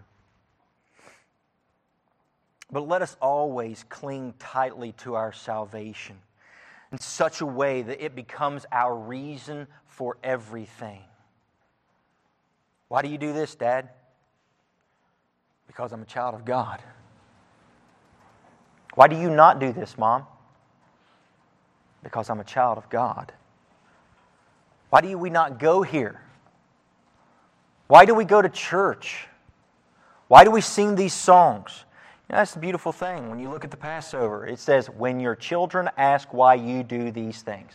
But 2.71 2.87
let 2.87 3.03
us 3.03 3.15
always 3.21 3.85
cling 3.87 4.33
tightly 4.39 4.93
to 4.93 5.13
our 5.13 5.31
salvation 5.31 6.17
in 6.91 6.97
such 6.99 7.41
a 7.41 7.45
way 7.45 7.83
that 7.83 8.03
it 8.03 8.15
becomes 8.15 8.65
our 8.71 8.95
reason 8.95 9.67
for 9.85 10.17
everything. 10.23 11.01
Why 12.87 13.01
do 13.01 13.09
you 13.09 13.17
do 13.17 13.33
this, 13.33 13.53
Dad? 13.53 13.89
Because 15.67 15.91
I'm 15.91 16.01
a 16.01 16.05
child 16.05 16.35
of 16.35 16.45
God. 16.45 16.81
Why 18.95 19.07
do 19.07 19.19
you 19.19 19.29
not 19.29 19.59
do 19.59 19.73
this, 19.73 19.97
Mom? 19.97 20.25
Because 22.03 22.29
I'm 22.29 22.39
a 22.39 22.43
child 22.43 22.77
of 22.77 22.89
God. 22.89 23.31
Why 24.89 25.01
do 25.01 25.17
we 25.17 25.29
not 25.29 25.57
go 25.57 25.81
here? 25.81 26.21
Why 27.87 28.05
do 28.05 28.13
we 28.13 28.25
go 28.25 28.41
to 28.41 28.49
church? 28.49 29.27
Why 30.27 30.43
do 30.43 30.51
we 30.51 30.61
sing 30.61 30.95
these 30.95 31.13
songs? 31.13 31.85
You 32.29 32.33
know, 32.33 32.39
that's 32.39 32.53
the 32.53 32.59
beautiful 32.59 32.91
thing 32.91 33.29
when 33.29 33.39
you 33.39 33.49
look 33.49 33.63
at 33.63 33.71
the 33.71 33.77
Passover. 33.77 34.45
It 34.45 34.59
says, 34.59 34.89
When 34.89 35.19
your 35.19 35.35
children 35.35 35.89
ask 35.97 36.33
why 36.33 36.55
you 36.55 36.83
do 36.83 37.11
these 37.11 37.41
things, 37.41 37.73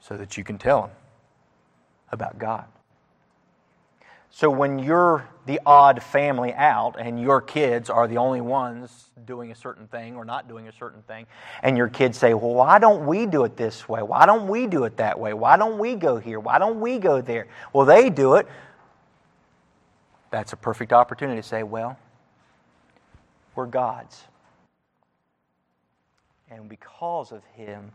so 0.00 0.16
that 0.16 0.36
you 0.36 0.44
can 0.44 0.58
tell 0.58 0.82
them 0.82 0.90
about 2.10 2.38
God. 2.38 2.66
So 4.34 4.48
when 4.48 4.78
you're 4.78 5.28
the 5.44 5.60
odd 5.66 6.02
family 6.02 6.54
out 6.54 6.96
and 6.98 7.20
your 7.20 7.42
kids 7.42 7.90
are 7.90 8.08
the 8.08 8.16
only 8.16 8.40
ones 8.40 9.10
doing 9.26 9.52
a 9.52 9.54
certain 9.54 9.86
thing 9.86 10.16
or 10.16 10.24
not 10.24 10.48
doing 10.48 10.68
a 10.68 10.72
certain 10.72 11.02
thing, 11.02 11.26
and 11.62 11.76
your 11.76 11.88
kids 11.88 12.16
say, 12.16 12.32
Well, 12.32 12.54
why 12.54 12.78
don't 12.78 13.06
we 13.06 13.26
do 13.26 13.44
it 13.44 13.58
this 13.58 13.86
way? 13.86 14.02
Why 14.02 14.24
don't 14.24 14.48
we 14.48 14.66
do 14.66 14.84
it 14.84 14.96
that 14.96 15.20
way? 15.20 15.34
Why 15.34 15.58
don't 15.58 15.78
we 15.78 15.94
go 15.94 16.16
here? 16.16 16.40
Why 16.40 16.58
don't 16.58 16.80
we 16.80 16.98
go 16.98 17.20
there? 17.20 17.46
Well, 17.74 17.84
they 17.84 18.08
do 18.08 18.36
it. 18.36 18.48
That's 20.30 20.54
a 20.54 20.56
perfect 20.56 20.94
opportunity 20.94 21.42
to 21.42 21.46
say, 21.46 21.62
Well, 21.62 21.98
we're 23.54 23.66
God's. 23.66 24.24
And 26.50 26.70
because 26.70 27.32
of 27.32 27.44
Him, 27.54 27.92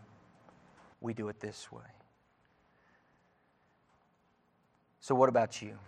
we 1.02 1.16
do 1.16 1.30
it 1.30 1.40
this 1.40 1.72
way. 1.72 1.82
So, 5.00 5.16
what 5.16 5.30
about 5.30 5.64
you? 5.64 5.80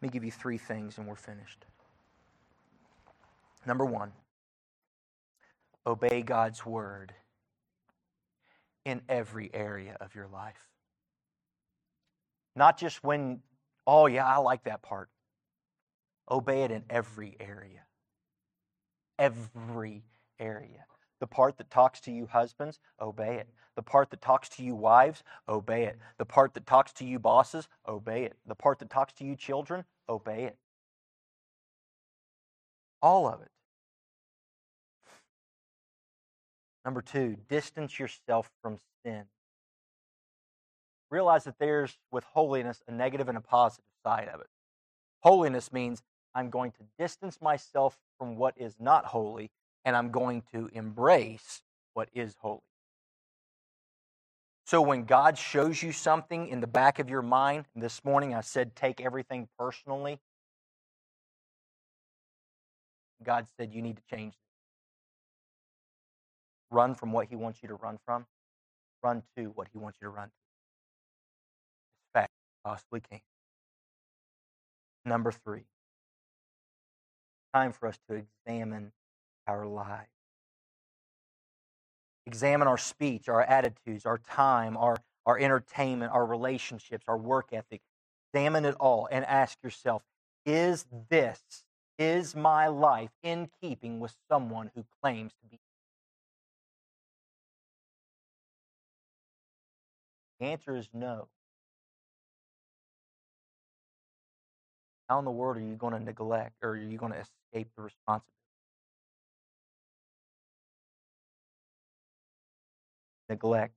Let 0.00 0.08
me 0.08 0.12
give 0.12 0.24
you 0.24 0.30
three 0.30 0.58
things 0.58 0.98
and 0.98 1.06
we're 1.06 1.14
finished. 1.14 1.64
Number 3.66 3.84
one, 3.84 4.12
obey 5.86 6.22
God's 6.22 6.66
word 6.66 7.14
in 8.84 9.00
every 9.08 9.50
area 9.54 9.96
of 10.00 10.14
your 10.14 10.26
life. 10.26 10.68
Not 12.54 12.78
just 12.78 13.02
when, 13.02 13.40
oh, 13.86 14.06
yeah, 14.06 14.26
I 14.26 14.36
like 14.38 14.64
that 14.64 14.82
part. 14.82 15.08
Obey 16.30 16.62
it 16.62 16.70
in 16.70 16.84
every 16.88 17.36
area. 17.40 17.80
Every 19.18 20.04
area. 20.38 20.86
The 21.24 21.28
part 21.28 21.56
that 21.56 21.70
talks 21.70 22.00
to 22.00 22.12
you, 22.12 22.26
husbands, 22.26 22.80
obey 23.00 23.36
it. 23.36 23.48
The 23.76 23.82
part 23.82 24.10
that 24.10 24.20
talks 24.20 24.50
to 24.50 24.62
you, 24.62 24.74
wives, 24.74 25.22
obey 25.48 25.84
it. 25.84 25.96
The 26.18 26.26
part 26.26 26.52
that 26.52 26.66
talks 26.66 26.92
to 26.92 27.04
you, 27.06 27.18
bosses, 27.18 27.66
obey 27.88 28.24
it. 28.24 28.36
The 28.46 28.54
part 28.54 28.78
that 28.80 28.90
talks 28.90 29.14
to 29.14 29.24
you, 29.24 29.34
children, 29.34 29.86
obey 30.06 30.44
it. 30.44 30.58
All 33.00 33.26
of 33.26 33.40
it. 33.40 33.48
Number 36.84 37.00
two, 37.00 37.38
distance 37.48 37.98
yourself 37.98 38.50
from 38.60 38.76
sin. 39.02 39.22
Realize 41.10 41.44
that 41.44 41.58
there's, 41.58 41.96
with 42.12 42.24
holiness, 42.24 42.82
a 42.86 42.92
negative 42.92 43.30
and 43.30 43.38
a 43.38 43.40
positive 43.40 43.86
side 44.04 44.28
of 44.28 44.42
it. 44.42 44.48
Holiness 45.20 45.72
means 45.72 46.02
I'm 46.34 46.50
going 46.50 46.72
to 46.72 46.84
distance 46.98 47.40
myself 47.40 47.96
from 48.18 48.36
what 48.36 48.52
is 48.58 48.74
not 48.78 49.06
holy, 49.06 49.50
and 49.84 49.96
I'm 49.96 50.10
going 50.10 50.42
to 50.52 50.70
embrace 50.72 51.62
what 51.94 52.08
is 52.14 52.36
holy. 52.40 52.60
So 54.66 54.80
when 54.82 55.04
God 55.04 55.38
shows 55.38 55.82
you 55.82 55.92
something 55.92 56.48
in 56.48 56.60
the 56.60 56.66
back 56.66 56.98
of 56.98 57.10
your 57.10 57.22
mind, 57.22 57.66
this 57.76 58.04
morning 58.04 58.34
I 58.34 58.40
said 58.42 58.76
take 58.76 59.00
everything 59.00 59.48
personally. 59.58 60.20
God 63.24 63.46
said 63.58 63.74
you 63.74 63.82
need 63.82 63.96
to 63.98 64.02
change. 64.16 64.34
run 66.70 66.94
from 66.94 67.12
what 67.12 67.28
He 67.28 67.36
wants 67.36 67.60
you 67.62 67.68
to 67.68 67.74
run 67.74 67.98
from. 68.04 68.26
Run 69.02 69.22
to 69.36 69.46
what 69.54 69.68
He 69.72 69.78
wants 69.78 69.98
you 70.00 70.06
to 70.08 70.10
run 70.10 70.28
to. 70.28 70.34
As 72.18 72.22
fast 72.22 72.32
as 72.32 72.70
possibly 72.70 73.00
can. 73.00 73.20
Number 75.04 75.32
three, 75.32 75.64
time 77.54 77.72
for 77.72 77.88
us 77.88 77.98
to 78.08 78.24
examine 78.46 78.92
our 79.46 79.66
lives. 79.66 80.08
Examine 82.26 82.68
our 82.68 82.78
speech, 82.78 83.28
our 83.28 83.42
attitudes, 83.42 84.06
our 84.06 84.18
time, 84.18 84.76
our, 84.76 84.96
our 85.26 85.38
entertainment, 85.38 86.12
our 86.12 86.24
relationships, 86.24 87.04
our 87.06 87.18
work 87.18 87.48
ethic. 87.52 87.82
Examine 88.32 88.64
it 88.64 88.74
all 88.80 89.08
and 89.10 89.24
ask 89.26 89.58
yourself 89.62 90.02
is 90.46 90.86
this, 91.08 91.40
is 91.98 92.34
my 92.34 92.66
life 92.66 93.10
in 93.22 93.48
keeping 93.60 94.00
with 94.00 94.14
someone 94.28 94.70
who 94.74 94.84
claims 95.02 95.32
to 95.42 95.48
be? 95.48 95.58
The 100.40 100.46
answer 100.46 100.76
is 100.76 100.88
no. 100.92 101.28
How 105.08 105.18
in 105.18 105.24
the 105.24 105.30
world 105.30 105.56
are 105.56 105.60
you 105.60 105.76
going 105.76 105.92
to 105.92 106.00
neglect 106.00 106.56
or 106.62 106.70
are 106.70 106.76
you 106.76 106.98
going 106.98 107.12
to 107.12 107.18
escape 107.18 107.68
the 107.76 107.82
responsibility? 107.82 108.43
Neglect. 113.28 113.74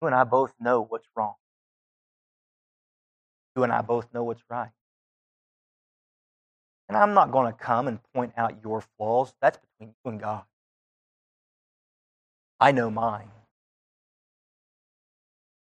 You 0.00 0.06
and 0.08 0.14
I 0.14 0.24
both 0.24 0.52
know 0.60 0.82
what's 0.82 1.08
wrong. 1.16 1.34
You 3.56 3.64
and 3.64 3.72
I 3.72 3.82
both 3.82 4.08
know 4.14 4.24
what's 4.24 4.42
right. 4.50 4.70
And 6.88 6.96
I'm 6.96 7.14
not 7.14 7.30
going 7.30 7.52
to 7.52 7.58
come 7.58 7.88
and 7.88 8.00
point 8.14 8.32
out 8.36 8.56
your 8.64 8.82
flaws. 8.96 9.32
That's 9.40 9.58
between 9.58 9.94
you 10.04 10.10
and 10.10 10.20
God. 10.20 10.42
I 12.60 12.72
know 12.72 12.90
mine. 12.90 13.30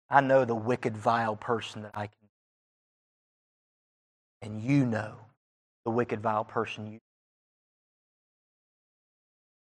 I 0.09 0.21
know 0.21 0.45
the 0.45 0.55
wicked, 0.55 0.97
vile 0.97 1.35
person 1.35 1.83
that 1.83 1.91
I 1.93 2.07
can. 2.07 2.29
And 4.41 4.61
you 4.61 4.85
know 4.85 5.15
the 5.85 5.91
wicked, 5.91 6.21
vile 6.21 6.43
person 6.43 6.87
you. 6.91 6.99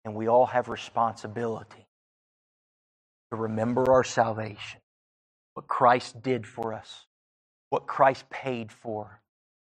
And 0.05 0.14
we 0.14 0.28
all 0.28 0.46
have 0.46 0.68
responsibility 0.68 1.86
to 3.30 3.36
remember 3.36 3.92
our 3.92 4.05
salvation, 4.05 4.80
what 5.55 5.68
Christ 5.68 6.22
did 6.22 6.46
for 6.46 6.72
us, 6.74 7.07
what 7.70 7.86
Christ 7.86 8.28
paid 8.30 8.72
for, 8.72 9.20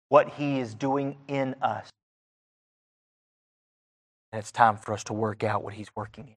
what 0.10 0.30
He 0.30 0.60
is 0.60 0.74
doing 0.74 1.18
in 1.28 1.56
us. 1.62 1.90
And 4.32 4.40
it's 4.40 4.52
time 4.52 4.78
for 4.78 4.94
us 4.94 5.04
to 5.06 5.14
work 5.14 5.44
out 5.44 5.64
what 5.64 5.74
He's 5.74 5.90
working 5.96 6.28
in. 6.28 6.36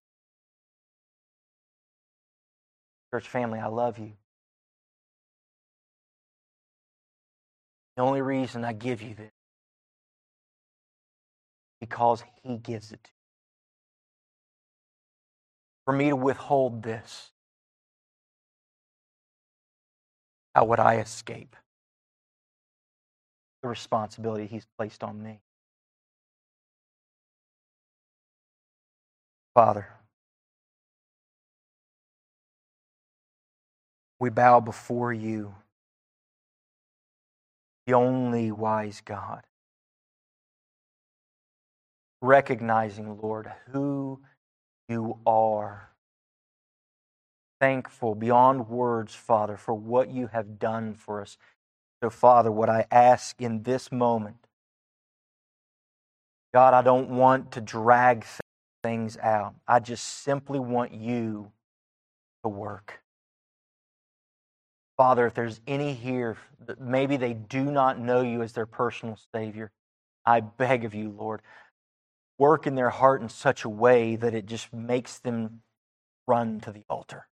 Church 3.14 3.28
family, 3.28 3.58
I 3.58 3.68
love 3.68 3.98
you. 3.98 4.12
The 7.96 8.02
only 8.02 8.20
reason 8.20 8.64
I 8.64 8.74
give 8.74 9.00
you 9.00 9.14
this 9.14 9.30
because 11.80 12.22
he 12.42 12.56
gives 12.58 12.92
it 12.92 13.02
to 13.04 13.10
you. 13.10 13.15
For 15.86 15.94
me 15.94 16.10
to 16.10 16.16
withhold 16.16 16.82
this, 16.82 17.30
how 20.54 20.66
would 20.66 20.80
I 20.80 20.96
escape 20.96 21.56
the 23.62 23.68
responsibility 23.68 24.46
he's 24.46 24.66
placed 24.78 25.04
on 25.04 25.22
me? 25.22 25.40
Father, 29.54 29.88
we 34.20 34.30
bow 34.30 34.60
before 34.60 35.12
you 35.12 35.54
the 37.86 37.94
only 37.94 38.50
wise 38.52 39.00
God. 39.04 39.44
Recognizing, 42.20 43.18
Lord, 43.20 43.52
who 43.70 44.20
you 44.88 45.18
are. 45.26 45.90
Thankful 47.60 48.14
beyond 48.14 48.68
words, 48.68 49.14
Father, 49.14 49.56
for 49.56 49.74
what 49.74 50.10
you 50.10 50.28
have 50.28 50.58
done 50.58 50.94
for 50.94 51.22
us. 51.22 51.38
So, 52.02 52.10
Father, 52.10 52.52
what 52.52 52.68
I 52.68 52.86
ask 52.90 53.40
in 53.40 53.62
this 53.62 53.90
moment, 53.90 54.36
God, 56.52 56.74
I 56.74 56.82
don't 56.82 57.10
want 57.10 57.52
to 57.52 57.60
drag 57.60 58.26
things 58.82 59.16
out. 59.18 59.54
I 59.66 59.80
just 59.80 60.04
simply 60.22 60.58
want 60.58 60.92
you 60.92 61.50
to 62.44 62.48
work. 62.48 63.00
Father, 64.96 65.26
if 65.26 65.34
there's 65.34 65.60
any 65.66 65.92
here 65.92 66.36
that 66.66 66.80
maybe 66.80 67.16
they 67.16 67.34
do 67.34 67.64
not 67.64 67.98
know 67.98 68.22
you 68.22 68.42
as 68.42 68.52
their 68.52 68.66
personal 68.66 69.18
Savior, 69.34 69.70
I 70.24 70.40
beg 70.40 70.84
of 70.84 70.94
you, 70.94 71.10
Lord, 71.10 71.42
work 72.38 72.66
in 72.66 72.74
their 72.74 72.90
heart 72.90 73.22
in 73.22 73.28
such 73.28 73.64
a 73.64 73.68
way 73.68 74.16
that 74.16 74.34
it 74.34 74.46
just 74.46 74.72
makes 74.72 75.18
them 75.18 75.62
run 76.26 76.60
to 76.60 76.72
the 76.72 76.84
altar. 76.88 77.26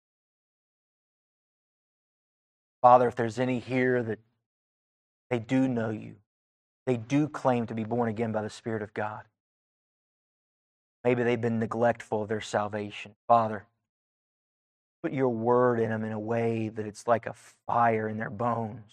Father, 2.82 3.08
if 3.08 3.16
there's 3.16 3.38
any 3.38 3.58
here 3.58 4.02
that 4.02 4.18
they 5.30 5.38
do 5.38 5.68
know 5.68 5.90
you, 5.90 6.16
they 6.86 6.96
do 6.96 7.28
claim 7.28 7.66
to 7.66 7.74
be 7.74 7.84
born 7.84 8.08
again 8.08 8.32
by 8.32 8.42
the 8.42 8.50
Spirit 8.50 8.82
of 8.82 8.94
God. 8.94 9.22
Maybe 11.04 11.22
they've 11.22 11.40
been 11.40 11.58
neglectful 11.58 12.22
of 12.22 12.28
their 12.28 12.40
salvation. 12.40 13.14
Father, 13.28 13.66
Put 15.02 15.12
your 15.12 15.30
word 15.30 15.80
in 15.80 15.88
them 15.88 16.04
in 16.04 16.12
a 16.12 16.18
way 16.18 16.68
that 16.68 16.86
it's 16.86 17.06
like 17.06 17.26
a 17.26 17.34
fire 17.66 18.06
in 18.06 18.18
their 18.18 18.30
bones. 18.30 18.92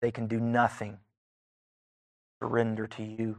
They 0.00 0.10
can 0.10 0.26
do 0.26 0.40
nothing. 0.40 0.98
Surrender 2.42 2.86
to 2.86 3.02
you. 3.02 3.36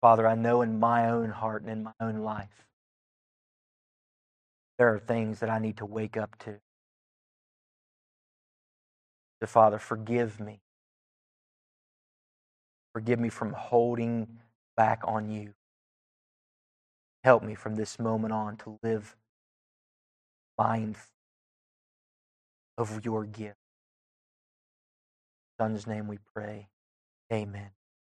Father, 0.00 0.26
I 0.26 0.34
know 0.34 0.62
in 0.62 0.80
my 0.80 1.10
own 1.10 1.30
heart 1.30 1.62
and 1.62 1.70
in 1.70 1.82
my 1.82 1.92
own 2.00 2.18
life, 2.18 2.66
there 4.78 4.94
are 4.94 4.98
things 4.98 5.40
that 5.40 5.50
I 5.50 5.58
need 5.58 5.76
to 5.78 5.86
wake 5.86 6.16
up 6.16 6.38
to. 6.40 6.56
So, 9.40 9.46
Father, 9.46 9.78
forgive 9.78 10.40
me. 10.40 10.60
Forgive 12.94 13.20
me 13.20 13.28
from 13.28 13.52
holding 13.52 14.26
back 14.76 15.00
on 15.04 15.28
you. 15.30 15.54
Help 17.24 17.42
me 17.42 17.54
from 17.54 17.76
this 17.76 17.98
moment 17.98 18.32
on 18.32 18.56
to 18.58 18.78
live 18.82 19.16
mindful 20.58 21.10
of 22.78 23.04
your 23.04 23.24
gift. 23.24 23.56
In 25.58 25.64
Son's 25.64 25.86
name 25.86 26.08
we 26.08 26.18
pray. 26.34 26.68
Amen. 27.32 27.70